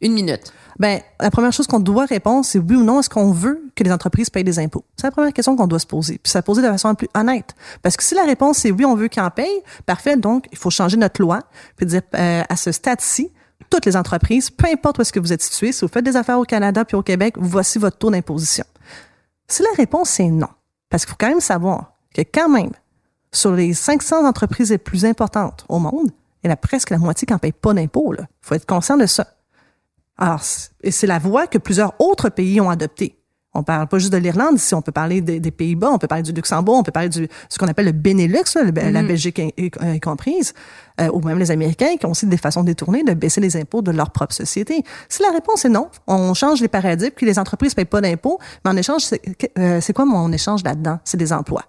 une 0.00 0.12
minute? 0.14 0.52
Ben, 0.78 1.00
la 1.20 1.30
première 1.30 1.52
chose 1.52 1.68
qu'on 1.68 1.78
doit 1.78 2.06
répondre, 2.06 2.44
c'est 2.44 2.58
oui 2.58 2.74
ou 2.74 2.82
non, 2.82 2.98
est-ce 2.98 3.08
qu'on 3.08 3.30
veut 3.30 3.62
que 3.76 3.84
les 3.84 3.92
entreprises 3.92 4.28
payent 4.28 4.42
des 4.42 4.58
impôts? 4.58 4.84
C'est 4.96 5.06
la 5.06 5.12
première 5.12 5.32
question 5.32 5.54
qu'on 5.54 5.68
doit 5.68 5.78
se 5.78 5.86
poser. 5.86 6.18
Puis 6.18 6.32
ça 6.32 6.42
poser 6.42 6.62
de 6.62 6.66
façon 6.66 6.88
la 6.88 6.94
plus 6.94 7.08
honnête. 7.14 7.54
Parce 7.82 7.96
que 7.96 8.02
si 8.02 8.14
la 8.16 8.24
réponse 8.24 8.58
c'est 8.58 8.72
oui, 8.72 8.84
on 8.84 8.96
veut 8.96 9.06
qu'ils 9.06 9.22
en 9.22 9.30
payent, 9.30 9.62
parfait, 9.86 10.16
donc 10.16 10.46
il 10.50 10.58
faut 10.58 10.70
changer 10.70 10.96
notre 10.96 11.20
loi, 11.20 11.40
puis 11.76 11.86
dire 11.86 12.00
euh, 12.16 12.42
à 12.48 12.56
ce 12.56 12.72
stade-ci, 12.72 13.30
toutes 13.70 13.86
les 13.86 13.96
entreprises, 13.96 14.50
peu 14.50 14.66
importe 14.66 14.98
où 14.98 15.02
est-ce 15.02 15.12
que 15.12 15.20
vous 15.20 15.32
êtes 15.32 15.42
situé, 15.42 15.70
si 15.70 15.82
vous 15.84 15.88
faites 15.92 16.04
des 16.04 16.16
affaires 16.16 16.40
au 16.40 16.44
Canada 16.44 16.84
puis 16.84 16.96
au 16.96 17.02
Québec, 17.02 17.34
voici 17.38 17.78
votre 17.78 17.98
taux 17.98 18.10
d'imposition. 18.10 18.64
Si 19.46 19.62
la 19.62 19.68
réponse 19.76 20.08
c'est 20.08 20.24
non, 20.28 20.48
parce 20.90 21.04
qu'il 21.04 21.10
faut 21.10 21.16
quand 21.20 21.28
même 21.28 21.40
savoir 21.40 21.92
que 22.14 22.22
quand 22.22 22.48
même, 22.48 22.70
sur 23.32 23.52
les 23.52 23.74
500 23.74 24.26
entreprises 24.26 24.70
les 24.70 24.78
plus 24.78 25.04
importantes 25.04 25.64
au 25.68 25.78
monde, 25.78 26.10
il 26.42 26.46
y 26.46 26.50
en 26.50 26.52
a 26.52 26.56
presque 26.56 26.90
la 26.90 26.98
moitié 26.98 27.26
qui 27.26 27.32
n'en 27.32 27.38
payent 27.38 27.52
pas 27.52 27.74
d'impôts. 27.74 28.14
Il 28.14 28.26
faut 28.40 28.54
être 28.54 28.66
conscient 28.66 28.96
de 28.96 29.06
ça. 29.06 29.26
Alors, 30.16 30.40
c'est 30.42 31.06
la 31.06 31.18
voie 31.18 31.46
que 31.46 31.58
plusieurs 31.58 31.94
autres 32.00 32.28
pays 32.28 32.60
ont 32.60 32.70
adoptée. 32.70 33.18
On 33.56 33.62
parle 33.62 33.86
pas 33.86 33.98
juste 33.98 34.12
de 34.12 34.16
l'Irlande 34.18 34.56
ici, 34.56 34.74
on 34.74 34.82
peut 34.82 34.90
parler 34.90 35.20
des, 35.20 35.38
des 35.38 35.52
Pays-Bas, 35.52 35.90
on 35.92 35.98
peut 35.98 36.08
parler 36.08 36.24
du 36.24 36.32
Luxembourg, 36.32 36.76
on 36.76 36.82
peut 36.82 36.90
parler 36.90 37.08
du 37.08 37.28
ce 37.48 37.56
qu'on 37.56 37.68
appelle 37.68 37.86
le 37.86 37.92
Benelux, 37.92 38.42
là, 38.56 38.62
le- 38.64 38.72
la 38.90 39.02
Belgique 39.06 39.38
y- 39.38 39.52
y 39.56 40.00
comprise, 40.00 40.54
euh, 41.00 41.08
ou 41.12 41.20
même 41.20 41.38
les 41.38 41.52
Américains 41.52 41.96
qui 41.96 42.04
ont 42.04 42.10
aussi 42.10 42.26
des 42.26 42.36
façons 42.36 42.64
détournées 42.64 43.04
de 43.04 43.14
baisser 43.14 43.40
les 43.40 43.56
impôts 43.56 43.80
de 43.80 43.92
leur 43.92 44.10
propre 44.10 44.34
société. 44.34 44.82
Si 45.08 45.22
la 45.22 45.30
réponse 45.30 45.64
est 45.64 45.68
non, 45.68 45.88
on 46.08 46.34
change 46.34 46.60
les 46.62 46.68
paradigmes, 46.68 47.12
puis 47.14 47.26
les 47.26 47.38
entreprises 47.38 47.74
payent 47.74 47.84
pas 47.84 48.00
d'impôts, 48.00 48.40
mais 48.64 48.72
en 48.72 48.76
échange, 48.76 49.02
c'est 49.02 49.22
euh, 49.56 49.80
quoi 49.94 50.04
mon 50.04 50.32
échange 50.32 50.64
là-dedans? 50.64 50.98
C'est 51.04 51.16
des 51.16 51.32
emplois. 51.32 51.64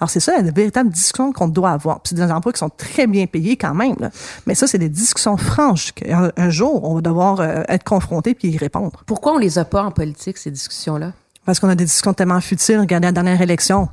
Alors, 0.00 0.08
c'est 0.10 0.20
ça 0.20 0.40
la 0.40 0.50
véritable 0.50 0.90
discussion 0.90 1.30
qu'on 1.32 1.48
doit 1.48 1.70
avoir. 1.72 2.00
Puis 2.00 2.10
c'est 2.16 2.24
des 2.24 2.32
emplois 2.32 2.52
qui 2.52 2.58
sont 2.58 2.70
très 2.70 3.06
bien 3.06 3.26
payés 3.26 3.56
quand 3.56 3.74
même. 3.74 3.96
là. 4.00 4.10
Mais 4.46 4.54
ça, 4.54 4.66
c'est 4.66 4.78
des 4.78 4.88
discussions 4.88 5.36
franches 5.36 5.92
qu'un 5.92 6.32
un 6.36 6.50
jour, 6.50 6.84
on 6.88 6.94
va 6.94 7.00
devoir 7.02 7.40
euh, 7.40 7.62
être 7.68 7.84
confronté 7.84 8.34
puis 8.34 8.48
y 8.48 8.56
répondre. 8.56 9.02
Pourquoi 9.06 9.34
on 9.34 9.38
les 9.38 9.58
a 9.58 9.64
pas 9.64 9.82
en 9.82 9.90
politique, 9.90 10.38
ces 10.38 10.50
discussions-là? 10.50 11.12
Parce 11.44 11.60
qu'on 11.60 11.68
a 11.68 11.74
des 11.74 11.84
discussions 11.84 12.14
tellement 12.14 12.40
futiles. 12.40 12.78
Regardez 12.80 13.06
la 13.08 13.12
dernière 13.12 13.40
élection. 13.42 13.88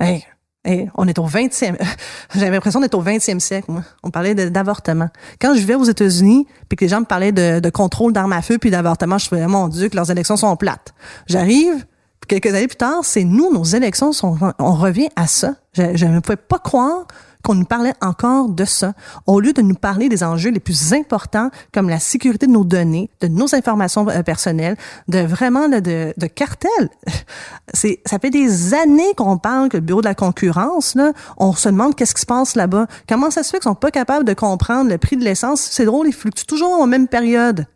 Hey, 0.00 0.24
hey, 0.64 0.88
on 0.94 1.06
est 1.08 1.18
au 1.18 1.26
20e. 1.26 1.76
J'avais 2.34 2.50
l'impression 2.50 2.80
d'être 2.80 2.94
au 2.94 3.02
20e 3.02 3.38
siècle, 3.40 3.70
moi. 3.70 3.82
On 4.02 4.10
parlait 4.10 4.34
de- 4.34 4.48
d'avortement. 4.48 5.08
Quand 5.40 5.54
je 5.54 5.58
vivais 5.60 5.74
aux 5.74 5.84
États-Unis, 5.84 6.46
puis 6.68 6.76
que 6.76 6.84
les 6.84 6.88
gens 6.88 7.00
me 7.00 7.04
parlaient 7.06 7.32
de, 7.32 7.60
de 7.60 7.70
contrôle 7.70 8.12
d'armes 8.12 8.32
à 8.32 8.42
feu 8.42 8.58
puis 8.58 8.70
d'avortement, 8.70 9.18
je 9.18 9.26
trouvais, 9.26 9.46
mon 9.46 9.68
Dieu, 9.68 9.88
que 9.88 9.96
leurs 9.96 10.10
élections 10.10 10.36
sont 10.36 10.54
plates. 10.56 10.94
J'arrive, 11.26 11.84
quelques 12.28 12.54
années 12.54 12.68
plus 12.68 12.76
tard, 12.76 13.00
c'est 13.02 13.24
nous, 13.24 13.52
nos 13.52 13.64
élections 13.64 14.12
sont, 14.12 14.38
on 14.58 14.72
revient 14.74 15.08
à 15.16 15.26
ça. 15.26 15.54
Je, 15.74 16.06
ne 16.06 16.20
pouvais 16.20 16.36
pas 16.36 16.58
croire 16.58 17.06
qu'on 17.44 17.54
nous 17.54 17.64
parlait 17.64 17.94
encore 18.00 18.48
de 18.48 18.64
ça, 18.64 18.94
au 19.26 19.38
lieu 19.38 19.52
de 19.52 19.62
nous 19.62 19.76
parler 19.76 20.08
des 20.08 20.24
enjeux 20.24 20.50
les 20.50 20.60
plus 20.60 20.92
importants 20.92 21.50
comme 21.72 21.88
la 21.88 22.00
sécurité 22.00 22.46
de 22.46 22.52
nos 22.52 22.64
données, 22.64 23.10
de 23.20 23.28
nos 23.28 23.54
informations 23.54 24.08
euh, 24.08 24.22
personnelles, 24.22 24.76
de 25.06 25.20
vraiment 25.20 25.68
là, 25.68 25.80
de, 25.80 26.12
de 26.16 26.26
cartels. 26.26 26.90
Ça 27.74 28.18
fait 28.18 28.30
des 28.30 28.74
années 28.74 29.14
qu'on 29.16 29.38
parle 29.38 29.68
que 29.68 29.76
le 29.76 29.82
bureau 29.82 30.00
de 30.00 30.06
la 30.06 30.16
concurrence, 30.16 30.94
là, 30.94 31.12
on 31.36 31.52
se 31.52 31.68
demande 31.68 31.94
qu'est-ce 31.94 32.14
qui 32.14 32.22
se 32.22 32.26
passe 32.26 32.56
là-bas. 32.56 32.86
Comment 33.08 33.30
ça 33.30 33.42
se 33.42 33.50
fait 33.50 33.58
qu'ils 33.58 33.70
sont 33.70 33.74
pas 33.74 33.90
capables 33.90 34.24
de 34.24 34.34
comprendre 34.34 34.90
le 34.90 34.98
prix 34.98 35.16
de 35.16 35.24
l'essence? 35.24 35.60
C'est 35.60 35.84
drôle, 35.84 36.08
il 36.08 36.14
fluctue 36.14 36.44
toujours 36.44 36.80
en 36.80 36.86
même 36.86 37.08
période. 37.08 37.66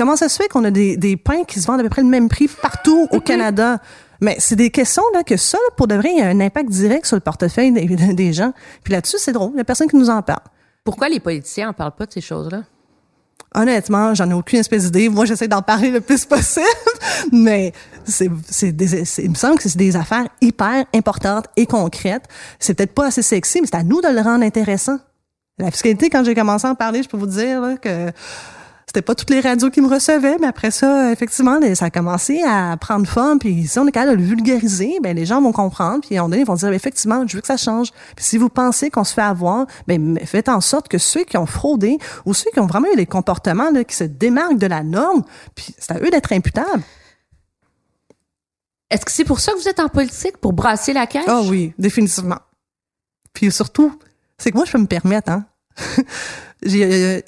Comment 0.00 0.16
ça 0.16 0.30
se 0.30 0.36
fait 0.42 0.48
qu'on 0.48 0.64
a 0.64 0.70
des, 0.70 0.96
des 0.96 1.18
pains 1.18 1.44
qui 1.44 1.60
se 1.60 1.66
vendent 1.66 1.80
à 1.80 1.82
peu 1.82 1.90
près 1.90 2.00
le 2.00 2.08
même 2.08 2.30
prix 2.30 2.48
partout 2.48 3.06
au 3.10 3.20
Canada? 3.20 3.78
Mais 4.22 4.36
c'est 4.38 4.56
des 4.56 4.70
questions 4.70 5.02
là, 5.12 5.22
que 5.24 5.36
ça, 5.36 5.58
là, 5.58 5.74
pour 5.76 5.88
de 5.88 5.94
vrai, 5.94 6.08
il 6.10 6.18
y 6.20 6.22
a 6.22 6.28
un 6.28 6.40
impact 6.40 6.70
direct 6.70 7.04
sur 7.04 7.16
le 7.16 7.20
portefeuille 7.20 7.70
des, 7.70 7.84
des 8.14 8.32
gens. 8.32 8.54
Puis 8.82 8.94
là-dessus, 8.94 9.18
c'est 9.18 9.32
drôle, 9.32 9.50
il 9.50 9.56
n'y 9.56 9.60
a 9.60 9.64
personne 9.64 9.88
qui 9.88 9.96
nous 9.96 10.08
en 10.08 10.22
parle. 10.22 10.40
Pourquoi 10.84 11.10
les 11.10 11.20
politiciens 11.20 11.68
en 11.68 11.72
parlent 11.74 11.94
pas 11.94 12.06
de 12.06 12.12
ces 12.12 12.22
choses-là? 12.22 12.62
Honnêtement, 13.54 14.14
j'en 14.14 14.30
ai 14.30 14.32
aucune 14.32 14.60
espèce 14.60 14.84
d'idée. 14.84 15.10
Moi, 15.10 15.26
j'essaie 15.26 15.48
d'en 15.48 15.60
parler 15.60 15.90
le 15.90 16.00
plus 16.00 16.24
possible, 16.24 16.64
mais 17.32 17.74
c'est, 18.06 18.30
c'est 18.48 18.72
des, 18.72 19.04
c'est- 19.04 19.22
il 19.24 19.28
me 19.30 19.34
semble 19.34 19.58
que 19.58 19.68
c'est 19.68 19.76
des 19.76 19.96
affaires 19.96 20.28
hyper 20.40 20.86
importantes 20.94 21.44
et 21.58 21.66
concrètes. 21.66 22.24
C'est 22.58 22.72
peut-être 22.72 22.94
pas 22.94 23.08
assez 23.08 23.20
sexy, 23.20 23.60
mais 23.60 23.66
c'est 23.66 23.76
à 23.76 23.82
nous 23.82 24.00
de 24.00 24.08
le 24.08 24.22
rendre 24.22 24.44
intéressant. 24.46 24.98
La 25.58 25.70
fiscalité, 25.70 26.08
quand 26.08 26.24
j'ai 26.24 26.34
commencé 26.34 26.66
à 26.66 26.70
en 26.70 26.74
parler, 26.74 27.02
je 27.02 27.08
peux 27.10 27.18
vous 27.18 27.26
dire 27.26 27.60
là, 27.60 27.76
que 27.76 28.10
c'était 28.90 29.02
pas 29.02 29.14
toutes 29.14 29.30
les 29.30 29.38
radios 29.38 29.70
qui 29.70 29.80
me 29.80 29.86
recevaient, 29.86 30.36
mais 30.40 30.48
après 30.48 30.72
ça, 30.72 31.12
effectivement, 31.12 31.60
ça 31.76 31.84
a 31.84 31.90
commencé 31.90 32.42
à 32.42 32.76
prendre 32.76 33.06
forme. 33.06 33.38
Puis 33.38 33.68
si 33.68 33.78
on 33.78 33.86
est 33.86 33.92
capable 33.92 34.16
de 34.16 34.22
le 34.22 34.28
vulgariser, 34.28 34.98
ben 35.00 35.14
les 35.14 35.26
gens 35.26 35.40
vont 35.40 35.52
comprendre. 35.52 36.00
Puis 36.00 36.16
à 36.16 36.18
un 36.18 36.22
moment 36.22 36.30
donné, 36.30 36.42
ils 36.42 36.46
vont 36.46 36.56
dire, 36.56 36.72
effectivement, 36.72 37.24
je 37.24 37.36
veux 37.36 37.40
que 37.40 37.46
ça 37.46 37.56
change. 37.56 37.92
Puis 38.16 38.24
si 38.24 38.36
vous 38.36 38.48
pensez 38.48 38.90
qu'on 38.90 39.04
se 39.04 39.14
fait 39.14 39.22
avoir, 39.22 39.68
ben 39.86 40.18
faites 40.26 40.48
en 40.48 40.60
sorte 40.60 40.88
que 40.88 40.98
ceux 40.98 41.22
qui 41.22 41.36
ont 41.36 41.46
fraudé 41.46 41.98
ou 42.26 42.34
ceux 42.34 42.50
qui 42.52 42.58
ont 42.58 42.66
vraiment 42.66 42.88
eu 42.92 42.96
des 42.96 43.06
comportements 43.06 43.70
là, 43.70 43.84
qui 43.84 43.94
se 43.94 44.02
démarquent 44.02 44.58
de 44.58 44.66
la 44.66 44.82
norme, 44.82 45.22
puis 45.54 45.72
c'est 45.78 45.92
à 45.92 46.00
eux 46.00 46.10
d'être 46.10 46.32
imputables. 46.32 46.82
Est-ce 48.90 49.04
que 49.04 49.12
c'est 49.12 49.24
pour 49.24 49.38
ça 49.38 49.52
que 49.52 49.58
vous 49.58 49.68
êtes 49.68 49.78
en 49.78 49.88
politique? 49.88 50.38
Pour 50.38 50.52
brasser 50.52 50.92
la 50.92 51.06
caisse? 51.06 51.26
Ah 51.28 51.42
oui, 51.44 51.74
définitivement. 51.78 52.40
Puis 53.34 53.52
surtout, 53.52 53.96
c'est 54.36 54.50
que 54.50 54.56
moi, 54.56 54.66
je 54.66 54.72
peux 54.72 54.78
me 54.78 54.88
permettre, 54.88 55.30
hein. 55.30 55.46
J'ai, 56.62 56.84
euh, 56.84 57.20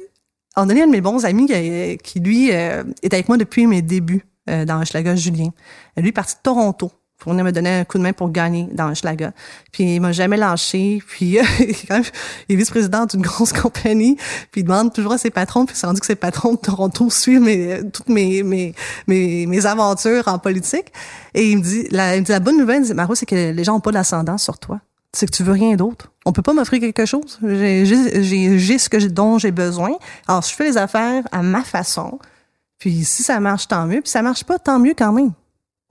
on 0.56 0.68
a 0.68 0.72
un 0.72 0.86
de 0.86 0.90
mes 0.90 1.00
bons 1.00 1.24
amis 1.24 1.46
qui, 1.46 1.98
qui, 2.02 2.20
lui, 2.20 2.52
euh, 2.52 2.84
est 3.02 3.12
avec 3.14 3.28
moi 3.28 3.36
depuis 3.36 3.66
mes 3.66 3.82
débuts 3.82 4.26
euh, 4.50 4.64
dans 4.64 4.80
Hochelaga, 4.80 5.16
Julien. 5.16 5.50
Lui, 5.96 6.08
est 6.08 6.12
parti 6.12 6.34
de 6.34 6.40
Toronto 6.42 6.90
pour 7.18 7.30
venir 7.32 7.44
me 7.44 7.52
donner 7.52 7.70
un 7.70 7.84
coup 7.84 7.98
de 7.98 8.02
main 8.02 8.12
pour 8.12 8.30
gagner 8.30 8.68
dans 8.72 8.90
Hochelaga. 8.90 9.32
Puis 9.70 9.94
il 9.94 10.00
m'a 10.00 10.10
jamais 10.10 10.36
lâché. 10.36 11.00
Puis 11.06 11.38
quand 11.88 11.94
même, 11.94 12.04
il 12.48 12.54
est 12.54 12.56
vice-président 12.56 13.06
d'une 13.06 13.22
grosse 13.22 13.52
compagnie. 13.62 14.16
Puis 14.50 14.62
il 14.62 14.64
demande 14.64 14.92
toujours 14.92 15.12
à 15.12 15.18
ses 15.18 15.30
patrons. 15.30 15.64
Puis 15.64 15.76
c'est 15.76 15.86
rendu 15.86 16.00
que 16.00 16.06
ses 16.06 16.16
patrons 16.16 16.54
de 16.54 16.58
Toronto 16.58 17.08
suivent 17.10 17.40
mes, 17.40 17.80
toutes 17.90 18.08
mes, 18.08 18.42
mes, 18.42 18.74
mes, 19.06 19.46
mes 19.46 19.66
aventures 19.66 20.26
en 20.26 20.38
politique. 20.38 20.92
Et 21.34 21.50
il 21.50 21.58
me 21.58 21.62
dit, 21.62 21.86
la, 21.90 22.16
il 22.16 22.20
me 22.20 22.26
dit, 22.26 22.32
la 22.32 22.40
bonne 22.40 22.58
nouvelle, 22.58 22.92
Maro, 22.94 23.14
c'est 23.14 23.26
que 23.26 23.52
les 23.52 23.64
gens 23.64 23.76
ont 23.76 23.80
pas 23.80 23.92
d'ascendant 23.92 24.36
sur 24.36 24.58
toi. 24.58 24.80
C'est 25.14 25.26
que 25.26 25.36
tu 25.36 25.42
veux 25.42 25.52
rien 25.52 25.76
d'autre. 25.76 26.10
On 26.24 26.32
peut 26.32 26.42
pas 26.42 26.54
m'offrir 26.54 26.80
quelque 26.80 27.04
chose. 27.04 27.38
J'ai 27.42 28.78
ce 28.78 28.88
que 28.88 28.98
j'ai, 28.98 29.08
dont 29.10 29.38
j'ai 29.38 29.50
besoin. 29.50 29.90
Alors, 30.26 30.42
je 30.42 30.54
fais 30.54 30.64
les 30.64 30.76
affaires 30.78 31.24
à 31.32 31.42
ma 31.42 31.62
façon. 31.62 32.18
Puis 32.78 33.04
si 33.04 33.22
ça 33.22 33.38
marche, 33.38 33.68
tant 33.68 33.86
mieux. 33.86 34.00
Puis 34.00 34.10
ça 34.10 34.22
marche 34.22 34.44
pas, 34.44 34.58
tant 34.58 34.78
mieux 34.78 34.94
quand 34.96 35.12
même. 35.12 35.32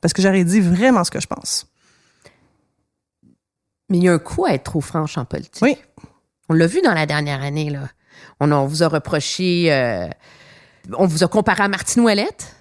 Parce 0.01 0.13
que 0.13 0.21
j'aurais 0.21 0.43
dit 0.43 0.59
vraiment 0.59 1.03
ce 1.03 1.11
que 1.11 1.19
je 1.19 1.27
pense. 1.27 1.67
Mais 3.89 3.97
il 3.97 4.03
y 4.03 4.09
a 4.09 4.13
un 4.13 4.19
coup 4.19 4.45
à 4.45 4.53
être 4.53 4.63
trop 4.63 4.81
franche 4.81 5.17
en 5.17 5.25
politique. 5.25 5.61
Oui. 5.61 5.77
On 6.49 6.53
l'a 6.53 6.65
vu 6.65 6.81
dans 6.81 6.93
la 6.93 7.05
dernière 7.05 7.43
année, 7.43 7.69
là. 7.69 7.89
On, 8.39 8.51
on 8.51 8.65
vous 8.65 8.81
a 8.81 8.87
reproché, 8.87 9.71
euh, 9.71 10.07
on 10.97 11.05
vous 11.05 11.23
a 11.23 11.27
comparé 11.27 11.63
à 11.63 11.67
Martine 11.67 12.01
Ouellette. 12.01 12.55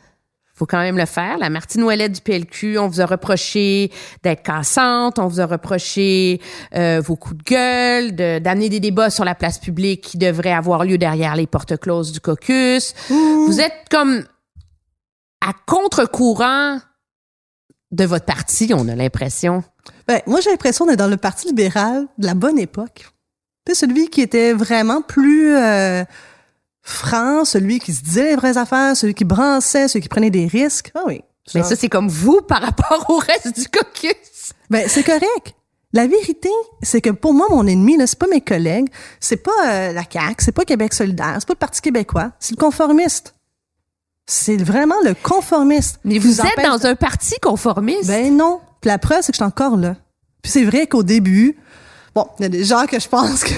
Faut 0.60 0.66
quand 0.66 0.80
même 0.80 0.98
le 0.98 1.06
faire. 1.06 1.38
La 1.38 1.48
Martine 1.48 1.82
Ouellette 1.84 2.12
du 2.12 2.20
PLQ, 2.20 2.76
on 2.78 2.86
vous 2.86 3.00
a 3.00 3.06
reproché 3.06 3.90
d'être 4.22 4.42
cassante, 4.42 5.18
on 5.18 5.26
vous 5.26 5.40
a 5.40 5.46
reproché 5.46 6.38
euh, 6.76 7.00
vos 7.02 7.16
coups 7.16 7.38
de 7.38 7.42
gueule, 7.44 8.14
de- 8.14 8.38
d'amener 8.40 8.68
des 8.68 8.78
débats 8.78 9.08
sur 9.08 9.24
la 9.24 9.34
place 9.34 9.56
publique 9.58 10.02
qui 10.02 10.18
devraient 10.18 10.52
avoir 10.52 10.84
lieu 10.84 10.98
derrière 10.98 11.34
les 11.34 11.46
portes 11.46 11.78
closes 11.78 12.12
du 12.12 12.20
caucus. 12.20 12.92
Vous 13.08 13.58
êtes 13.58 13.72
comme 13.90 14.22
à 15.40 15.54
contre-courant 15.66 16.78
de 17.90 18.04
votre 18.04 18.26
parti, 18.26 18.70
on 18.76 18.86
a 18.88 18.94
l'impression. 18.94 19.64
Ben, 20.06 20.20
moi, 20.26 20.40
j'ai 20.42 20.50
l'impression 20.50 20.84
d'être 20.84 20.98
dans 20.98 21.08
le 21.08 21.16
Parti 21.16 21.46
libéral 21.46 22.06
de 22.18 22.26
la 22.26 22.34
bonne 22.34 22.58
époque. 22.58 23.08
Sais, 23.66 23.74
celui 23.74 24.08
qui 24.10 24.20
était 24.20 24.52
vraiment 24.52 25.00
plus 25.00 25.56
euh, 25.56 26.04
franc, 26.82 27.44
celui 27.44 27.78
qui 27.78 27.92
se 27.92 28.02
disait 28.02 28.30
les 28.30 28.36
vraies 28.36 28.56
affaires, 28.56 28.96
celui 28.96 29.14
qui 29.14 29.24
brançait, 29.24 29.88
celui 29.88 30.02
qui 30.02 30.08
prenait 30.08 30.30
des 30.30 30.46
risques. 30.46 30.90
Ah 30.94 31.02
oui. 31.06 31.22
Mais 31.54 31.62
ça, 31.62 31.74
c'est 31.76 31.88
comme 31.88 32.08
vous 32.08 32.40
par 32.42 32.60
rapport 32.62 33.06
au 33.08 33.18
reste 33.18 33.58
du 33.58 33.66
caucus. 33.68 34.52
Ben, 34.68 34.84
c'est 34.88 35.02
correct. 35.02 35.54
La 35.92 36.06
vérité, 36.06 36.50
c'est 36.82 37.00
que 37.00 37.10
pour 37.10 37.34
moi, 37.34 37.48
mon 37.50 37.66
ennemi, 37.66 37.96
là, 37.96 38.06
c'est 38.06 38.18
pas 38.18 38.28
mes 38.28 38.40
collègues, 38.40 38.88
c'est 39.18 39.38
pas 39.38 39.50
euh, 39.66 39.92
la 39.92 40.04
CAQ, 40.08 40.36
c'est 40.38 40.52
pas 40.52 40.64
Québec 40.64 40.94
solidaire, 40.94 41.36
c'est 41.40 41.48
pas 41.48 41.54
le 41.54 41.58
Parti 41.58 41.80
québécois, 41.80 42.30
c'est 42.38 42.56
le 42.56 42.60
conformiste. 42.60 43.34
C'est 44.26 44.62
vraiment 44.62 44.94
le 45.04 45.14
conformiste. 45.14 45.98
Mais 46.04 46.18
vous 46.18 46.40
êtes 46.40 46.46
empêche 46.46 46.64
dans 46.64 46.86
un 46.86 46.94
parti 46.94 47.34
conformiste? 47.42 48.06
Ben 48.06 48.36
non. 48.36 48.60
Puis 48.80 48.88
la 48.88 48.98
preuve, 48.98 49.22
c'est 49.22 49.32
que 49.32 49.36
je 49.36 49.42
suis 49.42 49.44
encore 49.44 49.76
là. 49.76 49.96
Puis 50.40 50.52
c'est 50.52 50.64
vrai 50.64 50.86
qu'au 50.86 51.02
début, 51.02 51.56
bon, 52.14 52.28
il 52.38 52.42
y 52.42 52.46
a 52.46 52.48
des 52.48 52.62
gens 52.62 52.86
que 52.86 53.00
je 53.00 53.08
pense 53.08 53.42
que 53.42 53.52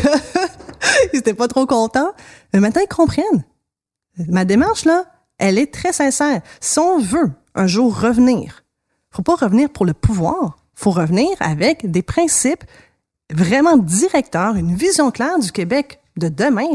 ils 1.12 1.18
étaient 1.18 1.34
pas 1.34 1.48
trop 1.48 1.66
contents, 1.66 2.12
mais 2.52 2.60
maintenant 2.60 2.82
ils 2.82 2.94
comprennent. 2.94 3.44
Ma 4.28 4.44
démarche 4.44 4.84
là, 4.84 5.04
elle 5.38 5.58
est 5.58 5.72
très 5.72 5.92
sincère. 5.92 6.40
Si 6.60 6.78
on 6.78 6.98
veut 6.98 7.30
un 7.54 7.66
jour 7.66 7.98
revenir, 7.98 8.64
faut 9.10 9.22
pas 9.22 9.34
revenir 9.34 9.70
pour 9.70 9.86
le 9.86 9.94
pouvoir, 9.94 10.58
faut 10.74 10.90
revenir 10.90 11.30
avec 11.40 11.90
des 11.90 12.02
principes 12.02 12.64
vraiment 13.32 13.76
directeurs, 13.76 14.56
une 14.56 14.74
vision 14.74 15.10
claire 15.10 15.38
du 15.38 15.52
Québec 15.52 16.00
de 16.16 16.28
demain. 16.28 16.68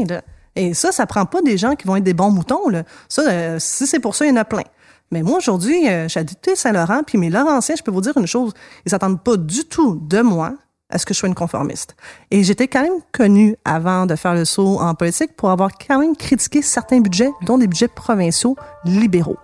Et 0.56 0.74
ça, 0.74 0.92
ça 0.92 1.06
prend 1.06 1.26
pas 1.26 1.40
des 1.42 1.56
gens 1.56 1.76
qui 1.76 1.86
vont 1.86 1.96
être 1.96 2.04
des 2.04 2.14
bons 2.14 2.30
moutons. 2.30 2.68
Là. 2.68 2.82
Ça, 3.08 3.22
euh, 3.28 3.56
si 3.58 3.86
c'est 3.86 4.00
pour 4.00 4.14
ça, 4.14 4.24
il 4.24 4.30
y 4.30 4.32
en 4.32 4.36
a 4.36 4.44
plein. 4.44 4.64
Mais 5.10 5.22
moi, 5.22 5.38
aujourd'hui, 5.38 5.88
euh, 5.88 6.08
Saint-Laurent, 6.08 7.02
puis 7.06 7.16
mes 7.16 7.30
Laurentiens, 7.30 7.76
je 7.76 7.82
peux 7.82 7.90
vous 7.90 8.00
dire 8.00 8.16
une 8.16 8.26
chose, 8.26 8.52
ils 8.84 8.90
s'attendent 8.90 9.22
pas 9.22 9.36
du 9.36 9.64
tout 9.64 10.00
de 10.06 10.20
moi 10.20 10.54
à 10.90 10.98
ce 10.98 11.04
que 11.04 11.12
je 11.12 11.18
sois 11.18 11.28
une 11.28 11.34
conformiste. 11.34 11.96
Et 12.30 12.42
j'étais 12.42 12.68
quand 12.68 12.82
même 12.82 13.00
connue 13.12 13.56
avant 13.64 14.06
de 14.06 14.16
faire 14.16 14.34
le 14.34 14.44
saut 14.44 14.80
en 14.80 14.94
politique 14.94 15.36
pour 15.36 15.50
avoir 15.50 15.70
quand 15.86 15.98
même 15.98 16.16
critiqué 16.16 16.62
certains 16.62 17.00
budgets, 17.00 17.30
dont 17.42 17.58
des 17.58 17.66
budgets 17.66 17.88
provinciaux 17.88 18.56
libéraux. 18.84 19.38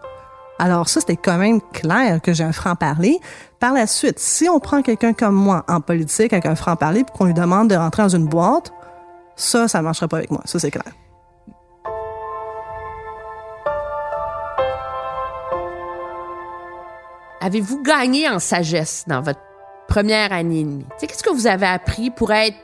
Alors 0.58 0.88
ça, 0.88 1.00
c'était 1.00 1.16
quand 1.16 1.36
même 1.36 1.60
clair 1.72 2.20
que 2.22 2.32
j'ai 2.32 2.44
un 2.44 2.52
franc-parler. 2.52 3.18
Par 3.58 3.72
la 3.72 3.86
suite, 3.86 4.18
si 4.18 4.48
on 4.48 4.60
prend 4.60 4.82
quelqu'un 4.82 5.12
comme 5.12 5.34
moi 5.34 5.64
en 5.68 5.80
politique 5.80 6.32
avec 6.32 6.46
un 6.46 6.54
franc-parler 6.54 7.04
puis 7.04 7.16
qu'on 7.16 7.24
lui 7.24 7.34
demande 7.34 7.68
de 7.68 7.74
rentrer 7.74 8.02
dans 8.02 8.08
une 8.08 8.26
boîte, 8.26 8.72
ça, 9.36 9.68
ça 9.68 9.82
marcherait 9.82 10.08
pas 10.08 10.18
avec 10.18 10.30
moi. 10.30 10.42
Ça, 10.44 10.58
c'est 10.58 10.70
clair. 10.70 10.84
Avez-vous 17.40 17.82
gagné 17.82 18.28
en 18.28 18.38
sagesse 18.38 19.04
dans 19.06 19.20
votre 19.20 19.40
première 19.88 20.32
année 20.32 20.60
et 20.60 20.64
demie? 20.64 20.84
Tu 20.90 21.00
sais, 21.00 21.06
qu'est-ce 21.06 21.22
que 21.22 21.30
vous 21.34 21.46
avez 21.46 21.66
appris 21.66 22.10
pour 22.10 22.32
être 22.32 22.56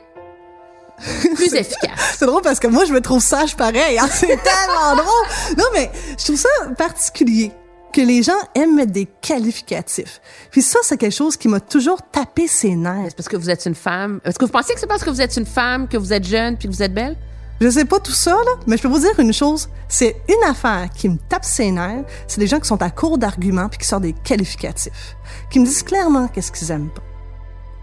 plus 1.35 1.53
efficace? 1.55 2.15
C'est 2.17 2.25
drôle 2.25 2.41
parce 2.41 2.59
que 2.59 2.67
moi, 2.67 2.85
je 2.85 2.93
me 2.93 3.01
trouve 3.01 3.21
sage 3.21 3.55
pareil. 3.55 3.97
hein. 3.99 4.07
C'est 4.11 4.27
tellement 4.41 4.95
drôle. 4.95 5.55
Non, 5.57 5.65
mais 5.73 5.91
je 6.17 6.23
trouve 6.25 6.37
ça 6.37 6.49
particulier 6.77 7.51
que 7.93 8.01
les 8.01 8.23
gens 8.23 8.31
aiment 8.55 8.75
mettre 8.75 8.93
des 8.93 9.05
qualificatifs. 9.21 10.21
Puis 10.49 10.61
ça, 10.61 10.79
c'est 10.81 10.95
quelque 10.97 11.13
chose 11.13 11.35
qui 11.35 11.49
m'a 11.49 11.59
toujours 11.59 12.01
tapé 12.01 12.47
ses 12.47 12.73
nerfs. 12.75 13.07
Est-ce 13.07 13.15
parce 13.17 13.27
que 13.27 13.35
vous 13.35 13.49
êtes 13.49 13.65
une 13.65 13.75
femme? 13.75 14.21
Est-ce 14.23 14.39
que 14.39 14.45
vous 14.45 14.51
pensez 14.51 14.73
que 14.73 14.79
c'est 14.79 14.87
parce 14.87 15.03
que 15.03 15.09
vous 15.09 15.19
êtes 15.19 15.35
une 15.35 15.45
femme, 15.45 15.89
que 15.89 15.97
vous 15.97 16.13
êtes 16.13 16.23
jeune 16.25 16.55
puis 16.57 16.69
que 16.69 16.73
vous 16.73 16.83
êtes 16.83 16.93
belle? 16.93 17.17
Je 17.59 17.69
sais 17.69 17.83
pas 17.83 17.99
tout 17.99 18.13
ça, 18.13 18.31
là, 18.31 18.51
mais 18.65 18.77
je 18.77 18.81
peux 18.81 18.87
vous 18.87 18.99
dire 18.99 19.19
une 19.19 19.33
chose. 19.33 19.67
C'est 19.89 20.15
une 20.29 20.49
affaire 20.49 20.87
qui 20.95 21.09
me 21.09 21.17
tape 21.29 21.43
ses 21.43 21.69
nerfs. 21.69 22.05
C'est 22.27 22.39
des 22.39 22.47
gens 22.47 22.61
qui 22.61 22.67
sont 22.67 22.81
à 22.81 22.89
court 22.89 23.17
d'arguments 23.17 23.67
puis 23.67 23.77
qui 23.77 23.85
sortent 23.87 24.03
des 24.03 24.13
qualificatifs. 24.13 25.17
Qui 25.51 25.59
me 25.59 25.65
disent 25.65 25.83
clairement 25.83 26.29
qu'est-ce 26.29 26.51
qu'ils 26.53 26.71
aiment 26.71 26.89
pas. 26.89 27.03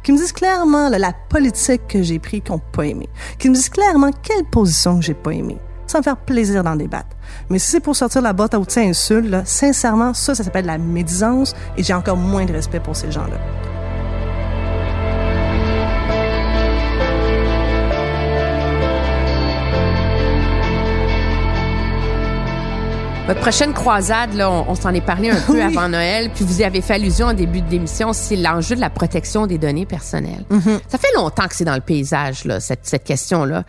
Qui 0.02 0.12
me 0.12 0.18
disent 0.18 0.32
clairement 0.32 0.88
la 0.88 1.12
politique 1.12 1.86
que 1.88 2.02
j'ai 2.02 2.18
prise 2.18 2.42
qu'ils 2.42 2.52
n'ont 2.52 2.62
pas 2.72 2.86
aimé. 2.86 3.08
Qui 3.38 3.50
me 3.50 3.54
disent 3.54 3.68
clairement 3.68 4.10
quelle 4.22 4.44
position 4.44 4.98
que 4.98 5.04
j'ai 5.04 5.14
pas 5.14 5.32
aimée. 5.32 5.58
Ça 5.86 5.98
me 5.98 6.02
faire 6.02 6.18
plaisir 6.18 6.62
d'en 6.62 6.76
débattre. 6.76 7.16
Mais 7.48 7.58
si 7.58 7.70
c'est 7.70 7.80
pour 7.80 7.96
sortir 7.96 8.20
la 8.20 8.32
botte 8.32 8.54
à 8.54 8.60
outils 8.60 8.80
insultes, 8.80 9.34
sincèrement, 9.46 10.12
ça, 10.12 10.34
ça 10.34 10.44
s'appelle 10.44 10.66
la 10.66 10.78
médisance 10.78 11.54
et 11.76 11.82
j'ai 11.82 11.94
encore 11.94 12.16
moins 12.16 12.44
de 12.44 12.52
respect 12.52 12.80
pour 12.80 12.94
ces 12.94 13.10
gens-là. 13.10 13.38
Votre 23.28 23.40
prochaine 23.40 23.74
croisade, 23.74 24.32
là, 24.32 24.50
on, 24.50 24.70
on 24.70 24.74
s'en 24.74 24.94
est 24.94 25.02
parlé 25.04 25.30
un 25.30 25.38
peu 25.46 25.52
Oui. 25.52 25.60
avant 25.60 25.88
Noël, 25.88 26.30
puis 26.34 26.44
vous 26.46 26.60
y 26.60 26.64
avez 26.64 26.80
fait 26.80 26.94
allusion 26.94 27.26
en 27.26 27.34
début 27.34 27.60
de 27.60 27.70
l'émission, 27.70 28.14
c'est 28.14 28.36
l'enjeu 28.36 28.74
de 28.74 28.80
la 28.80 28.88
protection 28.88 29.46
des 29.46 29.58
données 29.58 29.84
personnelles. 29.84 30.44
Ça 30.88 30.96
fait 30.96 31.12
longtemps 31.14 31.46
que 31.46 31.54
c'est 31.54 31.64
dans 31.66 31.74
le 31.74 31.82
paysage, 31.82 32.46
là, 32.46 32.58
cette, 32.58 32.86
cette 32.86 33.04
question-là. 33.04 33.64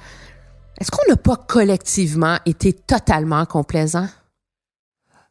Est-ce 0.80 0.90
qu'on 0.92 1.10
n'a 1.10 1.18
pas 1.18 1.36
collectivement 1.36 2.38
été 2.46 2.72
totalement 2.72 3.46
complaisant? 3.46 4.08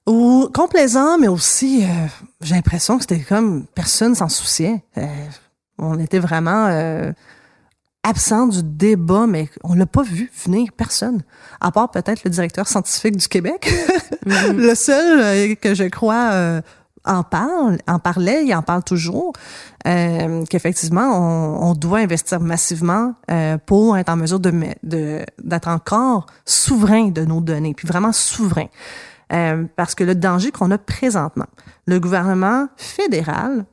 Ou 0.07 0.51
complaisant, 0.53 1.17
mais 1.19 1.29
aussi, 1.29 1.85
euh, 1.85 1.89
j'ai 2.43 2.55
l'impression 2.55 2.97
que 2.99 3.03
c'était 3.05 3.21
comme 3.21 3.65
personne 3.75 4.15
s'en 4.15 4.29
souciait. 4.29 4.83
Euh, 4.99 5.07
on 5.79 5.99
était 5.99 6.19
vraiment 6.19 6.67
euh, 6.67 7.13
absent 8.05 8.47
du 8.47 8.63
débat, 8.63 9.27
mais 9.27 9.49
on 9.65 9.75
l'a 9.75 9.87
pas 9.87 10.03
vu 10.03 10.31
venir 10.45 10.71
personne, 10.77 11.23
à 11.61 11.71
part 11.73 11.91
peut-être 11.91 12.25
le 12.25 12.31
directeur 12.31 12.67
scientifique 12.69 13.17
du 13.17 13.29
Québec, 13.29 13.73
le 14.27 14.75
seul 14.75 15.21
euh, 15.21 15.55
que 15.57 15.75
je 15.75 15.85
crois 15.85 16.31
euh, 16.33 16.61
en 17.05 17.23
parle, 17.23 17.79
en 17.87 17.99
parlait, 17.99 18.45
il 18.45 18.55
en 18.55 18.63
parle 18.63 18.83
toujours, 18.85 19.33
euh, 19.87 20.45
qu'effectivement 20.49 21.11
on, 21.19 21.71
on 21.71 21.75
doit 21.75 21.99
investir 21.99 22.41
massivement 22.41 23.15
euh, 23.31 23.59
pour 23.65 23.97
être 23.97 24.09
en 24.11 24.17
mesure 24.17 24.41
de 24.41 24.51
me- 24.51 24.75
de 24.83 25.25
d'être 25.43 25.69
encore 25.69 26.27
souverain 26.47 27.09
de 27.09 27.25
nos 27.25 27.41
données, 27.41 27.75
puis 27.75 27.87
vraiment 27.89 28.13
souverain. 28.13 28.67
Euh, 29.33 29.65
parce 29.77 29.95
que 29.95 30.05
le 30.05 30.15
danger 30.15 30.51
qu'on 30.51 30.71
a 30.71 30.79
présentement, 30.79 31.47
le 31.87 32.01
gouvernement 32.01 32.69
fédéral 32.77 33.67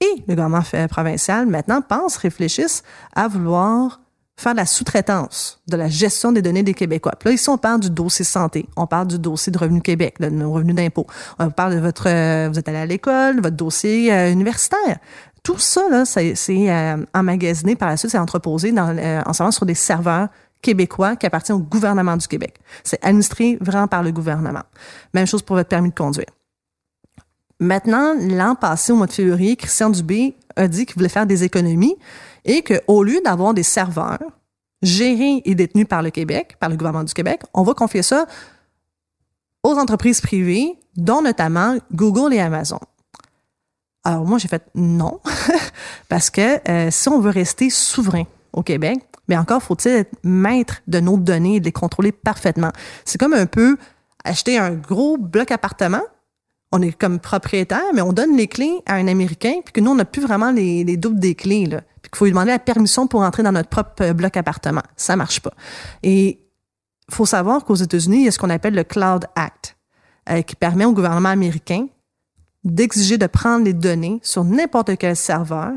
et 0.00 0.22
le 0.26 0.34
gouvernement 0.34 0.62
provincial 0.88 1.46
maintenant 1.46 1.82
pensent, 1.82 2.16
réfléchissent 2.16 2.82
à 3.14 3.28
vouloir 3.28 4.00
faire 4.40 4.54
la 4.54 4.64
sous-traitance 4.64 5.60
de 5.68 5.76
la 5.76 5.88
gestion 5.88 6.32
des 6.32 6.40
données 6.40 6.62
des 6.62 6.72
Québécois. 6.72 7.12
Là, 7.24 7.30
ici, 7.30 7.48
on 7.50 7.58
parle 7.58 7.80
du 7.80 7.90
dossier 7.90 8.24
santé, 8.24 8.66
on 8.76 8.86
parle 8.86 9.08
du 9.08 9.18
dossier 9.18 9.52
de 9.52 9.58
Revenu 9.58 9.82
Québec, 9.82 10.16
de 10.18 10.30
nos 10.30 10.52
revenus 10.52 10.74
d'impôt. 10.74 11.06
On 11.38 11.50
parle 11.50 11.74
de 11.74 11.80
votre, 11.80 12.08
euh, 12.08 12.48
vous 12.50 12.58
êtes 12.58 12.66
allé 12.68 12.78
à 12.78 12.86
l'école, 12.86 13.42
votre 13.42 13.56
dossier 13.56 14.12
euh, 14.12 14.32
universitaire. 14.32 14.98
Tout 15.42 15.58
ça, 15.58 15.82
là, 15.90 16.04
c'est 16.04 16.34
euh, 16.48 17.04
emmagasiné 17.14 17.76
par 17.76 17.88
la 17.88 17.96
suite, 17.96 18.10
c'est 18.10 18.18
entreposé 18.18 18.72
dans, 18.72 18.96
euh, 18.96 19.22
en 19.24 19.32
ce 19.32 19.50
sur 19.50 19.66
des 19.66 19.74
serveurs 19.74 20.28
québécois 20.60 21.16
qui 21.16 21.26
appartiennent 21.26 21.58
au 21.58 21.62
gouvernement 21.62 22.16
du 22.16 22.26
Québec. 22.26 22.58
C'est 22.84 23.02
administré 23.04 23.56
vraiment 23.60 23.88
par 23.88 24.02
le 24.02 24.10
gouvernement. 24.10 24.62
Même 25.14 25.26
chose 25.26 25.42
pour 25.42 25.56
votre 25.56 25.68
permis 25.68 25.90
de 25.90 25.94
conduire. 25.94 26.26
Maintenant, 27.60 28.14
l'an 28.18 28.54
passé, 28.54 28.90
au 28.92 28.96
mois 28.96 29.06
de 29.06 29.12
février, 29.12 29.54
Christian 29.54 29.90
Dubé 29.90 30.34
a 30.56 30.66
dit 30.66 30.86
qu'il 30.86 30.96
voulait 30.96 31.10
faire 31.10 31.26
des 31.26 31.44
économies 31.44 31.94
et 32.44 32.62
qu'au 32.62 33.02
lieu 33.02 33.20
d'avoir 33.24 33.54
des 33.54 33.62
serveurs 33.62 34.18
gérés 34.82 35.42
et 35.44 35.54
détenus 35.54 35.86
par 35.86 36.02
le 36.02 36.10
Québec, 36.10 36.56
par 36.58 36.70
le 36.70 36.76
gouvernement 36.76 37.04
du 37.04 37.12
Québec, 37.12 37.42
on 37.52 37.62
va 37.62 37.74
confier 37.74 38.02
ça 38.02 38.26
aux 39.62 39.74
entreprises 39.76 40.22
privées, 40.22 40.78
dont 40.96 41.20
notamment 41.20 41.76
Google 41.92 42.32
et 42.32 42.40
Amazon. 42.40 42.80
Alors 44.04 44.24
moi, 44.24 44.38
j'ai 44.38 44.48
fait 44.48 44.64
non, 44.74 45.20
parce 46.08 46.30
que 46.30 46.66
euh, 46.68 46.90
si 46.90 47.08
on 47.10 47.20
veut 47.20 47.30
rester 47.30 47.68
souverain 47.68 48.24
au 48.54 48.62
Québec, 48.62 49.00
mais 49.28 49.36
encore 49.36 49.62
faut-il 49.62 49.92
être 49.92 50.16
maître 50.24 50.80
de 50.86 50.98
nos 50.98 51.18
données 51.18 51.56
et 51.56 51.60
de 51.60 51.66
les 51.66 51.72
contrôler 51.72 52.10
parfaitement. 52.10 52.72
C'est 53.04 53.18
comme 53.18 53.34
un 53.34 53.46
peu 53.46 53.76
acheter 54.24 54.58
un 54.58 54.70
gros 54.70 55.18
bloc 55.18 55.50
appartement. 55.50 56.02
On 56.72 56.82
est 56.82 56.92
comme 56.92 57.18
propriétaire, 57.18 57.82
mais 57.94 58.02
on 58.02 58.12
donne 58.12 58.36
les 58.36 58.46
clés 58.46 58.80
à 58.86 58.94
un 58.94 59.08
Américain, 59.08 59.54
puis 59.64 59.72
que 59.72 59.80
nous, 59.80 59.90
on 59.90 59.96
n'a 59.96 60.04
plus 60.04 60.22
vraiment 60.22 60.52
les, 60.52 60.84
les 60.84 60.96
doubles 60.96 61.18
des 61.18 61.34
clés, 61.34 61.66
là. 61.66 61.80
Puis 62.02 62.10
qu'il 62.10 62.16
faut 62.16 62.24
lui 62.24 62.32
demander 62.32 62.52
la 62.52 62.58
permission 62.58 63.06
pour 63.06 63.22
entrer 63.22 63.42
dans 63.42 63.52
notre 63.52 63.68
propre 63.68 64.02
euh, 64.02 64.12
bloc 64.12 64.36
appartement. 64.36 64.82
Ça 64.96 65.16
marche 65.16 65.40
pas. 65.40 65.52
Et 66.02 66.40
faut 67.10 67.26
savoir 67.26 67.64
qu'aux 67.64 67.74
États-Unis, 67.74 68.18
il 68.18 68.24
y 68.24 68.28
a 68.28 68.30
ce 68.30 68.38
qu'on 68.38 68.50
appelle 68.50 68.74
le 68.74 68.84
Cloud 68.84 69.26
Act, 69.34 69.76
euh, 70.30 70.42
qui 70.42 70.56
permet 70.56 70.84
au 70.84 70.92
gouvernement 70.92 71.28
américain 71.28 71.86
d'exiger 72.64 73.18
de 73.18 73.26
prendre 73.26 73.64
les 73.64 73.72
données 73.72 74.20
sur 74.22 74.44
n'importe 74.44 74.96
quel 74.98 75.16
serveur, 75.16 75.72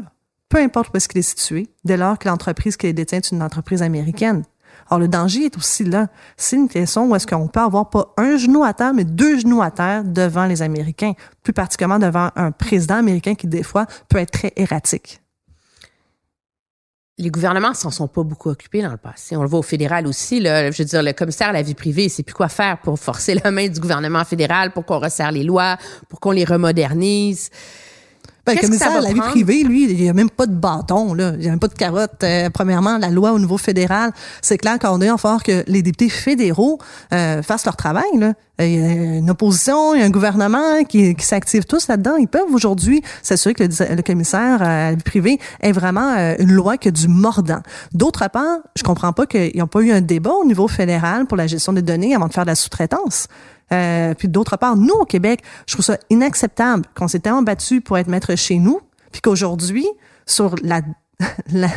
peu 0.50 0.58
importe 0.60 0.94
où 0.94 0.98
est-ce 0.98 1.08
qu'il 1.08 1.20
est 1.20 1.22
situé, 1.22 1.70
dès 1.84 1.98
lors 1.98 2.20
que 2.20 2.28
l'entreprise 2.28 2.78
qui 2.78 2.88
les 2.88 2.94
détient 2.94 3.20
est 3.20 3.32
une 3.32 3.42
entreprise 3.42 3.82
américaine. 3.82 4.44
Alors, 4.90 5.00
le 5.00 5.08
danger 5.08 5.46
est 5.46 5.58
aussi 5.58 5.84
là. 5.84 6.08
C'est 6.38 6.56
une 6.56 6.68
question 6.68 7.10
où 7.10 7.16
est-ce 7.16 7.28
qu'on 7.28 7.48
peut 7.48 7.60
avoir 7.60 7.90
pas 7.90 8.14
un 8.18 8.38
genou 8.38 8.64
à 8.64 8.74
terre, 8.74 8.94
mais 8.94 9.04
deux 9.04 9.40
genoux 9.40 9.62
à 9.62 9.72
terre 9.72 10.04
devant 10.04 10.46
les 10.46 10.62
Américains, 10.62 11.14
plus 11.42 11.54
particulièrement 11.54 12.00
devant 12.00 12.30
un 12.36 12.52
président 12.52 12.96
américain 12.96 13.36
qui, 13.36 13.48
des 13.48 13.64
fois, 13.64 13.86
peut 14.10 14.18
être 14.18 14.32
très 14.32 14.54
erratique. 14.56 15.22
Les 17.20 17.30
gouvernements 17.30 17.76
s'en 17.76 17.92
sont 17.92 18.08
pas 18.08 18.24
beaucoup 18.24 18.50
occupés 18.50 18.82
dans 18.82 18.90
le 18.90 18.98
passé. 18.98 19.36
On 19.36 19.44
le 19.44 19.48
voit 19.48 19.60
au 19.60 19.64
fédéral 19.64 20.08
aussi. 20.08 20.40
Là. 20.40 20.72
Je 20.72 20.82
veux 20.82 20.86
dire, 20.86 21.04
le 21.04 21.14
commissaire 21.14 21.50
à 21.50 21.54
la 21.54 21.62
vie 21.62 21.76
privée, 21.76 22.06
il 22.06 22.10
sait 22.10 22.24
plus 22.24 22.34
quoi 22.34 22.50
faire 22.50 22.80
pour 22.80 22.98
forcer 22.98 23.36
la 23.36 23.52
main 23.52 23.68
du 23.68 23.80
gouvernement 23.80 24.26
fédéral, 24.26 24.72
pour 24.72 24.84
qu'on 24.84 24.98
resserre 24.98 25.32
les 25.32 25.44
lois, 25.44 25.78
pour 26.10 26.20
qu'on 26.20 26.32
les 26.32 26.44
remodernise. 26.44 27.52
Ben, 28.46 28.56
le 28.56 28.62
commissaire 28.62 28.92
à 28.92 29.00
la 29.00 29.14
vie 29.14 29.20
privée, 29.22 29.64
lui, 29.64 29.90
il 29.90 30.02
n'y 30.02 30.10
a 30.10 30.14
même 30.14 30.30
pas 30.30 30.46
de 30.46 30.54
bâton, 30.54 31.14
là. 31.14 31.32
Il 31.36 31.40
n'y 31.40 31.48
a 31.48 31.52
même 31.52 31.60
pas 31.60 31.70
de 31.70 31.76
carotte. 31.76 32.24
Euh, 32.24 32.50
premièrement, 32.50 32.98
la 32.98 33.10
loi 33.10 33.32
au 33.32 33.40
niveau 33.40 33.58
fédéral, 33.58 34.12
c'est 34.42 34.58
clair 34.58 34.78
qu'on 34.80 35.00
est 35.02 35.10
en 35.10 35.18
fort 35.18 35.44
que 35.44 35.64
les 35.68 35.82
députés 35.82 36.10
fédéraux 36.10 36.78
euh, 37.14 37.42
fassent 37.42 37.64
leur 37.66 37.78
travail, 37.78 38.04
là. 38.18 38.34
Euh, 38.62 38.66
Il 38.68 38.80
y 38.80 38.84
a 38.84 39.18
une 39.18 39.30
opposition, 39.30 39.96
il 39.96 40.02
y 40.02 40.04
a 40.04 40.06
un 40.06 40.12
gouvernement 40.12 40.84
qui, 40.84 41.16
qui 41.16 41.26
s'active 41.26 41.64
tous 41.64 41.88
là-dedans. 41.88 42.18
Ils 42.18 42.28
peuvent 42.28 42.54
aujourd'hui 42.54 43.02
s'assurer 43.22 43.54
que 43.54 43.64
le, 43.64 43.96
le 43.96 44.02
commissaire 44.02 44.62
à 44.62 44.92
la 44.92 44.96
vie 44.96 45.04
privée 45.04 45.40
ait 45.62 45.72
vraiment 45.72 46.14
euh, 46.16 46.36
une 46.38 46.52
loi 46.52 46.78
qui 46.78 46.90
a 46.90 46.92
du 46.92 47.08
mordant. 47.08 47.62
D'autre 47.94 48.30
part, 48.30 48.58
je 48.76 48.84
comprends 48.84 49.14
pas 49.14 49.26
qu'ils 49.26 49.58
n'ont 49.58 49.68
pas 49.68 49.80
eu 49.82 49.92
un 49.92 50.02
débat 50.02 50.34
au 50.34 50.46
niveau 50.46 50.68
fédéral 50.68 51.26
pour 51.26 51.38
la 51.38 51.48
gestion 51.48 51.74
des 51.74 51.82
données 51.82 52.14
avant 52.14 52.28
de 52.28 52.34
faire 52.34 52.44
de 52.44 52.50
la 52.50 52.56
sous-traitance. 52.56 53.28
Euh, 53.72 54.14
puis 54.14 54.28
d'autre 54.28 54.58
part, 54.58 54.76
nous 54.76 54.94
au 54.94 55.06
Québec, 55.06 55.42
je 55.68 55.74
trouve 55.74 55.86
ça 55.86 55.98
inacceptable 56.10 56.84
qu'on 56.96 57.08
s'est 57.08 57.20
tellement 57.20 57.42
battu 57.42 57.82
pour 57.82 57.98
être 57.98 58.08
maître 58.08 58.36
chez 58.36 58.58
nous, 58.58 58.82
puis 59.12 59.22
qu'aujourd'hui, 59.22 59.88
sur 60.26 60.56
la, 60.62 60.82
la, 61.52 61.70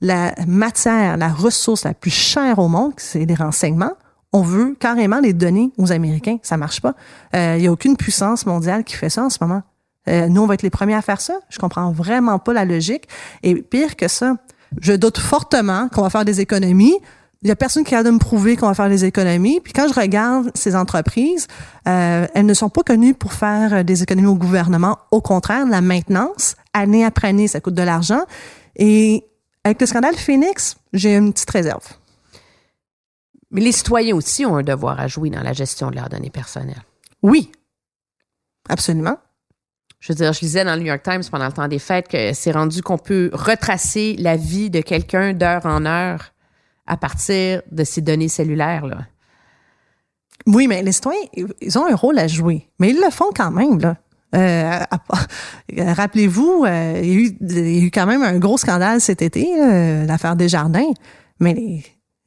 la 0.00 0.34
matière, 0.46 1.16
la 1.16 1.28
ressource 1.28 1.84
la 1.84 1.94
plus 1.94 2.10
chère 2.10 2.58
au 2.58 2.68
monde, 2.68 2.92
c'est 2.96 3.24
les 3.24 3.34
renseignements, 3.34 3.92
on 4.32 4.42
veut 4.42 4.76
carrément 4.78 5.20
les 5.20 5.32
donner 5.32 5.70
aux 5.78 5.92
Américains. 5.92 6.38
Ça 6.42 6.56
marche 6.56 6.80
pas. 6.80 6.94
Il 7.32 7.62
y 7.62 7.68
a 7.68 7.72
aucune 7.72 7.96
puissance 7.96 8.46
mondiale 8.46 8.82
qui 8.82 8.96
fait 8.96 9.08
ça 9.08 9.22
en 9.22 9.30
ce 9.30 9.38
moment. 9.40 9.62
Euh, 10.08 10.28
nous, 10.28 10.42
on 10.42 10.46
va 10.46 10.54
être 10.54 10.62
les 10.62 10.70
premiers 10.70 10.94
à 10.94 11.02
faire 11.02 11.20
ça. 11.20 11.38
Je 11.48 11.58
comprends 11.58 11.90
vraiment 11.92 12.38
pas 12.38 12.52
la 12.52 12.64
logique. 12.64 13.08
Et 13.42 13.54
pire 13.54 13.96
que 13.96 14.08
ça, 14.08 14.36
je 14.80 14.92
doute 14.92 15.18
fortement 15.18 15.88
qu'on 15.88 16.02
va 16.02 16.10
faire 16.10 16.24
des 16.24 16.40
économies. 16.40 16.96
Il 17.44 17.48
y 17.48 17.50
a 17.50 17.56
personne 17.56 17.84
qui 17.84 17.94
a 17.94 18.02
de 18.02 18.10
me 18.10 18.18
prouver 18.18 18.56
qu'on 18.56 18.68
va 18.68 18.74
faire 18.74 18.88
des 18.88 19.04
économies. 19.04 19.60
Puis 19.60 19.74
quand 19.74 19.86
je 19.86 19.92
regarde 19.92 20.50
ces 20.54 20.74
entreprises, 20.74 21.46
euh, 21.86 22.26
elles 22.34 22.46
ne 22.46 22.54
sont 22.54 22.70
pas 22.70 22.82
connues 22.82 23.12
pour 23.12 23.34
faire 23.34 23.74
euh, 23.74 23.82
des 23.82 24.02
économies 24.02 24.28
au 24.28 24.34
gouvernement. 24.34 24.98
Au 25.10 25.20
contraire, 25.20 25.66
la 25.66 25.82
maintenance, 25.82 26.56
année 26.72 27.04
après 27.04 27.28
année, 27.28 27.46
ça 27.46 27.60
coûte 27.60 27.74
de 27.74 27.82
l'argent. 27.82 28.22
Et 28.76 29.26
avec 29.62 29.78
le 29.78 29.86
scandale 29.86 30.16
Phoenix, 30.16 30.76
j'ai 30.94 31.16
une 31.16 31.34
petite 31.34 31.50
réserve. 31.50 31.84
Mais 33.50 33.60
les 33.60 33.72
citoyens 33.72 34.16
aussi 34.16 34.46
ont 34.46 34.56
un 34.56 34.62
devoir 34.62 34.98
à 34.98 35.06
jouer 35.06 35.28
dans 35.28 35.42
la 35.42 35.52
gestion 35.52 35.90
de 35.90 35.96
leurs 35.96 36.08
données 36.08 36.30
personnelles. 36.30 36.82
Oui, 37.22 37.52
absolument. 38.70 39.18
Je 40.00 40.12
veux 40.12 40.16
dire, 40.16 40.32
je 40.32 40.40
lisais 40.40 40.64
dans 40.64 40.74
le 40.74 40.80
New 40.80 40.86
York 40.86 41.02
Times 41.02 41.22
pendant 41.30 41.46
le 41.46 41.52
temps 41.52 41.68
des 41.68 41.78
fêtes 41.78 42.08
que 42.08 42.32
c'est 42.32 42.52
rendu 42.52 42.82
qu'on 42.82 42.98
peut 42.98 43.28
retracer 43.34 44.16
la 44.18 44.36
vie 44.36 44.70
de 44.70 44.80
quelqu'un 44.80 45.34
d'heure 45.34 45.66
en 45.66 45.84
heure 45.84 46.33
à 46.86 46.96
partir 46.96 47.62
de 47.70 47.84
ses 47.84 48.00
données 48.00 48.28
cellulaires. 48.28 48.86
Là. 48.86 48.98
Oui, 50.46 50.66
mais 50.68 50.82
les 50.82 50.92
citoyens, 50.92 51.20
ils 51.60 51.78
ont 51.78 51.86
un 51.86 51.94
rôle 51.94 52.18
à 52.18 52.26
jouer, 52.26 52.68
mais 52.78 52.90
ils 52.90 53.00
le 53.00 53.10
font 53.10 53.30
quand 53.34 53.50
même, 53.50 53.78
là. 53.80 53.96
Euh, 54.34 54.80
Rappelez-vous, 55.78 56.64
euh, 56.66 57.00
il, 57.02 57.08
y 57.40 57.78
a 57.78 57.84
eu, 57.84 57.90
quand 57.90 58.06
même 58.06 58.22
un 58.22 58.38
gros 58.38 58.58
scandale 58.58 59.00
cet 59.00 59.22
été, 59.22 59.48
euh, 59.60 60.04
l'affaire 60.06 60.34
Desjardins, 60.36 60.90
mais 61.38 61.54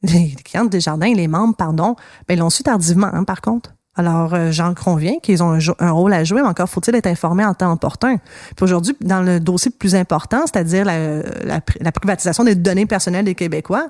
les, 0.02 0.34
clients 0.44 0.64
de 0.64 0.70
Desjardins, 0.70 1.12
les 1.12 1.28
membres, 1.28 1.54
pardon, 1.54 1.96
ben, 2.26 2.34
ils 2.34 2.38
l'ont 2.38 2.50
su 2.50 2.62
tardivement, 2.62 3.10
hein, 3.12 3.24
par 3.24 3.40
contre. 3.42 3.74
Alors, 3.94 4.32
euh, 4.32 4.52
j'en 4.52 4.74
conviens 4.74 5.18
qu'ils 5.20 5.42
ont 5.42 5.58
un, 5.80 5.90
rôle 5.90 6.12
à 6.12 6.22
jouer, 6.22 6.40
mais 6.40 6.48
encore 6.48 6.68
faut-il 6.68 6.94
être 6.94 7.08
informé 7.08 7.44
en 7.44 7.52
temps 7.52 7.72
opportun. 7.72 8.16
Puis 8.56 8.64
aujourd'hui, 8.64 8.96
dans 9.00 9.22
le 9.22 9.40
dossier 9.40 9.72
plus 9.72 9.96
important, 9.96 10.42
c'est-à-dire 10.46 10.84
la, 10.84 11.60
privatisation 11.90 12.44
des 12.44 12.54
données 12.54 12.86
personnelles 12.86 13.24
des 13.24 13.34
Québécois, 13.34 13.88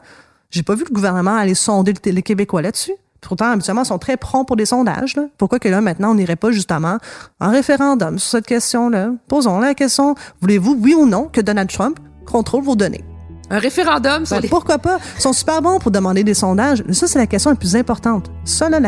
j'ai 0.50 0.62
pas 0.62 0.74
vu 0.74 0.84
le 0.88 0.94
gouvernement 0.94 1.36
aller 1.36 1.54
sonder 1.54 1.94
les 2.04 2.22
Québécois 2.22 2.62
là-dessus. 2.62 2.94
Pourtant, 3.20 3.50
habituellement, 3.50 3.82
ils 3.82 3.86
sont 3.86 3.98
très 3.98 4.16
prompts 4.16 4.46
pour 4.46 4.56
des 4.56 4.64
sondages. 4.64 5.16
Là. 5.16 5.24
Pourquoi 5.38 5.58
que 5.58 5.68
là, 5.68 5.80
maintenant, 5.80 6.12
on 6.12 6.14
n'irait 6.14 6.36
pas 6.36 6.52
justement 6.52 6.98
en 7.40 7.50
référendum 7.50 8.18
sur 8.18 8.30
cette 8.30 8.46
question-là? 8.46 9.10
Posons 9.26 9.58
la 9.58 9.74
question, 9.74 10.14
voulez-vous, 10.40 10.78
oui 10.80 10.94
ou 10.94 11.06
non, 11.06 11.24
que 11.24 11.40
Donald 11.40 11.68
Trump 11.68 11.98
contrôle 12.26 12.62
vos 12.62 12.76
données? 12.76 13.04
Un 13.50 13.58
référendum 13.58 14.24
sur 14.24 14.36
ben, 14.36 14.42
les... 14.42 14.48
Pourquoi 14.48 14.78
pas? 14.78 14.98
Ils 15.16 15.22
sont 15.22 15.32
super 15.32 15.62
bons 15.62 15.78
pour 15.78 15.90
demander 15.90 16.22
des 16.22 16.34
sondages. 16.34 16.84
Ça, 16.92 17.06
c'est 17.06 17.18
la 17.18 17.26
question 17.26 17.50
la 17.50 17.56
plus 17.56 17.76
importante. 17.76 18.30
Ça, 18.44 18.68
là, 18.68 18.78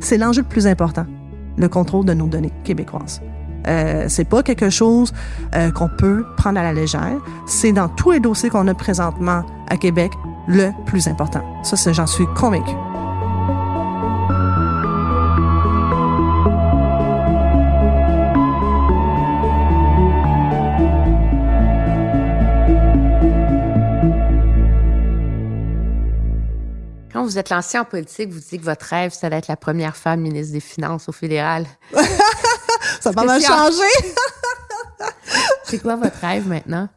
c'est 0.00 0.18
l'enjeu 0.18 0.42
le 0.42 0.48
plus 0.48 0.66
important. 0.66 1.06
Le 1.56 1.68
contrôle 1.68 2.04
de 2.04 2.12
nos 2.12 2.26
données 2.26 2.52
québécoises. 2.64 3.22
Euh, 3.66 4.06
c'est 4.08 4.28
pas 4.28 4.42
quelque 4.42 4.68
chose 4.68 5.12
euh, 5.54 5.70
qu'on 5.70 5.88
peut 5.88 6.24
prendre 6.36 6.58
à 6.58 6.62
la 6.62 6.72
légère. 6.72 7.16
C'est 7.46 7.72
dans 7.72 7.88
tous 7.88 8.10
les 8.10 8.20
dossiers 8.20 8.50
qu'on 8.50 8.68
a 8.68 8.74
présentement 8.74 9.42
à 9.70 9.76
Québec 9.76 10.12
le 10.46 10.70
plus 10.84 11.08
important. 11.08 11.42
Ça, 11.62 11.92
j'en 11.92 12.06
suis 12.06 12.26
convaincu. 12.34 12.74
Quand 27.12 27.22
vous 27.22 27.38
êtes 27.38 27.50
lancé 27.50 27.78
en 27.78 27.84
politique, 27.84 28.30
vous 28.30 28.40
dites 28.40 28.60
que 28.60 28.64
votre 28.64 28.86
rêve, 28.86 29.12
c'est 29.14 29.30
d'être 29.30 29.46
la 29.46 29.56
première 29.56 29.96
femme 29.96 30.20
ministre 30.20 30.52
des 30.52 30.60
Finances 30.60 31.08
au 31.08 31.12
fédéral. 31.12 31.64
Ça 33.00 33.10
a 33.10 33.12
pas 33.12 33.24
mal 33.24 33.40
changé. 33.40 33.78
c'est 35.64 35.78
quoi 35.78 35.96
votre 35.96 36.18
rêve 36.20 36.48
maintenant? 36.48 36.88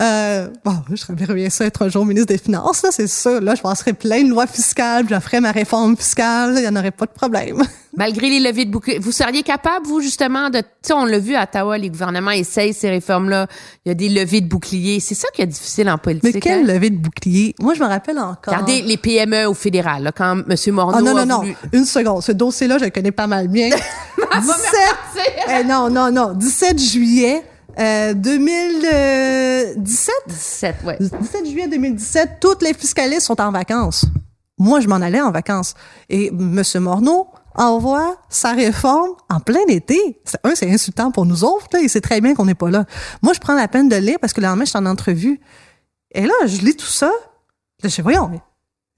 Euh, 0.00 0.48
bon, 0.64 0.76
je 0.90 1.04
rêverais 1.04 1.34
bien 1.34 1.50
ça 1.50 1.66
être 1.66 1.82
un 1.82 1.88
jour 1.90 2.06
ministre 2.06 2.28
des 2.28 2.38
Finances, 2.38 2.86
c'est 2.90 3.06
sûr. 3.06 3.40
Là, 3.40 3.54
je 3.54 3.60
passerais 3.60 3.92
plein 3.92 4.22
de 4.22 4.30
lois 4.30 4.46
fiscales, 4.46 5.04
je 5.08 5.20
ferais 5.20 5.40
ma 5.40 5.52
réforme 5.52 5.94
fiscale, 5.94 6.54
il 6.56 6.62
n'y 6.62 6.68
en 6.68 6.76
aurait 6.76 6.90
pas 6.90 7.04
de 7.04 7.10
problème. 7.10 7.62
Malgré 7.96 8.30
les 8.30 8.40
levées 8.40 8.64
de 8.64 8.70
bouclier, 8.70 8.98
vous 8.98 9.12
seriez 9.12 9.42
capable, 9.42 9.86
vous, 9.86 10.00
justement, 10.00 10.48
de... 10.48 10.60
Tu 10.60 10.66
sais, 10.82 10.92
on 10.94 11.04
l'a 11.04 11.18
vu 11.18 11.34
à 11.34 11.42
Ottawa, 11.42 11.76
les 11.76 11.90
gouvernements 11.90 12.30
essayent 12.30 12.72
ces 12.72 12.88
réformes-là. 12.88 13.46
Il 13.84 13.88
y 13.88 13.92
a 13.92 13.94
des 13.94 14.08
levées 14.08 14.40
de 14.40 14.48
bouclier. 14.48 15.00
C'est 15.00 15.16
ça 15.16 15.28
qui 15.34 15.42
est 15.42 15.46
difficile 15.46 15.90
en 15.90 15.98
politique. 15.98 16.34
Mais 16.34 16.40
quelle 16.40 16.70
hein? 16.70 16.72
levée 16.72 16.90
de 16.90 16.96
bouclier? 16.96 17.54
Moi, 17.58 17.74
je 17.74 17.82
me 17.82 17.88
rappelle 17.88 18.18
encore. 18.18 18.54
Regardez 18.54 18.82
les 18.82 18.96
PME 18.96 19.46
au 19.46 19.54
fédéral, 19.54 20.04
là, 20.04 20.12
quand 20.12 20.38
M. 20.48 20.56
Morneau 20.72 20.98
oh, 20.98 21.02
non, 21.02 21.12
non, 21.12 21.18
a 21.18 21.26
non. 21.26 21.38
voulu... 21.38 21.56
Une 21.72 21.84
seconde. 21.84 22.22
Ce 22.22 22.32
dossier-là, 22.32 22.78
je 22.78 22.84
le 22.84 22.90
connais 22.90 23.10
pas 23.10 23.26
mal 23.26 23.48
bien. 23.48 23.70
17... 24.16 24.50
Eh, 25.48 25.64
non, 25.64 25.90
non, 25.90 26.12
non. 26.12 26.32
17 26.32 26.78
juillet 26.78 27.42
euh, 27.78 28.14
2017? 28.14 30.14
17, 30.28 30.76
ouais. 30.84 30.96
17 31.00 31.46
juillet 31.46 31.68
2017, 31.68 32.38
toutes 32.40 32.62
les 32.62 32.74
fiscalistes 32.74 33.26
sont 33.26 33.40
en 33.40 33.50
vacances. 33.50 34.06
Moi, 34.58 34.80
je 34.80 34.88
m'en 34.88 34.96
allais 34.96 35.20
en 35.20 35.30
vacances. 35.30 35.74
Et 36.08 36.28
M. 36.28 36.62
Morneau 36.80 37.28
envoie 37.54 38.16
sa 38.28 38.52
réforme 38.52 39.10
en 39.28 39.40
plein 39.40 39.66
été. 39.68 40.20
Un, 40.44 40.54
c'est 40.54 40.70
insultant 40.70 41.10
pour 41.10 41.26
nous 41.26 41.44
autres, 41.44 41.66
là, 41.72 41.80
et 41.80 41.88
c'est 41.88 42.00
très 42.00 42.20
bien 42.20 42.34
qu'on 42.34 42.44
n'est 42.44 42.54
pas 42.54 42.70
là. 42.70 42.84
Moi, 43.22 43.32
je 43.32 43.40
prends 43.40 43.54
la 43.54 43.68
peine 43.68 43.88
de 43.88 43.96
lire 43.96 44.18
parce 44.20 44.32
que 44.32 44.40
le 44.40 44.46
lendemain, 44.46 44.64
je 44.64 44.70
suis 44.70 44.78
en 44.78 44.86
entrevue. 44.86 45.40
Et 46.12 46.26
là, 46.26 46.34
je 46.46 46.58
lis 46.58 46.76
tout 46.76 46.86
ça. 46.86 47.10
Là, 47.82 47.88
je 47.88 47.88
dis, 47.88 48.02
voyons, 48.02 48.30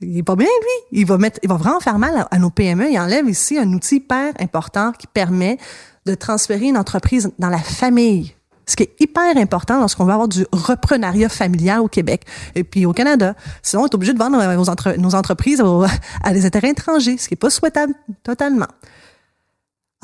il 0.01 0.19
est 0.19 0.23
pas 0.23 0.37
bien, 0.37 0.47
lui. 0.47 1.01
Il 1.01 1.07
va 1.07 1.17
mettre, 1.17 1.39
il 1.43 1.49
va 1.49 1.57
vraiment 1.57 1.81
faire 1.81 1.99
mal 1.99 2.17
à, 2.17 2.29
à 2.31 2.39
nos 2.39 2.51
PME. 2.51 2.91
Il 2.91 2.99
enlève 2.99 3.29
ici 3.29 3.59
un 3.59 3.73
outil 3.73 3.97
hyper 3.97 4.33
important 4.41 4.93
qui 4.93 5.07
permet 5.07 5.59
de 6.07 6.15
transférer 6.15 6.67
une 6.67 6.77
entreprise 6.77 7.31
dans 7.39 7.51
la 7.51 7.59
famille 7.59 8.35
ce 8.67 8.77
qui 8.77 8.85
est 8.85 8.95
hyper 9.01 9.37
important 9.37 9.81
lorsqu'on 9.81 10.05
veut 10.05 10.13
avoir 10.13 10.29
du 10.29 10.47
reprenariat 10.53 11.29
familial 11.29 11.81
au 11.81 11.89
Québec 11.89 12.25
et 12.55 12.65
puis 12.65 12.87
au 12.87 12.93
Canada. 12.93 13.35
Sinon, 13.63 13.83
on 13.83 13.87
est 13.87 13.95
obligé 13.95 14.13
de 14.13 14.19
vendre 14.19 14.43
nos, 14.55 14.69
entre, 14.69 14.95
nos 14.99 15.15
entreprises 15.15 15.63
à 16.23 16.33
des 16.33 16.47
intérêts 16.47 16.71
étrangers, 16.71 17.17
ce 17.19 17.29
qui 17.29 17.35
n'est 17.35 17.39
pas 17.39 17.51
souhaitable 17.51 17.95
totalement. 18.23 18.69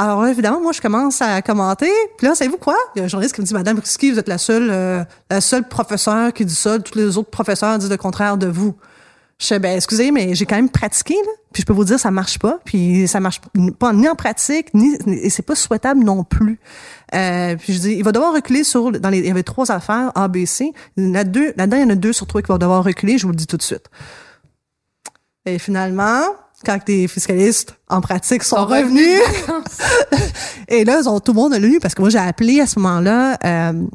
Alors 0.00 0.24
évidemment, 0.28 0.60
moi, 0.60 0.70
je 0.70 0.80
commence 0.80 1.20
à 1.20 1.42
commenter. 1.42 1.90
Puis 2.16 2.28
là, 2.28 2.34
savez-vous 2.36 2.56
quoi? 2.56 2.76
Il 2.94 3.00
y 3.00 3.02
a 3.02 3.06
un 3.06 3.08
journaliste 3.08 3.34
qui 3.34 3.40
me 3.40 3.46
dit, 3.46 3.52
Madame 3.52 3.80
Ruski, 3.80 4.12
vous 4.12 4.18
êtes 4.20 4.28
la 4.28 4.38
seule, 4.38 4.70
euh, 4.70 5.02
la 5.28 5.40
seule 5.40 5.66
professeure 5.66 6.32
qui 6.32 6.44
dit 6.44 6.54
ça. 6.54 6.78
Tous 6.78 6.96
les 6.96 7.18
autres 7.18 7.30
professeurs 7.30 7.76
disent 7.78 7.90
le 7.90 7.96
contraire 7.96 8.36
de 8.36 8.46
vous. 8.46 8.76
Je 9.40 9.46
sais, 9.46 9.58
ben, 9.58 9.76
excusez, 9.76 10.12
mais 10.12 10.36
j'ai 10.36 10.46
quand 10.46 10.56
même 10.56 10.68
pratiqué, 10.68 11.14
là. 11.14 11.32
Puis 11.52 11.62
je 11.62 11.66
peux 11.66 11.72
vous 11.72 11.84
dire, 11.84 11.98
ça 11.98 12.12
marche 12.12 12.38
pas. 12.38 12.58
Puis 12.64 13.08
ça 13.08 13.18
marche 13.18 13.40
pas 13.78 13.92
ni 13.92 14.08
en 14.08 14.14
pratique, 14.14 14.72
ni, 14.72 14.96
et 15.06 15.30
c'est 15.30 15.42
pas 15.42 15.56
souhaitable 15.56 16.04
non 16.04 16.22
plus. 16.22 16.60
Euh, 17.14 17.56
puis 17.56 17.72
je 17.72 17.78
dis, 17.80 17.92
il 17.94 18.04
va 18.04 18.12
devoir 18.12 18.34
reculer 18.34 18.64
sur, 18.64 18.92
dans 18.92 19.08
les, 19.08 19.18
il 19.18 19.26
y 19.26 19.30
avait 19.30 19.42
trois 19.42 19.70
affaires, 19.70 20.12
A, 20.14 20.28
B, 20.28 20.44
C. 20.44 20.72
Là, 20.96 21.24
deux, 21.24 21.52
là-dedans, 21.56 21.76
il 21.76 21.82
y 21.82 21.86
en 21.86 21.90
a 21.90 21.94
deux 21.94 22.12
sur 22.12 22.26
trois 22.26 22.42
qui 22.42 22.48
vont 22.48 22.58
devoir 22.58 22.84
reculer, 22.84 23.18
je 23.18 23.24
vous 23.24 23.32
le 23.32 23.36
dis 23.36 23.46
tout 23.46 23.56
de 23.56 23.62
suite. 23.62 23.88
Et 25.46 25.58
finalement, 25.58 26.22
quand 26.64 26.78
des 26.86 27.08
fiscalistes 27.08 27.74
en 27.88 28.00
pratique 28.00 28.42
sont, 28.42 28.64
revenus. 28.64 29.20
et 30.68 30.84
là, 30.84 31.00
ils 31.02 31.08
ont, 31.08 31.20
tout 31.20 31.32
le 31.32 31.36
monde 31.36 31.54
a 31.54 31.58
lu 31.58 31.78
parce 31.80 31.94
que 31.94 32.02
moi, 32.02 32.10
j'ai 32.10 32.18
appelé 32.18 32.60
à 32.60 32.66
ce 32.66 32.78
moment-là 32.78 33.38
euh, 33.44 33.86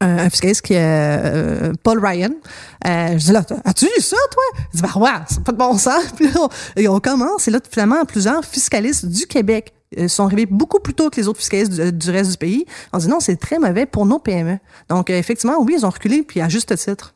un, 0.00 0.30
fiscaliste 0.30 0.62
qui 0.62 0.74
est 0.74 0.80
euh, 0.80 1.72
Paul 1.82 2.04
Ryan. 2.04 2.30
Euh, 2.86 3.12
je 3.12 3.24
dis 3.24 3.32
là, 3.32 3.44
as-tu 3.64 3.86
lu 3.86 4.00
ça, 4.00 4.16
toi? 4.30 4.42
Il 4.72 4.80
dit, 4.80 4.82
bah 4.82 5.00
ouais, 5.00 5.24
c'est 5.28 5.42
pas 5.42 5.52
de 5.52 5.56
bon 5.56 5.78
sens. 5.78 6.04
Puis 6.16 6.26
là, 6.26 6.40
on, 6.40 6.48
et 6.76 6.88
on 6.88 7.00
commence. 7.00 7.48
Et 7.48 7.50
là, 7.50 7.60
finalement, 7.68 8.04
plusieurs 8.04 8.44
fiscalistes 8.44 9.06
du 9.06 9.26
Québec 9.26 9.73
sont 10.08 10.24
arrivés 10.24 10.46
beaucoup 10.46 10.80
plus 10.80 10.94
tôt 10.94 11.10
que 11.10 11.16
les 11.16 11.28
autres 11.28 11.38
fiscalistes 11.38 11.72
du, 11.72 12.10
reste 12.10 12.32
du 12.32 12.36
pays. 12.36 12.66
On 12.92 12.98
dit 12.98 13.08
non, 13.08 13.20
c'est 13.20 13.36
très 13.36 13.58
mauvais 13.58 13.86
pour 13.86 14.06
nos 14.06 14.18
PME. 14.18 14.58
Donc, 14.88 15.10
effectivement, 15.10 15.60
oui, 15.60 15.74
ils 15.78 15.86
ont 15.86 15.90
reculé, 15.90 16.22
puis 16.22 16.40
à 16.40 16.48
juste 16.48 16.76
titre. 16.76 17.14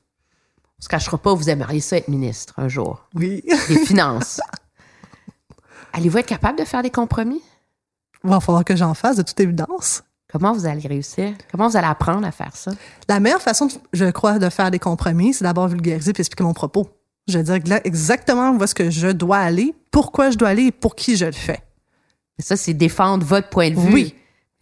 On 0.78 0.82
se 0.82 0.88
cachera 0.88 1.18
pas, 1.18 1.34
vous 1.34 1.50
aimeriez 1.50 1.80
ça 1.80 1.96
être 1.96 2.08
ministre 2.08 2.54
un 2.56 2.68
jour. 2.68 3.04
Oui. 3.14 3.42
Des 3.68 3.78
finances. 3.84 4.40
Allez-vous 5.92 6.18
être 6.18 6.26
capable 6.26 6.58
de 6.58 6.64
faire 6.64 6.82
des 6.82 6.90
compromis? 6.90 7.42
Il 8.24 8.30
va 8.30 8.40
falloir 8.40 8.64
que 8.64 8.76
j'en 8.76 8.94
fasse, 8.94 9.16
de 9.16 9.22
toute 9.22 9.38
évidence. 9.40 10.02
Comment 10.30 10.52
vous 10.52 10.66
allez 10.66 10.86
réussir? 10.86 11.32
Comment 11.50 11.68
vous 11.68 11.76
allez 11.76 11.86
apprendre 11.86 12.26
à 12.26 12.30
faire 12.30 12.54
ça? 12.54 12.72
La 13.08 13.18
meilleure 13.18 13.40
façon, 13.40 13.68
je 13.92 14.04
crois, 14.10 14.38
de 14.38 14.48
faire 14.50 14.70
des 14.70 14.78
compromis, 14.78 15.32
c'est 15.32 15.44
d'abord 15.44 15.68
vulgariser 15.68 16.12
puis 16.12 16.20
expliquer 16.20 16.44
mon 16.44 16.52
propos. 16.52 16.88
Je 17.28 17.38
vais 17.38 17.44
dire 17.44 17.58
là, 17.66 17.80
exactement 17.84 18.50
où 18.52 18.62
est-ce 18.62 18.74
que 18.74 18.90
je 18.90 19.08
dois 19.08 19.38
aller, 19.38 19.74
pourquoi 19.90 20.30
je 20.30 20.36
dois 20.36 20.48
aller 20.48 20.64
et 20.64 20.72
pour 20.72 20.94
qui 20.94 21.16
je 21.16 21.26
le 21.26 21.32
fais. 21.32 21.60
Ça, 22.38 22.56
c'est 22.56 22.74
défendre 22.74 23.24
votre 23.24 23.48
point 23.48 23.70
de 23.70 23.78
vue. 23.78 23.92
Oui. 23.92 24.14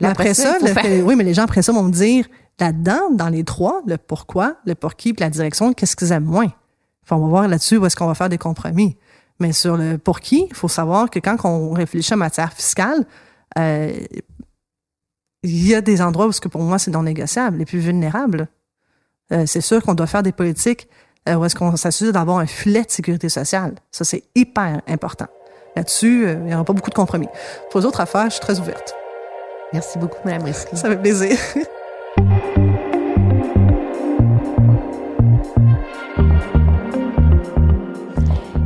après, 0.02 0.34
ça, 0.34 0.58
oui, 1.04 1.16
mais 1.16 1.24
les 1.24 1.34
gens 1.34 1.44
après 1.44 1.62
ça 1.62 1.72
vont 1.72 1.82
me 1.82 1.92
dire, 1.92 2.26
là-dedans, 2.60 3.10
dans 3.12 3.28
les 3.28 3.44
trois, 3.44 3.82
le 3.86 3.98
pourquoi, 3.98 4.56
le 4.66 4.74
pour 4.74 4.94
qui, 4.96 5.12
puis 5.12 5.22
la 5.22 5.30
direction, 5.30 5.72
qu'est-ce 5.72 5.96
qu'ils 5.96 6.12
aiment 6.12 6.24
moins? 6.24 6.52
Enfin, 7.02 7.16
on 7.16 7.20
va 7.20 7.28
voir 7.28 7.48
là-dessus 7.48 7.76
où 7.76 7.86
est-ce 7.86 7.96
qu'on 7.96 8.06
va 8.06 8.14
faire 8.14 8.28
des 8.28 8.38
compromis. 8.38 8.96
Mais 9.38 9.52
sur 9.52 9.76
le 9.76 9.98
pour 9.98 10.20
qui, 10.20 10.46
il 10.50 10.56
faut 10.56 10.68
savoir 10.68 11.10
que 11.10 11.18
quand 11.18 11.36
on 11.44 11.72
réfléchit 11.72 12.14
en 12.14 12.18
matière 12.18 12.52
fiscale, 12.52 13.04
euh, 13.58 13.92
il 15.42 15.68
y 15.68 15.74
a 15.74 15.80
des 15.80 16.00
endroits 16.00 16.26
où 16.26 16.32
ce 16.32 16.40
que 16.40 16.48
pour 16.48 16.62
moi 16.62 16.78
c'est 16.78 16.90
non 16.90 17.02
négociable, 17.02 17.58
les 17.58 17.66
plus 17.66 17.78
vulnérables. 17.78 18.48
Euh, 19.32 19.44
c'est 19.46 19.60
sûr 19.60 19.82
qu'on 19.82 19.94
doit 19.94 20.06
faire 20.06 20.22
des 20.22 20.32
politiques 20.32 20.88
euh, 21.28 21.34
où 21.34 21.44
est-ce 21.44 21.56
qu'on 21.56 21.76
s'assure 21.76 22.12
d'avoir 22.12 22.38
un 22.38 22.46
filet 22.46 22.84
de 22.84 22.90
sécurité 22.90 23.28
sociale. 23.28 23.74
Ça, 23.90 24.04
c'est 24.04 24.22
hyper 24.34 24.80
important. 24.86 25.26
Là-dessus, 25.76 26.26
il 26.30 26.44
n'y 26.44 26.54
aura 26.54 26.64
pas 26.64 26.72
beaucoup 26.72 26.90
de 26.90 26.94
compromis. 26.94 27.28
Pour 27.70 27.80
les 27.80 27.86
autres 27.86 28.00
affaires, 28.00 28.26
je 28.26 28.30
suis 28.30 28.40
très 28.40 28.58
ouverte. 28.58 28.94
Merci 29.72 29.98
beaucoup, 29.98 30.18
Mme 30.24 30.44
Risky. 30.44 30.76
Ça 30.76 30.88
fait 30.88 30.96
plaisir. 30.96 31.36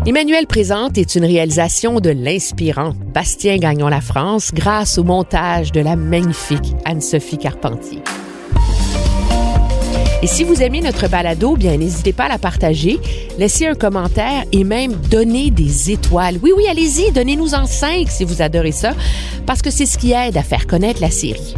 Emmanuel 0.07 0.47
Présente 0.47 0.99
est 0.99 1.15
une 1.15 1.25
réalisation 1.25 2.01
de 2.01 2.11
l'inspirant 2.11 2.95
Bastien 3.13 3.59
Gagnon 3.59 3.89
La 3.89 4.01
France 4.01 4.51
grâce 4.53 4.99
au 4.99 5.05
montage 5.05 5.73
de 5.73 5.81
la 5.81 5.95
magnifique 5.95 6.75
Anne-Sophie 6.85 7.39
Carpentier. 7.39 8.03
Et 10.23 10.27
si 10.27 10.45
vous 10.45 10.63
aimez 10.63 10.83
notre 10.83 11.09
balado, 11.09 11.57
bien 11.57 11.79
n'hésitez 11.79 12.13
pas 12.13 12.25
à 12.25 12.29
la 12.29 12.39
partager, 12.39 13.01
laissez 13.39 13.67
un 13.67 13.75
commentaire 13.75 14.45
et 14.53 14.65
même 14.65 14.93
donner 14.93 15.51
des 15.51 15.91
étoiles. 15.91 16.39
Oui, 16.43 16.53
oui, 16.55 16.65
allez-y, 16.69 17.11
donnez-nous 17.11 17.55
en 17.55 17.65
cinq 17.65 18.11
si 18.11 18.25
vous 18.25 18.43
adorez 18.43 18.73
ça, 18.73 18.93
parce 19.47 19.63
que 19.63 19.71
c'est 19.71 19.87
ce 19.87 19.97
qui 19.97 20.13
aide 20.13 20.37
à 20.37 20.43
faire 20.43 20.67
connaître 20.67 21.01
la 21.01 21.11
série. 21.11 21.55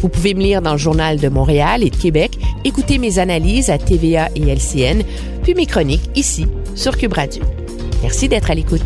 Vous 0.00 0.08
pouvez 0.08 0.32
me 0.32 0.40
lire 0.40 0.62
dans 0.62 0.72
le 0.72 0.78
Journal 0.78 1.18
de 1.18 1.28
Montréal 1.28 1.82
et 1.82 1.90
de 1.90 1.96
Québec, 1.96 2.38
écouter 2.64 2.96
mes 2.96 3.18
analyses 3.18 3.68
à 3.68 3.76
TVA 3.76 4.30
et 4.34 4.42
LCN, 4.42 5.02
puis 5.42 5.54
mes 5.54 5.66
chroniques 5.66 6.08
ici 6.14 6.46
sur 6.74 6.96
Cube 6.96 7.12
Radio. 7.12 7.42
Merci 8.02 8.28
d'être 8.28 8.50
à 8.50 8.54
l'écoute. 8.54 8.80